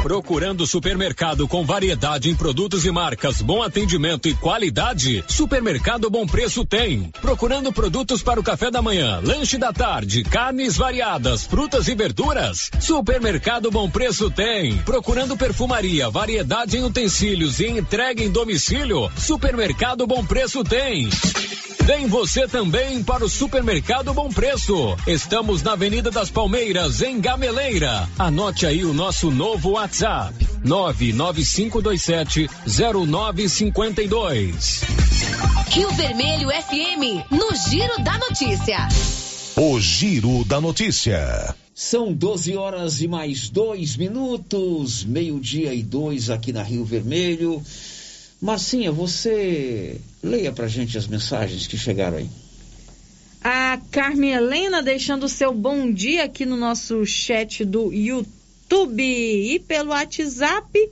Procurando 0.03 0.67
supermercado 0.67 1.47
com 1.47 1.65
variedade 1.65 2.31
em 2.31 2.35
produtos 2.35 2.87
e 2.87 2.91
marcas, 2.91 3.43
bom 3.43 3.63
atendimento 3.63 4.29
e 4.29 4.35
qualidade? 4.35 5.25
Supermercado 5.27 6.09
Bom 6.09 6.27
Preço 6.27 6.65
tem. 6.65 7.11
Procurando 7.21 7.73
produtos 7.73 8.23
para 8.23 8.41
o 8.41 8.43
café 8.43 8.71
da 8.71 8.81
manhã, 8.81 9.21
lanche 9.23 9.59
da 9.59 9.73
tarde, 9.73 10.23
carnes 10.23 10.77
variadas, 10.77 11.45
frutas 11.45 11.89
e 11.89 11.95
verduras? 11.95 12.71
Supermercado 12.81 13.71
Bom 13.71 13.91
Preço 13.91 14.31
tem. 14.31 14.79
Procurando 14.79 15.37
perfumaria, 15.37 16.09
variedade 16.09 16.79
em 16.79 16.85
utensílios 16.85 17.61
e 17.61 17.67
entrega 17.67 18.23
em 18.23 18.31
domicílio? 18.31 19.11
Supermercado 19.19 20.07
Bom 20.07 20.25
Preço 20.25 20.63
tem. 20.65 21.11
Vem 21.89 22.07
você 22.07 22.47
também 22.47 23.03
para 23.03 23.25
o 23.25 23.29
Supermercado 23.31 24.13
Bom 24.13 24.29
Preço. 24.29 24.95
Estamos 25.07 25.63
na 25.63 25.73
Avenida 25.73 26.11
das 26.11 26.29
Palmeiras, 26.29 27.01
em 27.01 27.19
Gameleira. 27.19 28.07
Anote 28.19 28.67
aí 28.67 28.85
o 28.85 28.93
nosso 28.93 29.31
novo 29.31 29.71
WhatsApp: 29.71 30.35
99527 30.63 32.47
0952. 32.67 34.83
Rio 35.71 35.91
Vermelho 35.93 36.51
FM, 36.51 37.25
no 37.31 37.57
Giro 37.57 38.03
da 38.05 38.19
Notícia. 38.19 38.87
O 39.57 39.81
Giro 39.81 40.45
da 40.45 40.61
Notícia. 40.61 41.55
São 41.75 42.13
12 42.13 42.55
horas 42.55 43.01
e 43.01 43.09
mais 43.09 43.49
dois 43.49 43.97
minutos, 43.97 45.05
meio-dia 45.05 45.73
e 45.73 45.83
dois 45.83 46.29
aqui 46.29 46.53
na 46.53 46.63
Rio 46.63 46.85
Vermelho. 46.85 47.63
Marcinha, 48.41 48.93
você 48.93 50.01
leia 50.23 50.53
pra 50.53 50.69
gente 50.69 50.97
as 50.97 51.07
mensagens 51.07 51.67
que 51.67 51.77
chegaram 51.77 52.19
aí. 52.19 52.31
A 53.43 53.81
Carmen 53.91 54.33
Helena 54.33 54.83
deixando 54.83 55.25
o 55.25 55.29
seu 55.29 55.53
bom 55.53 55.91
dia 55.91 56.25
aqui 56.25 56.45
no 56.45 56.57
nosso 56.57 57.05
chat 57.05 57.65
do 57.65 57.93
YouTube 57.93 59.03
e 59.03 59.59
pelo 59.61 59.91
WhatsApp. 59.91 60.91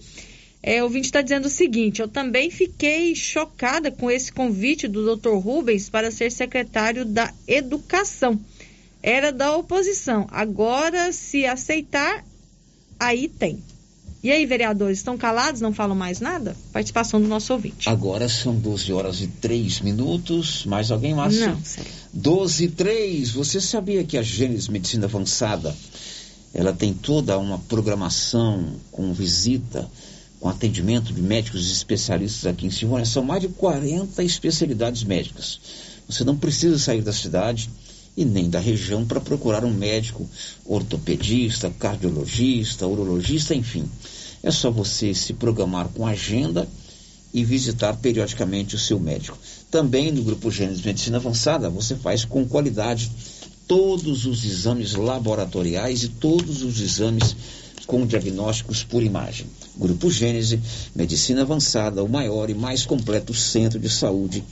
É, 0.62 0.80
o 0.80 0.84
ouvinte 0.84 1.06
está 1.06 1.22
dizendo 1.22 1.46
o 1.46 1.50
seguinte: 1.50 2.00
eu 2.00 2.08
também 2.08 2.50
fiquei 2.50 3.14
chocada 3.14 3.90
com 3.90 4.10
esse 4.10 4.32
convite 4.32 4.88
do 4.88 5.16
Dr. 5.16 5.34
Rubens 5.34 5.88
para 5.88 6.10
ser 6.10 6.32
secretário 6.32 7.04
da 7.04 7.32
Educação. 7.46 8.40
Era 9.02 9.30
da 9.30 9.56
oposição. 9.56 10.26
Agora, 10.30 11.12
se 11.12 11.46
aceitar, 11.46 12.24
aí 12.98 13.28
tem. 13.28 13.62
E 14.26 14.32
aí, 14.32 14.44
vereadores, 14.44 14.98
estão 14.98 15.16
calados, 15.16 15.60
não 15.60 15.72
falam 15.72 15.94
mais 15.94 16.18
nada? 16.18 16.56
Participação 16.72 17.20
do 17.20 17.28
nosso 17.28 17.52
ouvinte. 17.52 17.88
Agora 17.88 18.28
são 18.28 18.56
12 18.56 18.92
horas 18.92 19.20
e 19.20 19.28
3 19.28 19.82
minutos. 19.82 20.66
Mais 20.66 20.90
alguém, 20.90 21.14
Márcio? 21.14 21.46
Não, 21.46 21.62
sério. 21.62 21.88
12 22.12 22.64
e 22.64 22.68
3. 22.70 23.30
Você 23.30 23.60
sabia 23.60 24.02
que 24.02 24.18
a 24.18 24.22
Gênesis 24.22 24.66
Medicina 24.66 25.04
Avançada 25.04 25.72
ela 26.52 26.72
tem 26.72 26.92
toda 26.92 27.38
uma 27.38 27.60
programação 27.60 28.74
com 28.90 29.12
visita, 29.12 29.88
com 30.40 30.48
atendimento 30.48 31.12
de 31.12 31.22
médicos 31.22 31.70
especialistas 31.70 32.46
aqui 32.46 32.66
em 32.66 32.70
Silvânia? 32.72 33.06
São 33.06 33.22
mais 33.22 33.42
de 33.42 33.48
40 33.48 34.24
especialidades 34.24 35.04
médicas. 35.04 35.60
Você 36.08 36.24
não 36.24 36.36
precisa 36.36 36.76
sair 36.80 37.00
da 37.00 37.12
cidade 37.12 37.70
e 38.16 38.24
nem 38.24 38.50
da 38.50 38.58
região 38.58 39.06
para 39.06 39.20
procurar 39.20 39.64
um 39.64 39.72
médico 39.72 40.28
ortopedista, 40.64 41.70
cardiologista, 41.78 42.88
urologista, 42.88 43.54
enfim. 43.54 43.88
É 44.46 44.50
só 44.52 44.70
você 44.70 45.12
se 45.12 45.32
programar 45.32 45.88
com 45.88 46.06
agenda 46.06 46.68
e 47.34 47.44
visitar 47.44 47.96
periodicamente 47.96 48.76
o 48.76 48.78
seu 48.78 49.00
médico. 49.00 49.36
Também 49.72 50.12
no 50.12 50.22
Grupo 50.22 50.52
Gênesis 50.52 50.84
Medicina 50.84 51.16
Avançada, 51.16 51.68
você 51.68 51.96
faz 51.96 52.24
com 52.24 52.46
qualidade 52.46 53.10
todos 53.66 54.24
os 54.24 54.44
exames 54.44 54.94
laboratoriais 54.94 56.04
e 56.04 56.08
todos 56.10 56.62
os 56.62 56.80
exames 56.80 57.34
com 57.88 58.06
diagnósticos 58.06 58.84
por 58.84 59.02
imagem. 59.02 59.48
Grupo 59.76 60.12
Gênese, 60.12 60.60
Medicina 60.94 61.42
Avançada, 61.42 62.04
o 62.04 62.08
maior 62.08 62.48
e 62.48 62.54
mais 62.54 62.86
completo 62.86 63.34
centro 63.34 63.80
de 63.80 63.90
saúde 63.90 64.44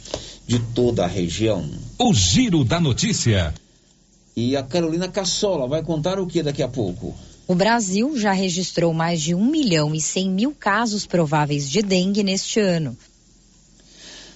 de 0.45 0.59
toda 0.59 1.05
a 1.05 1.07
região. 1.07 1.71
O 2.01 2.13
Giro 2.13 2.65
da 2.65 2.81
Notícia. 2.81 3.55
E 4.37 4.57
a 4.57 4.65
Carolina 4.65 5.07
Cassola 5.07 5.69
vai 5.69 5.85
contar 5.85 6.19
o 6.19 6.27
que 6.27 6.43
daqui 6.43 6.65
a 6.65 6.69
pouco? 6.69 7.15
O 7.47 7.55
Brasil 7.55 8.17
já 8.17 8.33
registrou 8.33 8.95
mais 8.95 9.21
de 9.21 9.35
1 9.35 9.45
milhão 9.45 9.95
e 9.95 10.01
100 10.01 10.31
mil 10.31 10.55
casos 10.55 11.07
prováveis 11.07 11.69
de 11.69 11.83
dengue 11.83 12.23
neste 12.23 12.59
ano. 12.59 12.97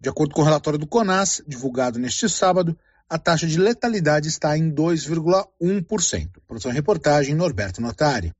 De 0.00 0.08
acordo 0.08 0.34
com 0.34 0.42
o 0.42 0.44
relatório 0.44 0.78
do 0.78 0.86
CONAS, 0.86 1.42
divulgado 1.46 1.98
neste 1.98 2.28
sábado, 2.28 2.78
a 3.08 3.18
taxa 3.18 3.46
de 3.46 3.58
letalidade 3.58 4.28
está 4.28 4.56
em 4.56 4.70
2,1%. 4.70 6.30
Produção 6.46 6.70
e 6.70 6.74
reportagem 6.74 7.34
Norberto 7.34 7.80
Notari. 7.80 8.32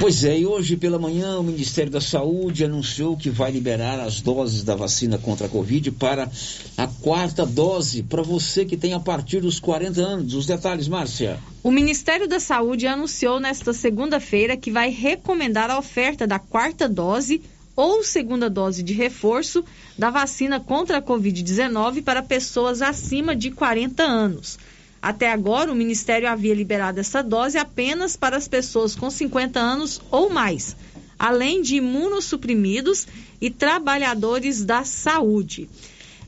Pois 0.00 0.22
é, 0.22 0.38
e 0.38 0.46
hoje 0.46 0.76
pela 0.76 0.96
manhã 0.96 1.40
o 1.40 1.42
Ministério 1.42 1.90
da 1.90 2.00
Saúde 2.00 2.64
anunciou 2.64 3.16
que 3.16 3.30
vai 3.30 3.50
liberar 3.50 3.98
as 3.98 4.20
doses 4.20 4.62
da 4.62 4.76
vacina 4.76 5.18
contra 5.18 5.46
a 5.46 5.50
Covid 5.50 5.90
para 5.90 6.30
a 6.76 6.86
quarta 6.86 7.44
dose, 7.44 8.04
para 8.04 8.22
você 8.22 8.64
que 8.64 8.76
tem 8.76 8.94
a 8.94 9.00
partir 9.00 9.40
dos 9.40 9.58
40 9.58 10.00
anos. 10.00 10.34
Os 10.34 10.46
detalhes, 10.46 10.86
Márcia. 10.86 11.40
O 11.64 11.72
Ministério 11.72 12.28
da 12.28 12.38
Saúde 12.38 12.86
anunciou 12.86 13.40
nesta 13.40 13.72
segunda-feira 13.72 14.56
que 14.56 14.70
vai 14.70 14.88
recomendar 14.88 15.68
a 15.68 15.78
oferta 15.78 16.28
da 16.28 16.38
quarta 16.38 16.88
dose 16.88 17.42
ou 17.74 18.04
segunda 18.04 18.48
dose 18.48 18.84
de 18.84 18.92
reforço 18.92 19.64
da 19.98 20.10
vacina 20.10 20.60
contra 20.60 20.98
a 20.98 21.02
Covid-19 21.02 22.04
para 22.04 22.22
pessoas 22.22 22.82
acima 22.82 23.34
de 23.34 23.50
40 23.50 24.02
anos. 24.04 24.58
Até 25.00 25.30
agora, 25.30 25.72
o 25.72 25.76
Ministério 25.76 26.28
havia 26.28 26.54
liberado 26.54 26.98
essa 26.98 27.22
dose 27.22 27.56
apenas 27.56 28.16
para 28.16 28.36
as 28.36 28.48
pessoas 28.48 28.96
com 28.96 29.08
50 29.08 29.58
anos 29.60 30.00
ou 30.10 30.28
mais, 30.28 30.76
além 31.18 31.62
de 31.62 31.76
imunossuprimidos 31.76 33.06
e 33.40 33.48
trabalhadores 33.48 34.64
da 34.64 34.84
saúde. 34.84 35.68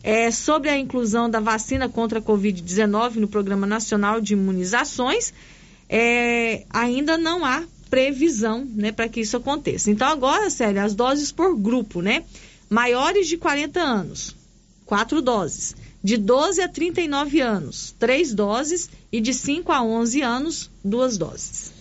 É, 0.03 0.31
sobre 0.31 0.71
a 0.71 0.79
inclusão 0.79 1.29
da 1.29 1.41
vacina 1.41 1.89
contra 1.89 2.21
a 2.21 2.23
Covid-19 2.23 3.17
no 3.17 3.29
Programa 3.29 3.67
Nacional 3.67 4.19
de 4.19 4.33
Imunizações, 4.33 5.35
é, 5.89 6.65
ainda 6.71 7.19
não 7.19 7.45
há 7.45 7.65
previsão 7.91 8.65
né, 8.65 8.93
para 8.93 9.09
que 9.09 9.21
isso 9.21 9.37
aconteça. 9.37 9.91
Então, 9.91 10.09
agora, 10.09 10.49
sério, 10.49 10.81
as 10.81 10.95
doses 10.95 11.33
por 11.33 11.55
grupo, 11.55 12.01
né? 12.01 12.23
Maiores 12.71 13.27
de 13.27 13.37
40 13.37 13.81
anos, 13.81 14.35
quatro 14.87 15.21
doses 15.21 15.75
de 16.03 16.17
12 16.17 16.63
a 16.63 16.69
39 16.69 17.41
anos, 17.41 17.95
três 17.99 18.33
doses, 18.35 18.89
e 19.13 19.21
de 19.21 19.35
5 19.35 19.71
a 19.71 19.83
11 19.83 20.23
anos, 20.23 20.71
duas 20.85 21.19
doses. 21.19 21.73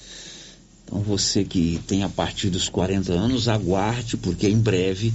Então 0.86 1.00
você 1.00 1.44
que 1.44 1.80
tem 1.88 2.04
a 2.04 2.10
partir 2.10 2.50
dos 2.50 2.68
40 2.68 3.14
anos, 3.14 3.48
aguarde, 3.48 4.18
porque 4.18 4.48
em 4.48 4.58
breve 4.58 5.14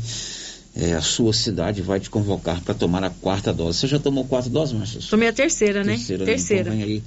é, 0.74 0.94
a 0.94 1.02
sua 1.02 1.32
cidade 1.32 1.82
vai 1.82 2.00
te 2.00 2.09
convocar 2.09 2.61
para 2.61 2.74
tomar 2.74 3.02
a 3.05 3.11
quarta 3.11 3.52
dose. 3.52 3.78
Você 3.78 3.86
já 3.88 3.98
tomou 3.98 4.24
quatro 4.24 4.50
doses, 4.50 4.74
Márcia? 4.74 5.00
Tomei 5.11 5.28
a 5.28 5.32
terceira, 5.32 5.84
né? 5.84 5.94
Terceira. 5.94 6.24
terceira. 6.24 6.70
Né? 6.70 6.76
Então 6.76 6.86
vem 6.86 6.96
aí 6.96 7.02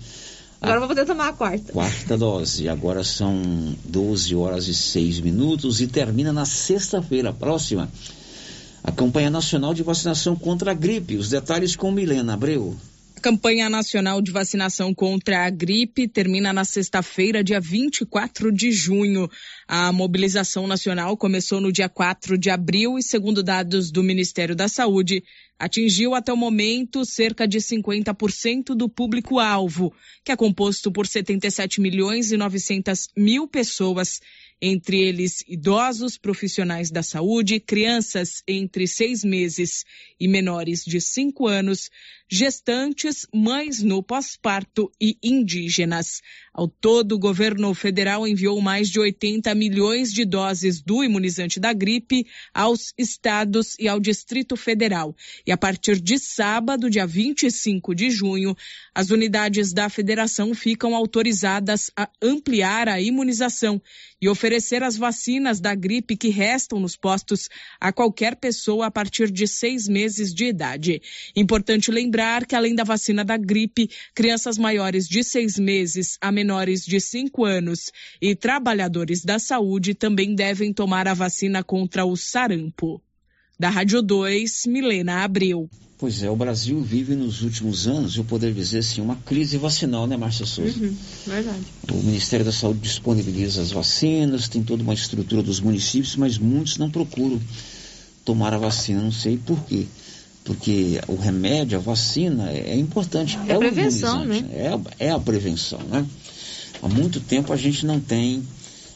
Agora 0.59 0.79
vou 0.79 0.89
poder 0.89 1.05
tomar 1.05 1.29
a 1.29 1.33
quarta. 1.33 1.71
Quarta 1.71 2.17
dose. 2.17 2.67
Agora 2.67 3.03
são 3.03 3.39
12 3.85 4.35
horas 4.35 4.67
e 4.67 4.73
6 4.73 5.19
minutos 5.19 5.81
e 5.81 5.87
termina 5.87 6.33
na 6.33 6.45
sexta-feira 6.45 7.31
próxima 7.31 7.89
a 8.87 8.91
campanha 8.93 9.29
nacional 9.29 9.73
de 9.73 9.83
vacinação 9.83 10.33
contra 10.33 10.71
a 10.71 10.73
gripe. 10.73 11.17
Os 11.17 11.29
detalhes 11.29 11.75
com 11.75 11.91
Milena 11.91 12.35
Abreu. 12.35 12.73
A 13.17 13.19
campanha 13.19 13.69
nacional 13.69 14.21
de 14.21 14.31
vacinação 14.31 14.93
contra 14.93 15.45
a 15.45 15.49
gripe 15.49 16.07
termina 16.07 16.53
na 16.53 16.63
sexta-feira, 16.63 17.43
dia 17.43 17.59
24 17.59 18.49
de 18.49 18.71
junho. 18.71 19.29
A 19.67 19.91
mobilização 19.91 20.67
nacional 20.67 21.17
começou 21.17 21.59
no 21.59 21.69
dia 21.69 21.89
4 21.89 22.37
de 22.37 22.49
abril 22.49 22.97
e, 22.97 23.03
segundo 23.03 23.43
dados 23.43 23.91
do 23.91 24.01
Ministério 24.01 24.55
da 24.55 24.69
Saúde, 24.69 25.21
atingiu 25.59 26.15
até 26.15 26.31
o 26.31 26.37
momento 26.37 27.03
cerca 27.03 27.45
de 27.45 27.57
50% 27.57 28.75
do 28.75 28.87
público-alvo, 28.87 29.91
que 30.23 30.31
é 30.31 30.35
composto 30.37 30.91
por 30.93 31.07
77 31.07 31.81
milhões 31.81 32.31
e 32.31 32.37
900 32.37 33.09
mil 33.17 33.49
pessoas 33.49 34.21
entre 34.61 34.99
eles 34.99 35.43
idosos, 35.47 36.17
profissionais 36.17 36.89
da 36.89 37.03
saúde, 37.03 37.59
crianças 37.59 38.41
entre 38.47 38.87
seis 38.87 39.23
meses 39.23 39.83
e 40.19 40.27
menores 40.27 40.83
de 40.83 40.99
cinco 40.99 41.47
anos, 41.47 41.89
gestantes, 42.29 43.25
mães 43.33 43.81
no 43.81 44.03
pós-parto 44.03 44.91
e 44.99 45.17
indígenas. 45.23 46.21
Ao 46.53 46.67
todo, 46.67 47.13
o 47.13 47.19
governo 47.19 47.73
federal 47.73 48.27
enviou 48.27 48.59
mais 48.59 48.89
de 48.89 48.99
80 48.99 49.53
milhões 49.55 50.11
de 50.11 50.25
doses 50.25 50.81
do 50.81 51.03
imunizante 51.03 51.59
da 51.59 51.71
gripe 51.71 52.27
aos 52.53 52.93
estados 52.97 53.75
e 53.79 53.87
ao 53.87 53.99
Distrito 53.99 54.57
Federal. 54.57 55.15
E 55.45 55.51
a 55.51 55.57
partir 55.57 56.01
de 56.01 56.19
sábado, 56.19 56.89
dia 56.89 57.07
25 57.07 57.95
de 57.95 58.09
junho, 58.09 58.55
as 58.93 59.09
unidades 59.09 59.71
da 59.71 59.87
federação 59.87 60.53
ficam 60.53 60.95
autorizadas 60.95 61.89
a 61.95 62.09
ampliar 62.21 62.89
a 62.89 62.99
imunização 62.99 63.81
e 64.21 64.27
oferecer 64.27 64.83
as 64.83 64.97
vacinas 64.97 65.59
da 65.59 65.75
gripe 65.75 66.17
que 66.17 66.29
restam 66.29 66.79
nos 66.79 66.97
postos 66.97 67.47
a 67.79 67.93
qualquer 67.93 68.35
pessoa 68.35 68.87
a 68.87 68.91
partir 68.91 69.31
de 69.31 69.47
seis 69.47 69.87
meses 69.87 70.33
de 70.33 70.45
idade. 70.45 71.01
Importante 71.35 71.91
lembrar 71.91 72.16
que, 72.47 72.55
além 72.55 72.75
da 72.75 72.83
vacina 72.83 73.23
da 73.23 73.37
gripe, 73.37 73.89
crianças 74.13 74.57
maiores 74.57 75.07
de 75.07 75.23
seis 75.23 75.57
meses 75.57 76.17
a 76.21 76.31
menores 76.31 76.85
de 76.85 76.99
cinco 76.99 77.45
anos 77.45 77.91
e 78.21 78.35
trabalhadores 78.35 79.23
da 79.23 79.39
saúde 79.39 79.93
também 79.93 80.35
devem 80.35 80.73
tomar 80.73 81.07
a 81.07 81.13
vacina 81.13 81.63
contra 81.63 82.05
o 82.05 82.15
sarampo. 82.15 83.01
Da 83.59 83.69
Rádio 83.69 84.01
2, 84.01 84.63
Milena 84.67 85.23
Abreu. 85.23 85.69
Pois 85.99 86.21
é, 86.21 86.29
o 86.29 86.35
Brasil 86.35 86.79
vive 86.79 87.15
nos 87.15 87.41
últimos 87.41 87.87
anos, 87.87 88.15
eu 88.17 88.23
poderia 88.23 88.53
dizer 88.53 88.79
assim, 88.79 89.01
uma 89.01 89.15
crise 89.15 89.57
vacinal, 89.57 90.05
né, 90.05 90.15
Márcia 90.15 90.45
Souza? 90.45 90.79
Uhum, 90.79 90.95
verdade. 91.25 91.65
O 91.91 92.03
Ministério 92.03 92.45
da 92.45 92.51
Saúde 92.51 92.81
disponibiliza 92.81 93.63
as 93.63 93.71
vacinas, 93.71 94.47
tem 94.47 94.61
toda 94.61 94.83
uma 94.83 94.93
estrutura 94.93 95.41
dos 95.41 95.59
municípios, 95.59 96.15
mas 96.15 96.37
muitos 96.37 96.77
não 96.77 96.91
procuram 96.91 97.41
tomar 98.23 98.53
a 98.53 98.59
vacina, 98.59 99.01
não 99.01 99.11
sei 99.11 99.37
por 99.37 99.59
quê. 99.65 99.87
Porque 100.47 101.01
o 101.09 101.15
remédio, 101.17 101.77
a 101.77 101.81
vacina 101.81 102.49
é, 102.49 102.69
é 102.69 102.75
importante. 102.77 103.37
É, 103.45 103.51
é 103.51 103.55
a 103.55 103.59
prevenção, 103.59 104.23
né? 104.23 104.45
É, 104.53 105.07
é 105.07 105.11
a 105.11 105.19
prevenção, 105.19 105.79
né? 105.89 106.05
Há 106.81 106.87
muito 106.87 107.19
tempo 107.19 107.51
a 107.51 107.57
gente 107.57 107.85
não 107.85 107.99
tem 107.99 108.41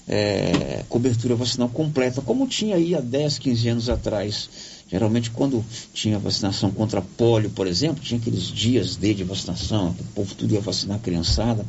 é, 0.07 0.85
cobertura 0.87 1.35
vacinal 1.35 1.67
completa, 1.67 2.21
como 2.21 2.47
tinha 2.47 2.77
aí 2.77 2.95
há 2.95 3.01
10, 3.01 3.37
15 3.39 3.67
anos 3.67 3.89
atrás. 3.89 4.49
Geralmente, 4.89 5.29
quando 5.29 5.63
tinha 5.93 6.17
vacinação 6.17 6.71
contra 6.71 7.01
pólio, 7.01 7.49
por 7.49 7.67
exemplo, 7.67 8.01
tinha 8.01 8.17
aqueles 8.17 8.43
dias 8.43 8.95
D 8.95 9.13
de 9.13 9.25
vacinação, 9.25 9.93
o 9.99 10.03
povo 10.15 10.33
tudo 10.33 10.53
ia 10.53 10.61
vacinar 10.61 10.95
a 10.95 11.01
criançada. 11.01 11.65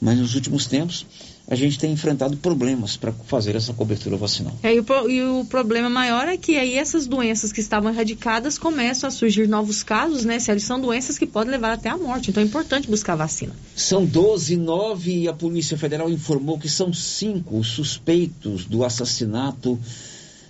Mas 0.00 0.18
nos 0.18 0.36
últimos 0.36 0.66
tempos, 0.66 1.04
a 1.46 1.54
gente 1.54 1.78
tem 1.78 1.92
enfrentado 1.92 2.36
problemas 2.38 2.96
para 2.96 3.12
fazer 3.12 3.54
essa 3.54 3.72
cobertura 3.74 4.16
vacinal. 4.16 4.54
É, 4.62 4.74
e, 4.74 4.80
o, 4.80 5.10
e, 5.10 5.22
o, 5.22 5.44
problema 5.44 5.90
maior 5.90 6.26
é 6.26 6.36
que 6.36 6.56
aí 6.56 6.74
essas 6.74 7.06
doenças 7.06 7.52
que 7.52 7.60
estavam 7.60 7.92
erradicadas 7.92 8.56
começam 8.56 9.06
a 9.08 9.10
surgir 9.10 9.46
novos 9.46 9.82
casos, 9.82 10.24
né, 10.24 10.38
Sérgio? 10.38 10.66
São 10.66 10.80
doenças 10.80 11.18
que 11.18 11.26
podem 11.26 11.50
levar 11.50 11.72
até 11.72 11.90
a 11.90 11.98
morte, 11.98 12.30
então 12.30 12.42
é 12.42 12.46
importante 12.46 12.88
buscar 12.88 13.14
vacina. 13.14 13.54
São 13.76 14.06
12, 14.06 14.56
9 14.56 15.18
e 15.22 15.28
a 15.28 15.34
Polícia 15.34 15.76
Federal 15.76 16.10
informou 16.10 16.58
que 16.58 16.68
são 16.68 16.92
cinco 16.92 17.58
os 17.58 17.68
suspeitos 17.68 18.64
do 18.64 18.82
assassinato 18.82 19.78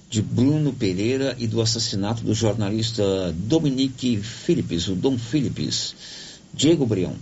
de 0.08 0.22
Bruno 0.22 0.72
Pereira 0.72 1.34
e 1.40 1.46
do 1.48 1.60
assassinato 1.60 2.22
do 2.22 2.34
jornalista 2.34 3.02
Dominique 3.32 4.16
Philips, 4.18 4.86
o 4.86 4.94
Dom 4.94 5.18
Philips. 5.18 5.96
Diego 6.52 6.86
Brião. 6.86 7.14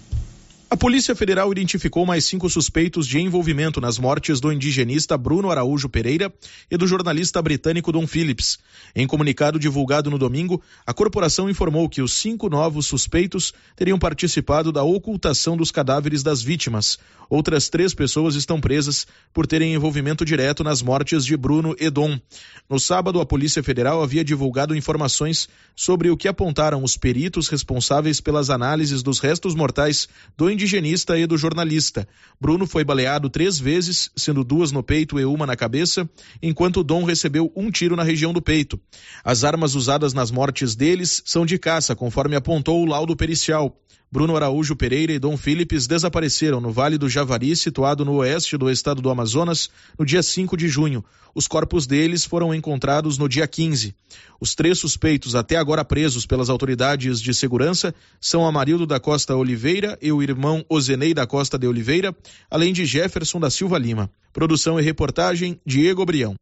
A 0.73 0.77
Polícia 0.83 1.15
Federal 1.15 1.53
identificou 1.53 2.07
mais 2.07 2.25
cinco 2.25 2.49
suspeitos 2.49 3.07
de 3.07 3.21
envolvimento 3.21 3.79
nas 3.79 3.99
mortes 3.99 4.41
do 4.41 4.51
indigenista 4.51 5.19
Bruno 5.19 5.51
Araújo 5.51 5.87
Pereira 5.87 6.33
e 6.71 6.79
do 6.79 6.87
jornalista 6.87 7.43
britânico 7.43 7.93
Don 7.93 8.07
Phillips. 8.07 8.59
Em 8.97 9.07
comunicado 9.07 9.59
divulgado 9.59 10.11
no 10.11 10.17
domingo, 10.17 10.63
a 10.87 10.95
corporação 10.95 11.51
informou 11.51 11.91
que 11.91 12.01
os 12.01 12.15
cinco 12.15 12.49
novos 12.49 12.87
suspeitos 12.87 13.53
teriam 13.77 13.99
participado 13.99 14.73
da 14.73 14.83
ocultação 14.83 15.59
dos 15.59 15.71
cadáveres 15.71 16.23
das 16.23 16.41
vítimas. 16.41 16.99
Outras 17.33 17.71
três 17.71 17.95
pessoas 17.95 18.35
estão 18.35 18.61
presas 18.61 19.07
por 19.33 19.47
terem 19.47 19.73
envolvimento 19.73 20.23
direto 20.23 20.63
nas 20.63 20.83
mortes 20.83 21.25
de 21.25 21.35
Bruno 21.35 21.75
e 21.81 21.89
Dom. 21.89 22.21
No 22.69 22.79
sábado, 22.79 23.23
a 23.23 23.25
Polícia 23.25 23.63
Federal 23.63 24.03
havia 24.03 24.23
divulgado 24.23 24.77
informações 24.77 25.49
sobre 25.75 26.11
o 26.11 26.17
que 26.17 26.29
apontaram 26.29 26.85
os 26.85 26.95
peritos 26.99 27.49
responsáveis 27.49 28.21
pelas 28.21 28.51
análises 28.51 29.03
dos 29.03 29.19
restos 29.19 29.55
mortais 29.55 30.11
do 30.37 30.51
indigenista 30.51 31.19
e 31.19 31.27
do 31.27 31.39
jornalista. 31.39 32.07
Bruno 32.39 32.67
foi 32.67 32.85
baleado 32.85 33.31
três 33.31 33.59
vezes, 33.59 34.11
sendo 34.15 34.45
duas 34.45 34.71
no 34.71 34.83
peito 34.83 35.19
e 35.19 35.25
uma 35.25 35.47
na 35.47 35.57
cabeça, 35.57 36.07
enquanto 36.43 36.85
Dom 36.85 37.03
recebeu 37.03 37.51
um 37.57 37.71
tiro 37.71 37.97
na 37.97 38.03
região 38.03 38.35
do 38.35 38.43
peito. 38.43 38.79
As 39.25 39.43
armas 39.43 39.75
usadas 39.75 40.13
nas 40.13 40.31
mortes 40.31 40.77
deles 40.77 41.23
são 41.25 41.47
de 41.47 41.59
caça, 41.59 41.97
conforme 41.97 42.37
apontou 42.37 42.83
o 42.83 42.87
laudo 42.87 43.17
pericial. 43.17 43.75
Bruno 44.13 44.37
Araújo 44.37 44.77
Pereira 44.77 45.11
e 45.11 45.19
Dom 45.19 45.39
Philips 45.39 45.87
desapareceram 45.87 46.61
no 46.61 46.71
Vale 46.71 46.99
do 46.99 47.09
Javari, 47.09 47.57
situado 47.57 48.05
no 48.05 48.17
oeste 48.17 48.59
do 48.59 48.71
estado 48.71 49.01
do 49.01 49.09
Amazonas, 49.09 49.71
no 49.99 50.05
dia 50.05 50.23
5 50.23 50.55
de 50.55 50.69
junho. 50.69 51.03
Os 51.35 51.49
corpos 51.49 51.87
deles 51.87 52.23
foram 52.23 52.55
encontrados 52.55 53.17
no 53.17 53.27
dia 53.27 53.49
15. 53.49 53.95
Os 54.39 54.55
três 54.55 54.79
suspeitos, 54.79 55.35
até 55.35 55.57
agora 55.57 55.83
presos 55.83 56.27
pelas 56.27 56.51
autoridades 56.51 57.23
de 57.23 57.33
segurança, 57.33 57.95
são 58.21 58.47
Amarildo 58.47 58.87
da 58.87 59.01
Costa 59.01 59.35
Oliveira 59.35 59.99
e 60.03 60.13
o 60.13 60.23
irmão 60.23 60.63
Ozenei 60.69 61.15
da 61.15 61.27
Costa 61.27 61.59
de 61.59 61.67
Oliveira, 61.67 62.15
além 62.51 62.75
de 62.75 62.85
Jefferson 62.85 63.41
da 63.41 63.49
Silva 63.49 63.79
Lima. 63.79 64.11
Produção 64.31 64.79
e 64.79 64.83
reportagem, 64.83 65.59
Diego 65.65 66.05
Brião. 66.05 66.37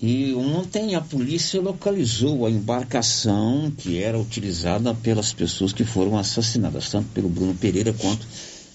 E 0.00 0.32
ontem 0.34 0.94
a 0.94 1.00
polícia 1.00 1.60
localizou 1.60 2.46
a 2.46 2.50
embarcação 2.50 3.72
que 3.76 4.00
era 4.00 4.16
utilizada 4.16 4.94
pelas 4.94 5.32
pessoas 5.32 5.72
que 5.72 5.84
foram 5.84 6.16
assassinadas, 6.16 6.88
tanto 6.88 7.08
pelo 7.08 7.28
Bruno 7.28 7.52
Pereira 7.54 7.92
quanto 7.92 8.24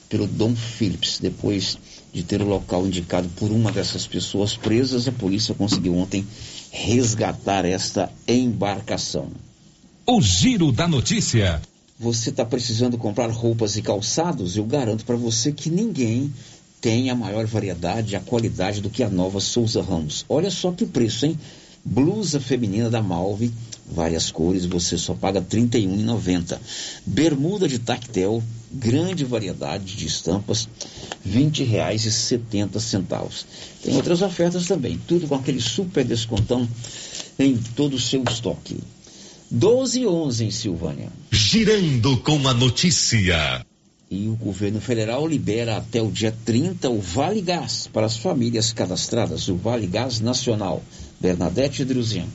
pelo 0.09 0.27
Dom 0.27 0.53
Phillips. 0.53 1.19
Depois 1.21 1.77
de 2.11 2.23
ter 2.23 2.41
o 2.41 2.45
local 2.45 2.85
indicado 2.85 3.29
por 3.37 3.51
uma 3.51 3.71
dessas 3.71 4.05
pessoas 4.05 4.57
presas, 4.57 5.07
a 5.07 5.13
polícia 5.13 5.55
conseguiu 5.55 5.95
ontem 5.95 6.27
resgatar 6.69 7.63
esta 7.63 8.11
embarcação. 8.27 9.29
O 10.05 10.21
Giro 10.21 10.73
da 10.73 10.89
Notícia. 10.89 11.61
Você 11.97 12.31
está 12.31 12.43
precisando 12.43 12.97
comprar 12.97 13.31
roupas 13.31 13.77
e 13.77 13.81
calçados? 13.81 14.57
Eu 14.57 14.65
garanto 14.65 15.05
para 15.05 15.15
você 15.15 15.53
que 15.53 15.69
ninguém 15.69 16.33
tem 16.84 17.10
a 17.10 17.15
maior 17.15 17.45
variedade 17.45 18.11
e 18.11 18.15
a 18.18 18.19
qualidade 18.19 18.81
do 18.81 18.89
que 18.89 19.03
a 19.03 19.10
nova 19.10 19.39
Souza 19.39 19.81
Ramos. 19.81 20.26
Olha 20.27 20.51
só 20.51 20.69
que 20.69 20.85
preço, 20.85 21.26
hein? 21.26 21.39
Blusa 21.85 22.41
feminina 22.41 22.89
da 22.89 23.01
Malve, 23.01 23.53
várias 23.89 24.30
cores, 24.30 24.65
você 24.65 24.97
só 24.97 25.14
paga 25.14 25.39
R$ 25.39 25.45
31,90. 25.45 26.60
Bermuda 27.05 27.69
de 27.69 27.80
tactel, 27.80 28.43
grande 28.69 29.23
variedade 29.23 29.95
de 29.95 30.05
estampas, 30.05 30.68
R$ 31.26 31.45
20,70. 31.45 33.45
Tem 33.81 33.95
outras 33.95 34.22
ofertas 34.22 34.68
também, 34.68 34.99
tudo 35.07 35.26
com 35.26 35.35
aquele 35.35 35.61
super 35.61 36.03
descontão 36.03 36.68
em 37.39 37.55
todo 37.77 37.93
o 37.93 37.99
seu 37.99 38.22
estoque. 38.30 38.77
12 39.49 40.01
e 40.01 40.07
11 40.07 40.45
em 40.45 40.51
Silvânia. 40.51 41.07
Girando 41.31 42.18
com 42.18 42.45
a 42.45 42.53
notícia. 42.53 43.65
E 44.15 44.30
o 44.30 44.35
governo 44.35 44.80
federal 44.80 45.26
libera 45.26 45.76
até 45.76 45.99
o 45.99 46.11
dia 46.11 46.31
30 46.45 46.88
o 46.88 46.99
Vale 46.99 47.41
Gás 47.41 47.88
para 47.88 48.06
as 48.06 48.15
famílias 48.15 48.72
cadastradas, 48.72 49.48
o 49.48 49.56
Vale 49.56 49.88
Gás 49.88 50.19
Nacional. 50.19 50.84
Bernadette 51.19 51.84
Druzian. 51.84 52.27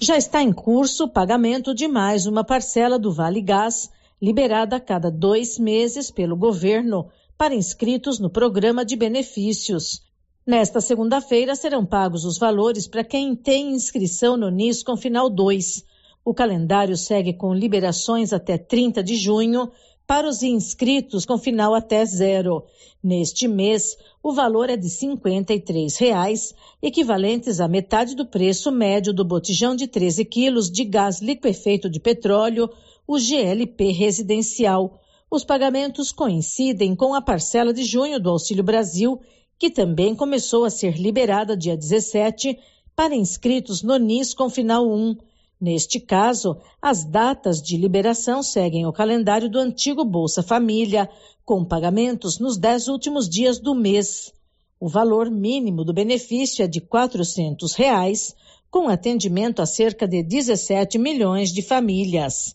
Já 0.00 0.16
está 0.16 0.42
em 0.42 0.50
curso 0.50 1.04
o 1.04 1.08
pagamento 1.10 1.74
de 1.74 1.86
mais 1.86 2.24
uma 2.24 2.42
parcela 2.42 2.98
do 2.98 3.12
Vale 3.12 3.42
Gás, 3.42 3.90
liberada 4.20 4.76
a 4.76 4.80
cada 4.80 5.10
dois 5.10 5.58
meses 5.58 6.10
pelo 6.10 6.38
governo 6.38 7.06
para 7.36 7.54
inscritos 7.54 8.18
no 8.18 8.30
programa 8.30 8.82
de 8.82 8.96
benefícios. 8.96 10.00
Nesta 10.46 10.80
segunda-feira 10.80 11.54
serão 11.54 11.84
pagos 11.84 12.24
os 12.24 12.38
valores 12.38 12.88
para 12.88 13.04
quem 13.04 13.36
tem 13.36 13.74
inscrição 13.74 14.38
no 14.38 14.50
NIS 14.50 14.82
com 14.82 14.96
final 14.96 15.28
2. 15.28 15.84
O 16.24 16.32
calendário 16.32 16.96
segue 16.96 17.34
com 17.34 17.52
liberações 17.52 18.32
até 18.32 18.56
30 18.56 19.02
de 19.02 19.16
junho 19.16 19.70
para 20.06 20.28
os 20.28 20.42
inscritos 20.42 21.24
com 21.24 21.36
final 21.36 21.74
até 21.74 22.04
zero. 22.04 22.64
Neste 23.02 23.48
mês, 23.48 23.96
o 24.22 24.32
valor 24.32 24.70
é 24.70 24.76
de 24.76 24.88
53 24.88 25.96
reais, 25.96 26.54
equivalentes 26.80 27.60
à 27.60 27.68
metade 27.68 28.14
do 28.14 28.24
preço 28.24 28.70
médio 28.70 29.12
do 29.12 29.24
botijão 29.24 29.74
de 29.74 29.86
13 29.86 30.24
quilos 30.24 30.70
de 30.70 30.84
gás 30.84 31.20
liquefeito 31.20 31.90
de 31.90 31.98
petróleo, 31.98 32.70
o 33.06 33.18
GLP 33.18 33.92
residencial. 33.92 35.00
Os 35.30 35.44
pagamentos 35.44 36.12
coincidem 36.12 36.94
com 36.94 37.14
a 37.14 37.20
parcela 37.20 37.72
de 37.72 37.84
junho 37.84 38.20
do 38.20 38.30
Auxílio 38.30 38.62
Brasil, 38.62 39.20
que 39.58 39.70
também 39.70 40.14
começou 40.14 40.64
a 40.64 40.70
ser 40.70 40.98
liberada 40.98 41.56
dia 41.56 41.76
17 41.76 42.58
para 42.94 43.14
inscritos 43.14 43.82
no 43.82 43.96
NIS 43.98 44.34
com 44.34 44.48
final 44.48 44.88
1. 44.88 45.16
Neste 45.60 45.98
caso, 45.98 46.58
as 46.82 47.04
datas 47.04 47.62
de 47.62 47.76
liberação 47.76 48.42
seguem 48.42 48.86
o 48.86 48.92
calendário 48.92 49.50
do 49.50 49.58
antigo 49.58 50.04
Bolsa 50.04 50.42
Família, 50.42 51.08
com 51.44 51.64
pagamentos 51.64 52.38
nos 52.38 52.58
dez 52.58 52.88
últimos 52.88 53.28
dias 53.28 53.58
do 53.58 53.74
mês. 53.74 54.32
O 54.78 54.88
valor 54.88 55.30
mínimo 55.30 55.82
do 55.82 55.94
benefício 55.94 56.62
é 56.62 56.68
de 56.68 56.80
400 56.80 57.74
reais, 57.74 58.34
com 58.70 58.88
atendimento 58.88 59.62
a 59.62 59.66
cerca 59.66 60.06
de 60.06 60.22
17 60.22 60.98
milhões 60.98 61.50
de 61.50 61.62
famílias. 61.62 62.54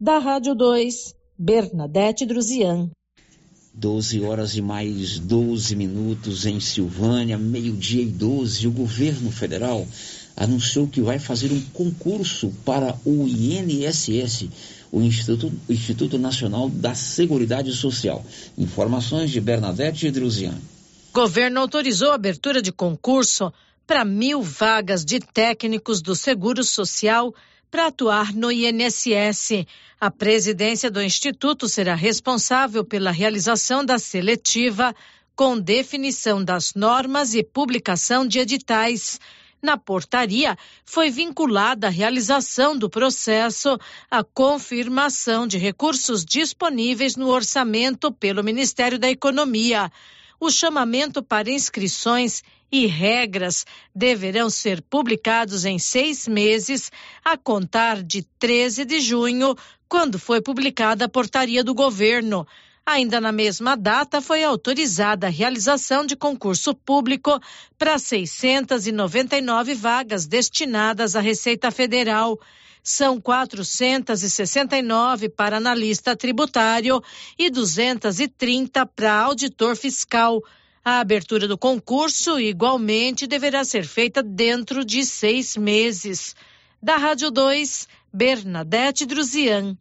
Da 0.00 0.18
Rádio 0.18 0.54
2, 0.54 1.16
Bernadette 1.36 2.24
Druzian. 2.24 2.88
12 3.74 4.22
horas 4.22 4.56
e 4.56 4.62
mais 4.62 5.18
12 5.18 5.74
minutos 5.74 6.46
em 6.46 6.60
Silvânia, 6.60 7.36
meio-dia 7.36 8.02
e 8.02 8.06
12. 8.06 8.68
O 8.68 8.70
governo 8.70 9.30
federal 9.30 9.86
anunciou 10.36 10.86
que 10.86 11.00
vai 11.00 11.18
fazer 11.18 11.50
um 11.50 11.60
concurso 11.72 12.52
para 12.64 12.94
o 13.04 13.26
INSS, 13.26 14.48
o 14.92 15.00
Instituto, 15.00 15.52
Instituto 15.68 16.18
Nacional 16.18 16.68
da 16.68 16.94
Seguridade 16.94 17.72
Social. 17.72 18.24
Informações 18.58 19.30
de 19.30 19.40
Bernadette 19.40 20.10
Druzian. 20.10 20.54
Governo 21.12 21.60
autorizou 21.60 22.12
a 22.12 22.16
abertura 22.16 22.60
de 22.60 22.70
concurso 22.70 23.52
para 23.86 24.04
mil 24.04 24.42
vagas 24.42 25.04
de 25.04 25.20
técnicos 25.20 26.02
do 26.02 26.14
Seguro 26.14 26.62
Social 26.62 27.34
para 27.70 27.86
atuar 27.86 28.34
no 28.34 28.52
INSS. 28.52 29.66
A 29.98 30.10
presidência 30.10 30.90
do 30.90 31.02
Instituto 31.02 31.68
será 31.68 31.94
responsável 31.94 32.84
pela 32.84 33.10
realização 33.10 33.84
da 33.84 33.98
seletiva, 33.98 34.94
com 35.34 35.58
definição 35.58 36.42
das 36.42 36.74
normas 36.74 37.34
e 37.34 37.42
publicação 37.42 38.26
de 38.26 38.38
editais. 38.38 39.18
Na 39.62 39.76
portaria, 39.76 40.56
foi 40.84 41.10
vinculada 41.10 41.86
a 41.86 41.90
realização 41.90 42.76
do 42.76 42.90
processo 42.90 43.78
a 44.10 44.22
confirmação 44.22 45.46
de 45.46 45.58
recursos 45.58 46.24
disponíveis 46.24 47.16
no 47.16 47.28
orçamento 47.28 48.12
pelo 48.12 48.44
Ministério 48.44 48.98
da 48.98 49.08
Economia. 49.08 49.90
O 50.38 50.50
chamamento 50.50 51.22
para 51.22 51.50
inscrições 51.50 52.42
e 52.70 52.86
regras 52.86 53.64
deverão 53.94 54.50
ser 54.50 54.82
publicados 54.82 55.64
em 55.64 55.78
seis 55.78 56.28
meses, 56.28 56.90
a 57.24 57.36
contar 57.36 58.02
de 58.02 58.22
13 58.38 58.84
de 58.84 59.00
junho, 59.00 59.56
quando 59.88 60.18
foi 60.18 60.42
publicada 60.42 61.06
a 61.06 61.08
portaria 61.08 61.64
do 61.64 61.74
governo. 61.74 62.46
Ainda 62.88 63.20
na 63.20 63.32
mesma 63.32 63.76
data, 63.76 64.22
foi 64.22 64.44
autorizada 64.44 65.26
a 65.26 65.30
realização 65.30 66.06
de 66.06 66.14
concurso 66.14 66.72
público 66.72 67.36
para 67.76 67.98
699 67.98 69.74
vagas 69.74 70.24
destinadas 70.24 71.16
à 71.16 71.20
Receita 71.20 71.72
Federal. 71.72 72.38
São 72.84 73.20
469 73.20 75.28
para 75.28 75.56
analista 75.56 76.14
tributário 76.14 77.02
e 77.36 77.50
230 77.50 78.86
para 78.86 79.12
auditor 79.12 79.74
fiscal. 79.74 80.40
A 80.84 81.00
abertura 81.00 81.48
do 81.48 81.58
concurso, 81.58 82.38
igualmente, 82.38 83.26
deverá 83.26 83.64
ser 83.64 83.84
feita 83.84 84.22
dentro 84.22 84.84
de 84.84 85.04
seis 85.04 85.56
meses. 85.56 86.36
Da 86.80 86.96
Rádio 86.96 87.32
2, 87.32 87.88
Bernadette 88.12 89.04
Druzian. 89.04 89.76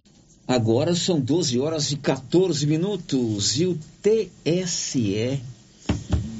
Agora 0.48 0.94
são 0.94 1.20
12 1.20 1.60
horas 1.60 1.92
e 1.92 1.98
14 1.98 2.68
minutos 2.68 3.60
e 3.60 3.66
o 3.66 3.78
TSE 4.02 5.42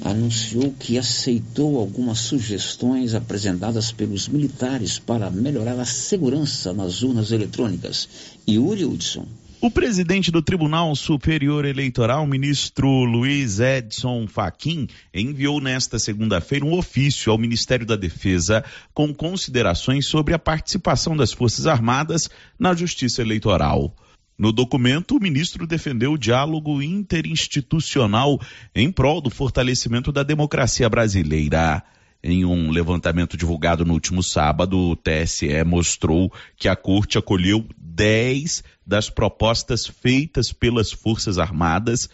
anunciou 0.00 0.72
que 0.78 0.96
aceitou 0.96 1.76
algumas 1.80 2.20
sugestões 2.20 3.14
apresentadas 3.14 3.90
pelos 3.90 4.28
militares 4.28 5.00
para 5.00 5.28
melhorar 5.28 5.80
a 5.80 5.84
segurança 5.84 6.72
nas 6.72 7.02
urnas 7.02 7.32
eletrônicas. 7.32 8.08
Yuri 8.48 8.84
Hudson. 8.84 9.26
O 9.58 9.70
presidente 9.70 10.30
do 10.30 10.42
Tribunal 10.42 10.94
Superior 10.94 11.64
Eleitoral, 11.64 12.26
ministro 12.26 12.88
Luiz 13.04 13.58
Edson 13.58 14.26
Fachin, 14.26 14.86
enviou 15.14 15.62
nesta 15.62 15.98
segunda-feira 15.98 16.64
um 16.64 16.74
ofício 16.74 17.32
ao 17.32 17.38
Ministério 17.38 17.86
da 17.86 17.96
Defesa 17.96 18.62
com 18.92 19.14
considerações 19.14 20.06
sobre 20.06 20.34
a 20.34 20.38
participação 20.38 21.16
das 21.16 21.32
Forças 21.32 21.66
Armadas 21.66 22.28
na 22.58 22.74
Justiça 22.74 23.22
Eleitoral. 23.22 23.96
No 24.38 24.52
documento, 24.52 25.16
o 25.16 25.20
ministro 25.20 25.66
defendeu 25.66 26.12
o 26.12 26.18
diálogo 26.18 26.82
interinstitucional 26.82 28.38
em 28.74 28.92
prol 28.92 29.22
do 29.22 29.30
fortalecimento 29.30 30.12
da 30.12 30.22
democracia 30.22 30.86
brasileira. 30.90 31.82
Em 32.22 32.44
um 32.44 32.70
levantamento 32.70 33.36
divulgado 33.36 33.84
no 33.84 33.92
último 33.92 34.22
sábado, 34.22 34.78
o 34.78 34.96
TSE 34.96 35.62
mostrou 35.64 36.32
que 36.56 36.68
a 36.68 36.74
corte 36.74 37.18
acolheu 37.18 37.66
10 37.78 38.64
das 38.84 39.08
propostas 39.08 39.86
feitas 39.86 40.52
pelas 40.52 40.90
Forças 40.90 41.38
Armadas 41.38 42.08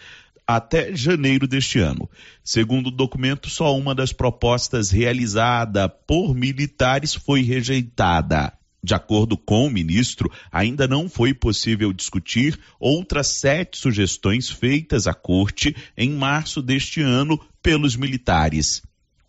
até 0.46 0.94
janeiro 0.94 1.46
deste 1.46 1.78
ano. 1.78 2.08
Segundo 2.44 2.88
o 2.88 2.90
documento, 2.90 3.48
só 3.48 3.76
uma 3.76 3.94
das 3.94 4.12
propostas 4.12 4.90
realizada 4.90 5.88
por 5.88 6.34
militares 6.34 7.14
foi 7.14 7.42
rejeitada. 7.42 8.52
De 8.84 8.94
acordo 8.94 9.36
com 9.36 9.66
o 9.66 9.70
ministro, 9.70 10.30
ainda 10.50 10.88
não 10.88 11.08
foi 11.08 11.32
possível 11.32 11.92
discutir 11.92 12.58
outras 12.80 13.28
sete 13.28 13.78
sugestões 13.78 14.50
feitas 14.50 15.06
à 15.06 15.14
corte 15.14 15.74
em 15.96 16.10
março 16.10 16.60
deste 16.60 17.00
ano 17.00 17.38
pelos 17.62 17.94
militares. 17.94 18.82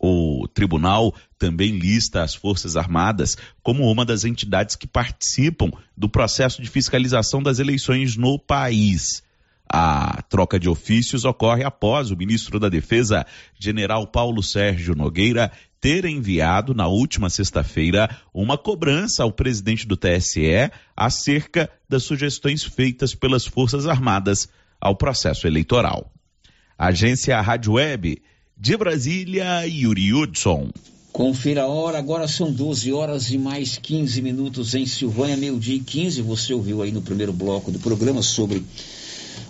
O 0.06 0.46
tribunal 0.48 1.14
também 1.38 1.78
lista 1.78 2.22
as 2.22 2.34
Forças 2.34 2.76
Armadas 2.76 3.38
como 3.62 3.90
uma 3.90 4.04
das 4.04 4.26
entidades 4.26 4.76
que 4.76 4.86
participam 4.86 5.70
do 5.96 6.10
processo 6.10 6.60
de 6.60 6.68
fiscalização 6.68 7.42
das 7.42 7.58
eleições 7.58 8.14
no 8.14 8.38
país. 8.38 9.22
A 9.66 10.20
troca 10.28 10.60
de 10.60 10.68
ofícios 10.68 11.24
ocorre 11.24 11.64
após 11.64 12.10
o 12.10 12.16
ministro 12.18 12.60
da 12.60 12.68
Defesa, 12.68 13.24
general 13.58 14.06
Paulo 14.06 14.42
Sérgio 14.42 14.94
Nogueira, 14.94 15.50
ter 15.80 16.04
enviado 16.04 16.74
na 16.74 16.86
última 16.86 17.30
sexta-feira 17.30 18.14
uma 18.34 18.58
cobrança 18.58 19.22
ao 19.22 19.32
presidente 19.32 19.86
do 19.86 19.96
TSE 19.96 20.70
acerca 20.94 21.70
das 21.88 22.02
sugestões 22.02 22.62
feitas 22.62 23.14
pelas 23.14 23.46
Forças 23.46 23.86
Armadas 23.86 24.50
ao 24.78 24.94
processo 24.96 25.46
eleitoral. 25.46 26.12
Agência 26.76 27.40
Rádio 27.40 27.72
Web 27.72 28.20
de 28.56 28.76
Brasília, 28.76 29.66
Yuri 29.66 30.12
Hudson. 30.12 30.70
Confira 31.12 31.62
a 31.62 31.66
hora, 31.68 31.98
agora 31.98 32.26
são 32.26 32.50
12 32.50 32.92
horas 32.92 33.30
e 33.30 33.38
mais 33.38 33.78
15 33.78 34.20
minutos 34.20 34.74
em 34.74 34.84
Silvânia, 34.84 35.36
meio-dia 35.36 35.76
e 35.76 35.80
15. 35.80 36.22
Você 36.22 36.52
ouviu 36.52 36.82
aí 36.82 36.90
no 36.90 37.02
primeiro 37.02 37.32
bloco 37.32 37.70
do 37.70 37.78
programa 37.78 38.22
sobre 38.22 38.64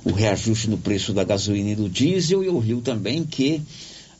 o 0.04 0.12
reajuste 0.12 0.68
no 0.68 0.76
preço 0.76 1.12
da 1.12 1.24
gasolina 1.24 1.70
e 1.70 1.74
do 1.74 1.88
diesel 1.88 2.44
e 2.44 2.48
ouviu 2.48 2.82
também 2.82 3.24
que 3.24 3.62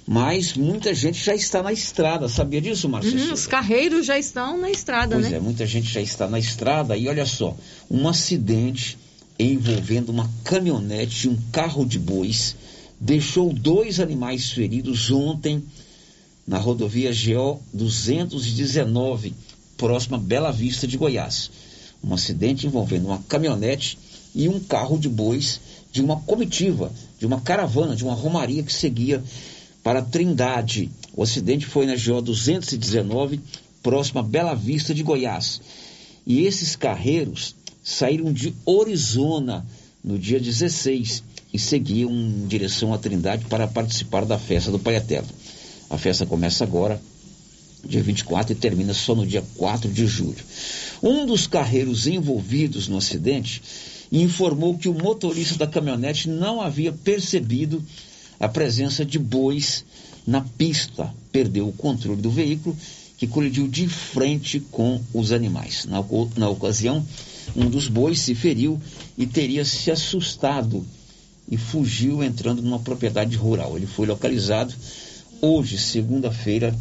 Mas 0.07 0.53
muita 0.53 0.95
gente 0.95 1.25
já 1.25 1.35
está 1.35 1.63
na 1.63 1.73
estrada, 1.73 2.29
sabia 2.29 2.61
disso, 2.61 2.87
Marcelo? 2.87 3.19
Uhum, 3.19 3.33
os 3.33 3.47
carreiros 3.47 4.05
já 4.05 4.19
estão 4.19 4.59
na 4.59 4.71
estrada, 4.71 5.15
pois 5.15 5.23
né? 5.25 5.31
Pois 5.31 5.41
é, 5.41 5.43
muita 5.43 5.65
gente 5.65 5.91
já 5.91 6.03
está 6.03 6.29
na 6.29 6.39
estrada 6.39 6.95
e 6.99 7.09
olha 7.09 7.25
só, 7.25 7.57
um 7.91 8.07
acidente 8.07 8.99
envolvendo 9.39 10.11
uma 10.11 10.31
caminhonete 10.45 11.29
e 11.29 11.31
um 11.31 11.39
carro 11.51 11.87
de 11.87 11.99
bois 11.99 12.55
deixou 13.01 13.55
dois 13.55 14.01
animais 14.01 14.51
feridos 14.51 15.11
ontem 15.11 15.65
na 16.47 16.59
rodovia 16.59 17.11
GO 17.11 17.63
219, 17.73 19.33
próxima 19.77 20.19
Bela 20.19 20.53
Vista 20.53 20.87
de 20.87 20.97
Goiás. 20.97 21.51
Um 22.03 22.15
acidente 22.15 22.67
envolvendo 22.67 23.07
uma 23.07 23.23
caminhonete 23.29 23.99
e 24.35 24.49
um 24.49 24.59
carro 24.61 24.99
de 24.99 25.09
bois 25.09 25.61
de 25.93 26.01
uma 26.01 26.17
comitiva, 26.21 26.91
de 27.19 27.27
uma 27.27 27.41
caravana, 27.41 27.95
de 27.95 28.03
uma 28.03 28.15
romaria 28.15 28.63
que 28.63 28.73
seguia 28.73 29.23
para 29.83 30.03
Trindade. 30.03 30.91
O 31.15 31.23
acidente 31.23 31.67
foi 31.67 31.87
na 31.87 31.95
GO 31.95 32.23
219, 32.23 33.41
próxima 33.83 34.23
Bela 34.23 34.55
Vista 34.55 34.95
de 34.95 35.03
Goiás. 35.03 35.61
E 36.27 36.43
esses 36.43 36.77
carreiros 36.77 37.55
saíram 37.85 38.33
de 38.33 38.55
Orizona 38.65 39.67
no 40.03 40.19
dia 40.19 40.41
16 40.41 41.23
e 41.53 41.59
seguiam 41.59 42.11
em 42.11 42.47
direção 42.47 42.95
à 42.95 42.99
Trindade 42.99 43.45
para 43.47 43.69
participar 43.69 44.25
da 44.25 44.39
festa 44.39 44.71
do 44.71 44.79
Paiatelo. 44.79 45.27
A 45.91 45.99
festa 45.99 46.25
começa 46.25 46.65
agora, 46.65 47.01
dia 47.85 48.03
24, 48.03 48.53
e 48.53 48.57
termina 48.57 48.95
só 48.95 49.15
no 49.15 49.27
dia 49.27 49.45
4 49.57 49.91
de 49.91 50.07
julho. 50.07 50.45
Um 51.03 51.27
dos 51.27 51.47
carreiros 51.47 52.07
envolvidos 52.07 52.89
no 52.89 52.99
acidente 52.99 53.63
informou 54.11 54.77
que 54.77 54.89
o 54.89 54.95
motorista 54.95 55.57
da 55.57 55.67
caminhonete 55.67 56.29
não 56.29 56.61
havia 56.61 56.93
percebido 56.93 57.83
a 58.39 58.49
presença 58.49 59.05
de 59.05 59.19
bois 59.19 59.85
na 60.27 60.41
pista, 60.41 61.13
perdeu 61.31 61.69
o 61.69 61.73
controle 61.73 62.21
do 62.21 62.31
veículo 62.31 62.77
que 63.17 63.27
colidiu 63.27 63.69
de 63.69 63.89
frente 63.89 64.61
com 64.61 65.01
os 65.15 65.33
animais. 65.33 65.87
Na, 65.87 66.05
na 66.37 66.49
ocasião, 66.49 67.05
um 67.55 67.69
dos 67.69 67.89
bois 67.89 68.19
se 68.19 68.35
feriu 68.35 68.81
e 69.17 69.27
teria 69.27 69.65
se 69.65 69.91
assustado 69.91 70.85
e 71.51 71.57
fugiu 71.57 72.23
entrando 72.23 72.63
numa 72.63 72.79
propriedade 72.79 73.37
rural. 73.37 73.77
Ele 73.77 73.87
foi 73.87 74.07
localizado 74.07 74.75
hoje, 75.41 75.79
segunda-feira, 75.79 76.75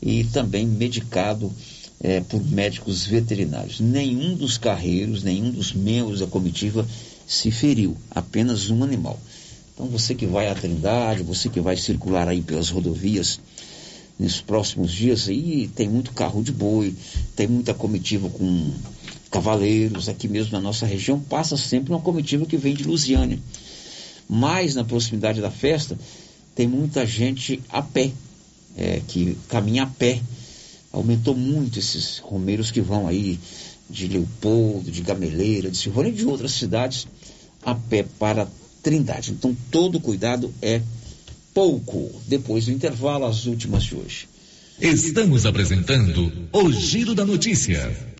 e 0.00 0.24
também 0.24 0.66
medicado 0.66 1.52
é, 2.00 2.20
por 2.20 2.44
médicos 2.44 3.06
veterinários. 3.06 3.80
Nenhum 3.80 4.34
dos 4.34 4.56
carreiros, 4.56 5.22
nenhum 5.22 5.50
dos 5.50 5.72
membros 5.72 6.20
da 6.20 6.26
comitiva 6.26 6.86
se 7.26 7.50
feriu, 7.50 7.96
apenas 8.10 8.70
um 8.70 8.82
animal. 8.82 9.18
Então 9.74 9.86
você 9.86 10.14
que 10.14 10.26
vai 10.26 10.48
à 10.48 10.54
Trindade, 10.54 11.22
você 11.22 11.48
que 11.48 11.60
vai 11.60 11.76
circular 11.76 12.28
aí 12.28 12.40
pelas 12.40 12.68
rodovias 12.68 13.40
nesses 14.18 14.40
próximos 14.40 14.92
dias 14.92 15.28
aí, 15.28 15.68
tem 15.68 15.88
muito 15.88 16.12
carro 16.12 16.42
de 16.42 16.50
boi, 16.50 16.94
tem 17.36 17.46
muita 17.46 17.72
comitiva 17.72 18.28
com 18.28 18.72
cavaleiros, 19.30 20.08
aqui 20.08 20.26
mesmo 20.26 20.52
na 20.52 20.60
nossa 20.60 20.86
região 20.86 21.20
passa 21.20 21.56
sempre 21.56 21.92
uma 21.92 22.00
comitiva 22.00 22.46
que 22.46 22.56
vem 22.56 22.74
de 22.74 22.84
Lusiânia. 22.84 23.38
Mas 24.28 24.74
na 24.74 24.84
proximidade 24.84 25.40
da 25.40 25.50
festa 25.50 25.96
tem 26.54 26.66
muita 26.66 27.06
gente 27.06 27.62
a 27.68 27.80
pé, 27.80 28.10
é, 28.76 29.00
que 29.06 29.36
caminha 29.48 29.84
a 29.84 29.86
pé. 29.86 30.20
Aumentou 30.92 31.34
muito 31.34 31.78
esses 31.78 32.18
romeiros 32.18 32.70
que 32.70 32.80
vão 32.80 33.06
aí 33.06 33.38
de 33.88 34.08
Leopoldo, 34.08 34.90
de 34.90 35.02
Gameleira, 35.02 35.70
de 35.70 35.76
Silvânia 35.76 36.10
e 36.10 36.14
de 36.14 36.24
outras 36.24 36.52
cidades 36.52 37.06
a 37.64 37.74
pé 37.74 38.04
para 38.18 38.48
Trindade. 38.82 39.32
Então 39.32 39.56
todo 39.70 40.00
cuidado 40.00 40.52
é 40.62 40.80
pouco. 41.52 42.10
Depois 42.26 42.66
do 42.66 42.72
intervalo, 42.72 43.26
as 43.26 43.46
últimas 43.46 43.84
de 43.84 43.94
hoje. 43.96 44.28
Estamos 44.80 45.44
apresentando 45.44 46.32
o 46.52 46.70
Giro 46.70 47.14
da 47.14 47.24
Notícia. 47.24 48.17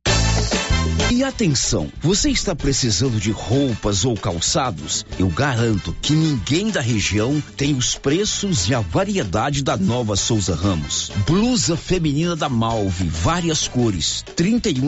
E 1.10 1.24
atenção, 1.24 1.90
você 2.02 2.28
está 2.28 2.54
precisando 2.54 3.18
de 3.18 3.30
roupas 3.30 4.04
ou 4.04 4.14
calçados? 4.14 5.06
Eu 5.18 5.28
garanto 5.28 5.96
que 6.02 6.12
ninguém 6.12 6.70
da 6.70 6.82
região 6.82 7.42
tem 7.56 7.74
os 7.74 7.94
preços 7.94 8.68
e 8.68 8.74
a 8.74 8.80
variedade 8.80 9.62
da 9.62 9.74
nova 9.74 10.16
Souza 10.16 10.54
Ramos. 10.54 11.10
Blusa 11.26 11.78
feminina 11.78 12.36
da 12.36 12.48
Malve, 12.48 13.08
várias 13.08 13.66
cores, 13.66 14.22
trinta 14.36 14.68
e 14.68 14.78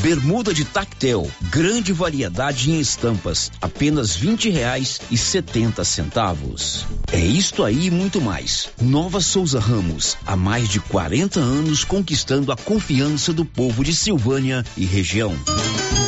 Bermuda 0.00 0.52
de 0.52 0.64
tactel, 0.64 1.30
grande 1.50 1.92
variedade 1.92 2.72
em 2.72 2.80
estampas, 2.80 3.52
apenas 3.62 4.16
vinte 4.16 4.50
reais 4.50 5.00
e 5.08 5.16
setenta 5.16 5.84
centavos. 5.84 6.84
É 7.12 7.20
isto 7.20 7.62
aí 7.62 7.86
e 7.86 7.90
muito 7.90 8.20
mais. 8.20 8.70
Nova 8.80 9.20
Souza 9.20 9.60
Ramos, 9.60 10.16
há 10.26 10.34
mais 10.34 10.68
de 10.68 10.80
40 10.80 11.38
anos 11.38 11.84
conquistando 11.84 12.50
a 12.50 12.56
confiança 12.56 13.32
do 13.32 13.44
povo 13.44 13.84
de 13.84 13.94
Silvânia 13.94 14.64
e 14.76 14.84
região 14.84 15.17
região. 15.18 16.07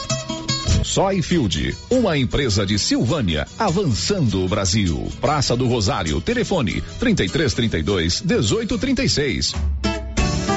Soyfield, 0.83 1.75
uma 1.89 2.17
empresa 2.17 2.65
de 2.65 2.77
Silvânia, 2.77 3.47
avançando 3.57 4.43
o 4.43 4.47
Brasil. 4.47 5.07
Praça 5.19 5.55
do 5.55 5.67
Rosário, 5.67 6.19
telefone 6.19 6.83
3332 6.99 8.21
1836. 8.21 9.53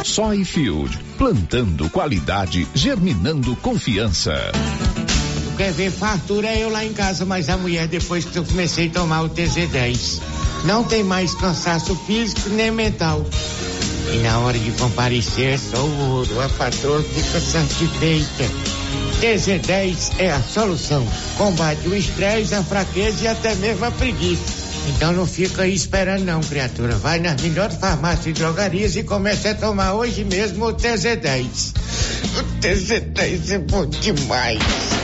Soyfield, 0.05 0.99
plantando 1.17 1.89
qualidade, 1.89 2.67
germinando 2.75 3.57
confiança. 3.57 4.35
Quer 5.57 5.73
ver 5.73 5.91
fartura 5.91 6.55
eu 6.57 6.69
lá 6.69 6.85
em 6.85 6.93
casa, 6.93 7.25
mas 7.25 7.49
a 7.49 7.57
mulher 7.57 7.87
depois 7.87 8.25
que 8.25 8.37
eu 8.37 8.45
comecei 8.45 8.89
a 8.89 8.91
tomar 8.91 9.23
o 9.23 9.31
TZ10. 9.31 10.21
Não 10.65 10.83
tem 10.85 11.05
mais 11.05 11.35
cansaço 11.35 11.95
físico 12.07 12.49
nem 12.51 12.71
mental. 12.71 13.25
E 14.13 14.19
na 14.19 14.39
hora 14.41 14.59
de 14.59 14.71
comparecer, 14.73 15.59
sou 15.59 15.89
ouro. 16.11 16.41
A 16.41 16.49
patroa 16.49 17.03
fica 17.03 17.41
satisfeita. 17.41 18.84
TZ10 19.21 20.13
é 20.19 20.31
a 20.31 20.41
solução. 20.43 21.07
Combate 21.37 21.89
o 21.89 21.95
estresse, 21.95 22.55
a 22.55 22.63
fraqueza 22.63 23.25
e 23.25 23.29
até 23.29 23.55
mesmo 23.55 23.85
a 23.85 23.91
preguiça. 23.91 24.65
Então 24.89 25.13
não 25.13 25.27
fica 25.27 25.63
aí 25.63 25.75
esperando 25.75 26.25
não, 26.25 26.41
criatura. 26.41 26.95
Vai 26.97 27.19
nas 27.19 27.41
melhores 27.41 27.77
farmácias 27.77 28.27
e 28.27 28.33
drogarias 28.33 28.97
e 28.97 29.03
comece 29.03 29.49
a 29.49 29.55
tomar 29.55 29.95
hoje 29.95 30.25
mesmo 30.25 30.67
o 30.67 30.75
TZ10. 30.75 31.75
O 32.39 32.61
TZ10 32.61 33.51
é 33.51 33.59
bom 33.59 33.87
demais. 33.87 35.04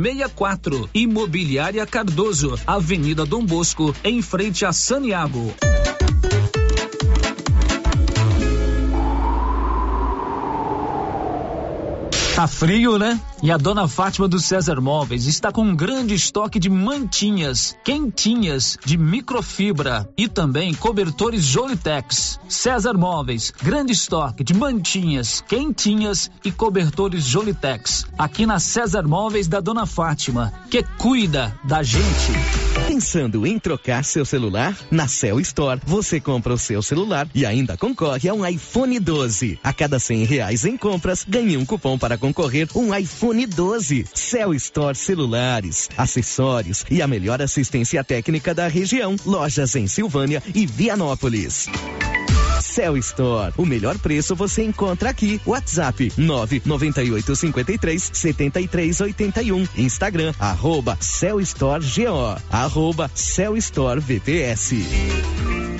64. 0.00 0.88
Imobiliária 0.94 1.86
Cardoso, 1.86 2.58
Avenida 2.66 3.26
Dom 3.26 3.44
Bosco, 3.44 3.94
em 4.02 4.22
frente 4.22 4.64
a 4.64 4.72
Saniago. 4.72 5.54
Tá 12.34 12.46
frio, 12.46 12.98
né? 12.98 13.20
E 13.42 13.50
a 13.50 13.56
dona 13.56 13.88
Fátima 13.88 14.28
do 14.28 14.38
César 14.38 14.82
Móveis 14.82 15.24
está 15.24 15.50
com 15.50 15.62
um 15.62 15.74
grande 15.74 16.14
estoque 16.14 16.58
de 16.58 16.68
mantinhas, 16.68 17.74
quentinhas, 17.82 18.76
de 18.84 18.98
microfibra 18.98 20.06
e 20.14 20.28
também 20.28 20.74
cobertores 20.74 21.44
Jolitex. 21.44 22.38
César 22.46 22.92
Móveis, 22.92 23.50
grande 23.62 23.92
estoque 23.92 24.44
de 24.44 24.52
mantinhas, 24.52 25.40
quentinhas 25.48 26.30
e 26.44 26.52
cobertores 26.52 27.24
Jolitex. 27.24 28.04
Aqui 28.18 28.44
na 28.44 28.58
César 28.58 29.08
Móveis 29.08 29.48
da 29.48 29.60
dona 29.60 29.86
Fátima, 29.86 30.52
que 30.70 30.82
cuida 30.98 31.58
da 31.64 31.82
gente. 31.82 32.32
Pensando 32.86 33.46
em 33.46 33.58
trocar 33.58 34.04
seu 34.04 34.26
celular? 34.26 34.76
Na 34.90 35.08
Cell 35.08 35.40
Store, 35.40 35.80
você 35.86 36.20
compra 36.20 36.52
o 36.52 36.58
seu 36.58 36.82
celular 36.82 37.26
e 37.34 37.46
ainda 37.46 37.76
concorre 37.76 38.28
a 38.28 38.34
um 38.34 38.46
iPhone 38.46 38.98
12. 39.00 39.58
A 39.62 39.72
cada 39.72 39.98
cem 39.98 40.24
reais 40.24 40.66
em 40.66 40.76
compras, 40.76 41.24
ganhe 41.26 41.56
um 41.56 41.64
cupom 41.64 41.96
para 41.96 42.18
concorrer 42.18 42.68
um 42.74 42.94
iPhone 42.94 43.29
iPhone 43.30 43.46
12. 43.46 44.06
Cell 44.12 44.54
Store 44.54 44.96
Celulares, 44.96 45.88
acessórios 45.96 46.84
e 46.90 47.00
a 47.00 47.06
melhor 47.06 47.40
assistência 47.40 48.02
técnica 48.02 48.52
da 48.52 48.66
região. 48.66 49.14
Lojas 49.24 49.76
em 49.76 49.86
Silvânia 49.86 50.42
e 50.52 50.66
Vianópolis. 50.66 51.68
Cell 52.60 52.96
Store. 52.96 53.52
O 53.56 53.64
melhor 53.64 53.96
preço 53.98 54.34
você 54.34 54.64
encontra 54.64 55.10
aqui. 55.10 55.40
WhatsApp 55.46 56.12
998 56.16 57.36
53 57.36 58.10
73 58.12 59.00
81. 59.00 59.68
Instagram 59.76 60.34
arroba 60.38 60.98
Cell 61.00 61.40
Store 61.40 61.84
GO. 61.84 62.36
Arroba 62.50 63.08
Cell 63.14 63.56
Store 63.56 64.00
VPS. 64.00 65.79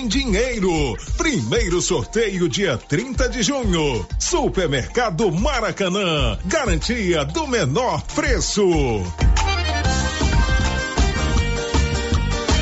em 0.01 0.07
dinheiro. 0.07 0.97
Primeiro 1.15 1.79
sorteio 1.79 2.49
dia 2.49 2.75
30 2.75 3.29
de 3.29 3.43
junho. 3.43 4.05
Supermercado 4.17 5.31
Maracanã. 5.31 6.39
Garantia 6.45 7.23
do 7.23 7.45
menor 7.45 8.01
preço. 8.15 8.63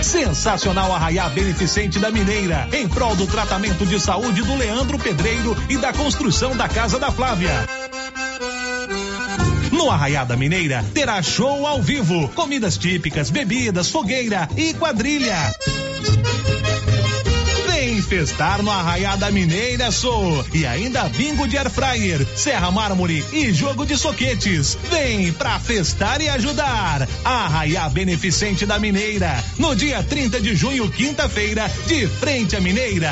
Sensacional 0.02 0.92
Arraiá 0.92 1.30
Beneficente 1.30 1.98
da 1.98 2.12
Mineira, 2.12 2.68
em 2.74 2.88
prol 2.90 3.16
do 3.16 3.26
tratamento 3.26 3.86
de 3.86 4.00
saúde 4.02 4.42
do 4.42 4.56
Leandro 4.58 5.00
Pedreiro 5.00 5.56
e 5.70 5.78
da 5.78 5.94
construção 5.94 6.58
da 6.58 6.68
Casa 6.68 7.00
da 7.00 7.10
Flávia. 7.10 7.66
No 9.72 9.90
Arraiá 9.90 10.26
da 10.26 10.36
Mineira 10.36 10.84
terá 10.94 11.22
show 11.22 11.66
ao 11.66 11.82
vivo, 11.82 12.28
comidas 12.30 12.78
típicas, 12.78 13.30
bebidas, 13.30 13.90
fogueira 13.90 14.50
e 14.58 14.74
quadrilha. 14.74 15.54
Festar 18.10 18.64
no 18.64 18.72
Arraiá 18.72 19.16
da 19.16 19.30
Mineira 19.30 19.92
Sou 19.92 20.44
e 20.52 20.66
ainda 20.66 21.08
bingo 21.10 21.48
de 21.48 21.60
air 21.60 21.70
fryer, 21.70 22.26
serra 22.36 22.72
mármore 22.72 23.24
e 23.32 23.54
jogo 23.54 23.86
de 23.86 23.96
soquetes. 23.96 24.76
Vem 24.90 25.32
pra 25.32 25.60
festar 25.60 26.20
e 26.20 26.28
ajudar. 26.28 27.08
Arraiá 27.24 27.88
Beneficente 27.88 28.66
da 28.66 28.80
Mineira, 28.80 29.44
no 29.60 29.76
dia 29.76 30.02
30 30.02 30.42
de 30.42 30.56
junho, 30.56 30.90
quinta-feira, 30.90 31.72
de 31.86 32.08
frente 32.08 32.56
à 32.56 32.60
Mineira. 32.60 33.12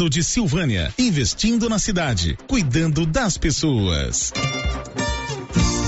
Governo 0.00 0.08
de 0.08 0.24
Silvânia, 0.24 0.94
investindo 0.98 1.68
na 1.68 1.78
cidade, 1.78 2.38
cuidando 2.46 3.04
das 3.04 3.36
pessoas. 3.36 4.32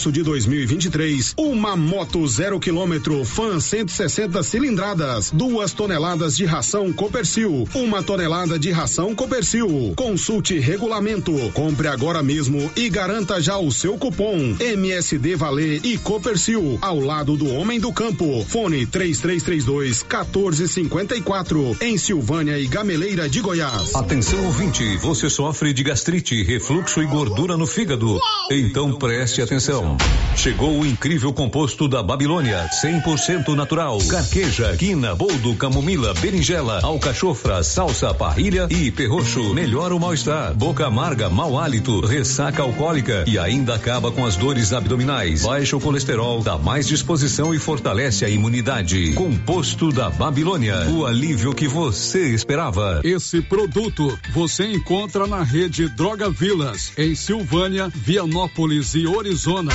março 0.00 0.12
de 0.12 0.22
2023, 0.22 1.34
uma 1.36 1.76
moto 1.76 2.26
zero 2.26 2.58
quilômetro 2.58 3.22
Fan 3.22 3.60
160 3.60 4.42
cilindradas, 4.42 5.30
duas 5.30 5.74
toneladas 5.74 6.38
de 6.38 6.46
ração 6.46 6.90
Copercil, 6.90 7.68
uma 7.74 8.02
tonelada 8.02 8.58
de 8.58 8.70
ração 8.70 9.14
Copercil. 9.14 9.92
Consulte 9.94 10.58
regulamento, 10.58 11.34
compre 11.52 11.88
agora 11.88 12.22
mesmo 12.22 12.70
e 12.74 12.88
garanta 12.88 13.42
já 13.42 13.58
o 13.58 13.70
seu 13.70 13.98
cupom 13.98 14.56
MSD 14.58 15.36
Valer 15.36 15.84
e 15.84 15.98
Copercil 15.98 16.78
ao 16.80 16.98
lado 16.98 17.36
do 17.36 17.52
homem 17.52 17.78
do 17.78 17.92
campo. 17.92 18.42
Fone 18.48 18.86
3332 18.86 20.02
1454 20.02 21.76
em 21.82 21.98
Silvânia 21.98 22.58
e 22.58 22.66
Gameleira 22.66 23.28
de 23.28 23.42
Goiás. 23.42 23.94
Atenção 23.94 24.46
ouvinte, 24.46 24.96
você 24.96 25.28
sofre 25.28 25.74
de 25.74 25.82
gastrite, 25.82 26.42
refluxo 26.42 27.02
e 27.02 27.06
gordura 27.06 27.58
no 27.58 27.66
fígado. 27.66 28.18
Então 28.50 28.94
preste 28.94 29.42
atenção. 29.42 29.89
Chegou 30.36 30.80
o 30.80 30.86
incrível 30.86 31.32
composto 31.32 31.86
da 31.86 32.02
Babilônia, 32.02 32.68
100% 32.82 33.54
natural. 33.54 33.98
Carqueja, 34.08 34.74
quina, 34.76 35.14
boldo, 35.14 35.54
camomila, 35.54 36.14
berinjela, 36.14 36.80
alcachofra, 36.82 37.62
salsa, 37.62 38.14
parrilha 38.14 38.66
e 38.70 38.90
perroxo. 38.90 39.52
Melhora 39.52 39.94
o 39.94 40.00
mal-estar, 40.00 40.54
boca 40.54 40.86
amarga, 40.86 41.28
mau 41.28 41.58
hálito, 41.58 42.00
ressaca 42.00 42.62
alcoólica 42.62 43.24
e 43.26 43.38
ainda 43.38 43.74
acaba 43.74 44.10
com 44.10 44.24
as 44.24 44.36
dores 44.36 44.72
abdominais. 44.72 45.42
Baixa 45.42 45.76
o 45.76 45.80
colesterol, 45.80 46.42
dá 46.42 46.56
mais 46.56 46.88
disposição 46.88 47.54
e 47.54 47.58
fortalece 47.58 48.24
a 48.24 48.28
imunidade. 48.30 49.12
Composto 49.12 49.92
da 49.92 50.08
Babilônia, 50.08 50.88
o 50.88 51.04
alívio 51.04 51.54
que 51.54 51.68
você 51.68 52.30
esperava. 52.30 53.02
Esse 53.04 53.42
produto 53.42 54.18
você 54.32 54.72
encontra 54.72 55.26
na 55.26 55.42
rede 55.42 55.88
Droga 55.88 56.30
Vilas, 56.30 56.92
em 56.96 57.14
Silvânia, 57.14 57.92
Vianópolis 57.94 58.94
e 58.94 59.06
Orizona. 59.06 59.69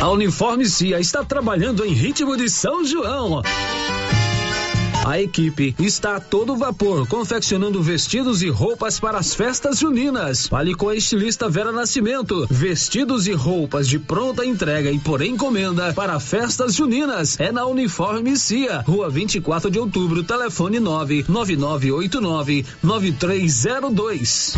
A 0.00 0.10
Uniforme 0.10 0.66
Cia 0.66 0.98
está 0.98 1.24
trabalhando 1.24 1.84
em 1.84 1.92
ritmo 1.92 2.36
de 2.36 2.50
São 2.50 2.84
João. 2.84 3.42
A 5.04 5.20
equipe 5.20 5.74
está 5.80 6.16
a 6.16 6.20
todo 6.20 6.56
vapor, 6.56 7.08
confeccionando 7.08 7.82
vestidos 7.82 8.40
e 8.40 8.48
roupas 8.48 9.00
para 9.00 9.18
as 9.18 9.34
festas 9.34 9.80
juninas. 9.80 10.46
Fale 10.46 10.76
com 10.76 10.88
a 10.88 10.94
estilista 10.94 11.48
Vera 11.48 11.72
Nascimento. 11.72 12.46
Vestidos 12.48 13.26
e 13.26 13.32
roupas 13.32 13.88
de 13.88 13.98
pronta 13.98 14.44
entrega 14.44 14.92
e 14.92 15.00
por 15.00 15.20
encomenda 15.20 15.92
para 15.92 16.20
festas 16.20 16.76
juninas. 16.76 17.38
É 17.40 17.50
na 17.50 17.66
Uniforme 17.66 18.36
Cia, 18.36 18.80
Rua 18.86 19.10
24 19.10 19.70
de 19.70 19.80
Outubro, 19.80 20.22
telefone 20.22 20.78
99989 20.78 22.64
9302. 22.80 24.54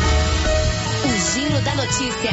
O 1.05 1.33
Giro 1.33 1.61
da 1.63 1.75
Notícia. 1.75 2.31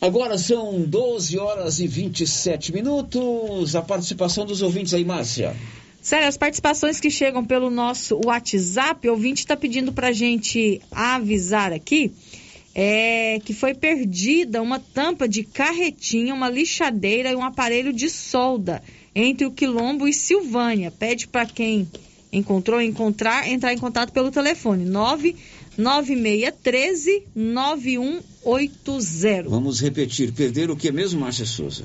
Agora 0.00 0.38
são 0.38 0.82
12 0.82 1.38
horas 1.38 1.80
e 1.80 1.86
27 1.88 2.72
minutos. 2.72 3.74
A 3.74 3.82
participação 3.82 4.46
dos 4.46 4.62
ouvintes 4.62 4.94
aí, 4.94 5.04
Márcia. 5.04 5.56
Sério, 6.00 6.28
as 6.28 6.36
participações 6.36 7.00
que 7.00 7.10
chegam 7.10 7.44
pelo 7.44 7.68
nosso 7.68 8.20
WhatsApp, 8.24 9.08
o 9.08 9.12
ouvinte 9.12 9.40
está 9.40 9.56
pedindo 9.56 9.92
para 9.92 10.08
a 10.08 10.12
gente 10.12 10.80
avisar 10.92 11.72
aqui 11.72 12.12
é, 12.74 13.40
que 13.44 13.54
foi 13.54 13.72
perdida 13.72 14.60
uma 14.60 14.80
tampa 14.80 15.28
de 15.28 15.44
carretinha, 15.44 16.34
uma 16.34 16.50
lixadeira 16.50 17.30
e 17.30 17.36
um 17.36 17.44
aparelho 17.44 17.92
de 17.92 18.10
solda 18.10 18.82
entre 19.14 19.46
o 19.46 19.52
Quilombo 19.52 20.08
e 20.08 20.12
Silvânia. 20.12 20.90
Pede 20.90 21.28
para 21.28 21.46
quem 21.46 21.88
encontrou 22.32 22.82
encontrar 22.82 23.48
entrar 23.48 23.72
em 23.72 23.78
contato 23.78 24.12
pelo 24.12 24.30
telefone 24.30 24.84
99613 25.76 27.24
9180. 27.34 29.48
Vamos 29.48 29.80
repetir, 29.80 30.32
perder 30.32 30.70
o 30.70 30.76
que 30.76 30.92
mesmo, 30.92 31.20
Márcia 31.20 31.44
Souza? 31.44 31.84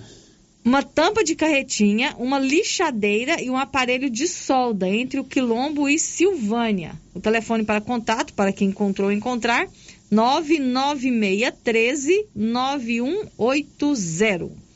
Uma 0.64 0.84
tampa 0.84 1.24
de 1.24 1.34
carretinha, 1.36 2.14
uma 2.18 2.38
lixadeira 2.38 3.42
e 3.42 3.50
um 3.50 3.58
aparelho 3.58 4.08
de 4.10 4.28
solda 4.28 4.88
entre 4.88 5.20
o 5.20 5.24
Quilombo 5.24 5.90
e 5.90 5.98
Silvânia. 5.98 6.94
O 7.14 7.20
telefone 7.20 7.64
para 7.64 7.82
contato, 7.82 8.34
para 8.34 8.52
quem 8.52 8.68
encontrou 8.70 9.12
encontrar, 9.12 9.68
99613 10.12 12.28
9180. 12.36 14.70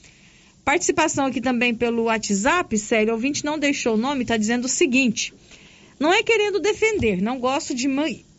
Participação 0.64 1.26
aqui 1.26 1.42
também 1.42 1.76
pelo 1.76 2.04
WhatsApp, 2.04 2.78
sério, 2.78 3.12
o 3.12 3.16
ouvinte 3.16 3.44
não 3.44 3.60
deixou 3.60 3.96
o 3.96 3.98
nome, 3.98 4.22
está 4.22 4.38
dizendo 4.38 4.64
o 4.66 4.70
seguinte: 4.70 5.34
não 6.00 6.14
é 6.14 6.24
querendo 6.24 6.60
defender, 6.60 7.22
não 7.22 7.38
gosto 7.38 7.76
de 7.76 7.90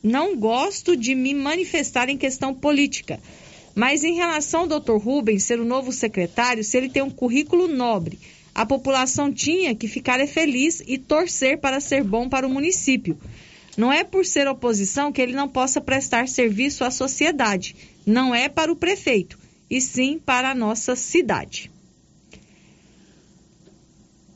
não 0.05 0.37
gosto 0.37 0.95
de 0.95 1.15
me 1.15 1.33
manifestar 1.33 2.11
em 2.11 2.19
questão 2.19 2.55
política. 2.55 3.19
Mas 3.75 4.05
em 4.05 4.15
relação 4.15 4.61
ao 4.61 4.81
Dr. 4.81 4.99
Rubens 4.99 5.45
ser 5.45 5.59
o 5.59 5.65
novo 5.65 5.91
secretário, 5.91 6.63
se 6.63 6.77
ele 6.77 6.91
tem 6.91 7.03
um 7.03 7.11
currículo 7.11 7.67
nobre, 7.67 8.19
a 8.55 8.67
população 8.67 9.33
tinha 9.33 9.75
que 9.75 9.89
ficar 9.89 10.25
feliz 10.29 10.83
e 10.87 10.99
torcer 10.99 11.59
para 11.59 11.81
ser 11.81 12.05
bom 12.05 12.29
para 12.29 12.47
o 12.47 12.51
município. 12.51 13.19
Não 13.77 13.91
é 13.91 14.05
por 14.05 14.25
ser 14.27 14.47
oposição 14.47 15.11
que 15.11 15.21
ele 15.21 15.33
não 15.33 15.49
possa 15.49 15.81
prestar 15.81 16.29
serviço 16.29 16.85
à 16.85 16.91
sociedade. 16.91 17.75
Não 18.07 18.33
é 18.33 18.49
para 18.49 18.71
o 18.71 18.77
prefeito, 18.77 19.39
e 19.69 19.81
sim 19.81 20.21
para 20.25 20.51
a 20.51 20.55
nossa 20.55 20.95
cidade. 20.95 21.73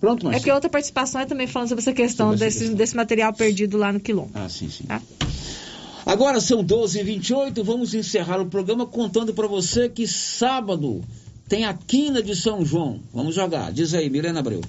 Pronto, 0.00 0.24
Marcelo. 0.24 0.42
É 0.42 0.44
que 0.44 0.50
outra 0.50 0.70
participação 0.70 1.20
é 1.20 1.26
também 1.26 1.46
falando 1.46 1.68
sobre 1.68 1.82
essa 1.82 1.92
questão 1.92 2.30
sobre 2.30 2.44
desse, 2.44 2.68
desse 2.70 2.96
material 2.96 3.32
perdido 3.32 3.76
lá 3.76 3.92
no 3.92 4.00
quilombo. 4.00 4.30
Ah, 4.34 4.48
sim, 4.48 4.70
sim. 4.70 4.84
Tá? 4.84 5.00
Agora 6.08 6.40
são 6.40 6.64
12h28, 6.64 7.62
vamos 7.62 7.92
encerrar 7.92 8.40
o 8.40 8.46
programa 8.46 8.86
contando 8.86 9.34
para 9.34 9.46
você 9.46 9.90
que 9.90 10.06
sábado 10.08 11.04
tem 11.46 11.66
a 11.66 11.74
quina 11.74 12.22
de 12.22 12.34
São 12.34 12.64
João. 12.64 13.02
Vamos 13.12 13.34
jogar. 13.34 13.70
Diz 13.70 13.92
aí, 13.92 14.08
Milena 14.08 14.40
Abreu. 14.40 14.62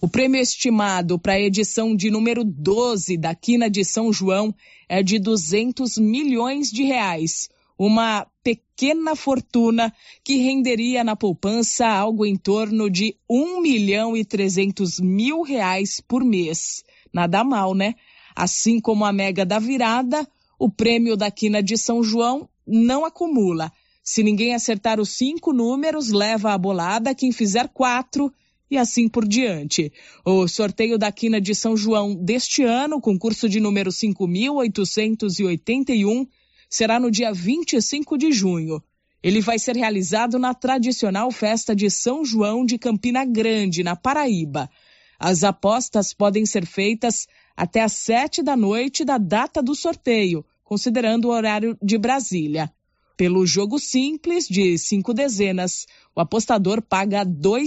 O 0.00 0.08
prêmio 0.08 0.40
estimado 0.40 1.18
para 1.18 1.34
a 1.34 1.40
edição 1.40 1.94
de 1.94 2.10
número 2.10 2.42
12 2.42 3.18
da 3.18 3.34
quina 3.34 3.68
de 3.68 3.84
São 3.84 4.10
João 4.10 4.54
é 4.88 5.02
de 5.02 5.18
200 5.18 5.98
milhões 5.98 6.70
de 6.70 6.84
reais. 6.84 7.50
Uma 7.78 8.26
pequena 8.42 9.14
fortuna 9.14 9.92
que 10.24 10.38
renderia 10.38 11.04
na 11.04 11.14
poupança 11.14 11.86
algo 11.86 12.24
em 12.24 12.36
torno 12.36 12.88
de 12.88 13.14
1 13.28 13.60
milhão 13.60 14.16
e 14.16 14.24
300 14.24 14.98
mil 15.00 15.42
reais 15.42 16.00
por 16.00 16.24
mês. 16.24 16.82
Nada 17.12 17.44
mal, 17.44 17.74
né? 17.74 17.96
Assim 18.34 18.80
como 18.80 19.04
a 19.04 19.12
mega 19.12 19.44
da 19.44 19.58
virada, 19.58 20.26
o 20.58 20.70
prêmio 20.70 21.16
da 21.16 21.30
quina 21.30 21.62
de 21.62 21.76
São 21.76 22.02
João 22.02 22.48
não 22.66 23.04
acumula. 23.04 23.70
Se 24.02 24.22
ninguém 24.22 24.54
acertar 24.54 24.98
os 25.00 25.10
cinco 25.10 25.52
números, 25.52 26.10
leva 26.10 26.52
a 26.52 26.58
bolada 26.58 27.14
quem 27.14 27.32
fizer 27.32 27.68
quatro 27.68 28.32
e 28.70 28.78
assim 28.78 29.08
por 29.08 29.26
diante. 29.26 29.92
O 30.24 30.46
sorteio 30.48 30.98
da 30.98 31.12
quina 31.12 31.40
de 31.40 31.54
São 31.54 31.76
João 31.76 32.14
deste 32.14 32.62
ano, 32.62 33.00
concurso 33.00 33.48
de 33.48 33.60
número 33.60 33.90
5.881, 33.90 36.26
será 36.68 36.98
no 36.98 37.08
dia 37.10 37.32
25 37.32 38.18
de 38.18 38.32
junho. 38.32 38.82
Ele 39.22 39.40
vai 39.40 39.58
ser 39.58 39.76
realizado 39.76 40.38
na 40.38 40.54
tradicional 40.54 41.30
festa 41.30 41.74
de 41.74 41.90
São 41.90 42.24
João 42.24 42.64
de 42.64 42.78
Campina 42.78 43.22
Grande, 43.24 43.82
na 43.82 43.96
Paraíba. 43.96 44.70
As 45.18 45.42
apostas 45.42 46.12
podem 46.12 46.44
ser 46.44 46.66
feitas 46.66 47.26
até 47.56 47.82
às 47.82 47.92
sete 47.92 48.42
da 48.42 48.56
noite 48.56 49.04
da 49.04 49.16
data 49.16 49.62
do 49.62 49.74
sorteio, 49.74 50.44
considerando 50.62 51.26
o 51.26 51.30
horário 51.30 51.76
de 51.82 51.96
Brasília. 51.96 52.70
Pelo 53.16 53.46
jogo 53.46 53.78
simples 53.78 54.46
de 54.46 54.76
cinco 54.76 55.14
dezenas, 55.14 55.86
o 56.14 56.20
apostador 56.20 56.82
paga 56.82 57.24
dois 57.24 57.64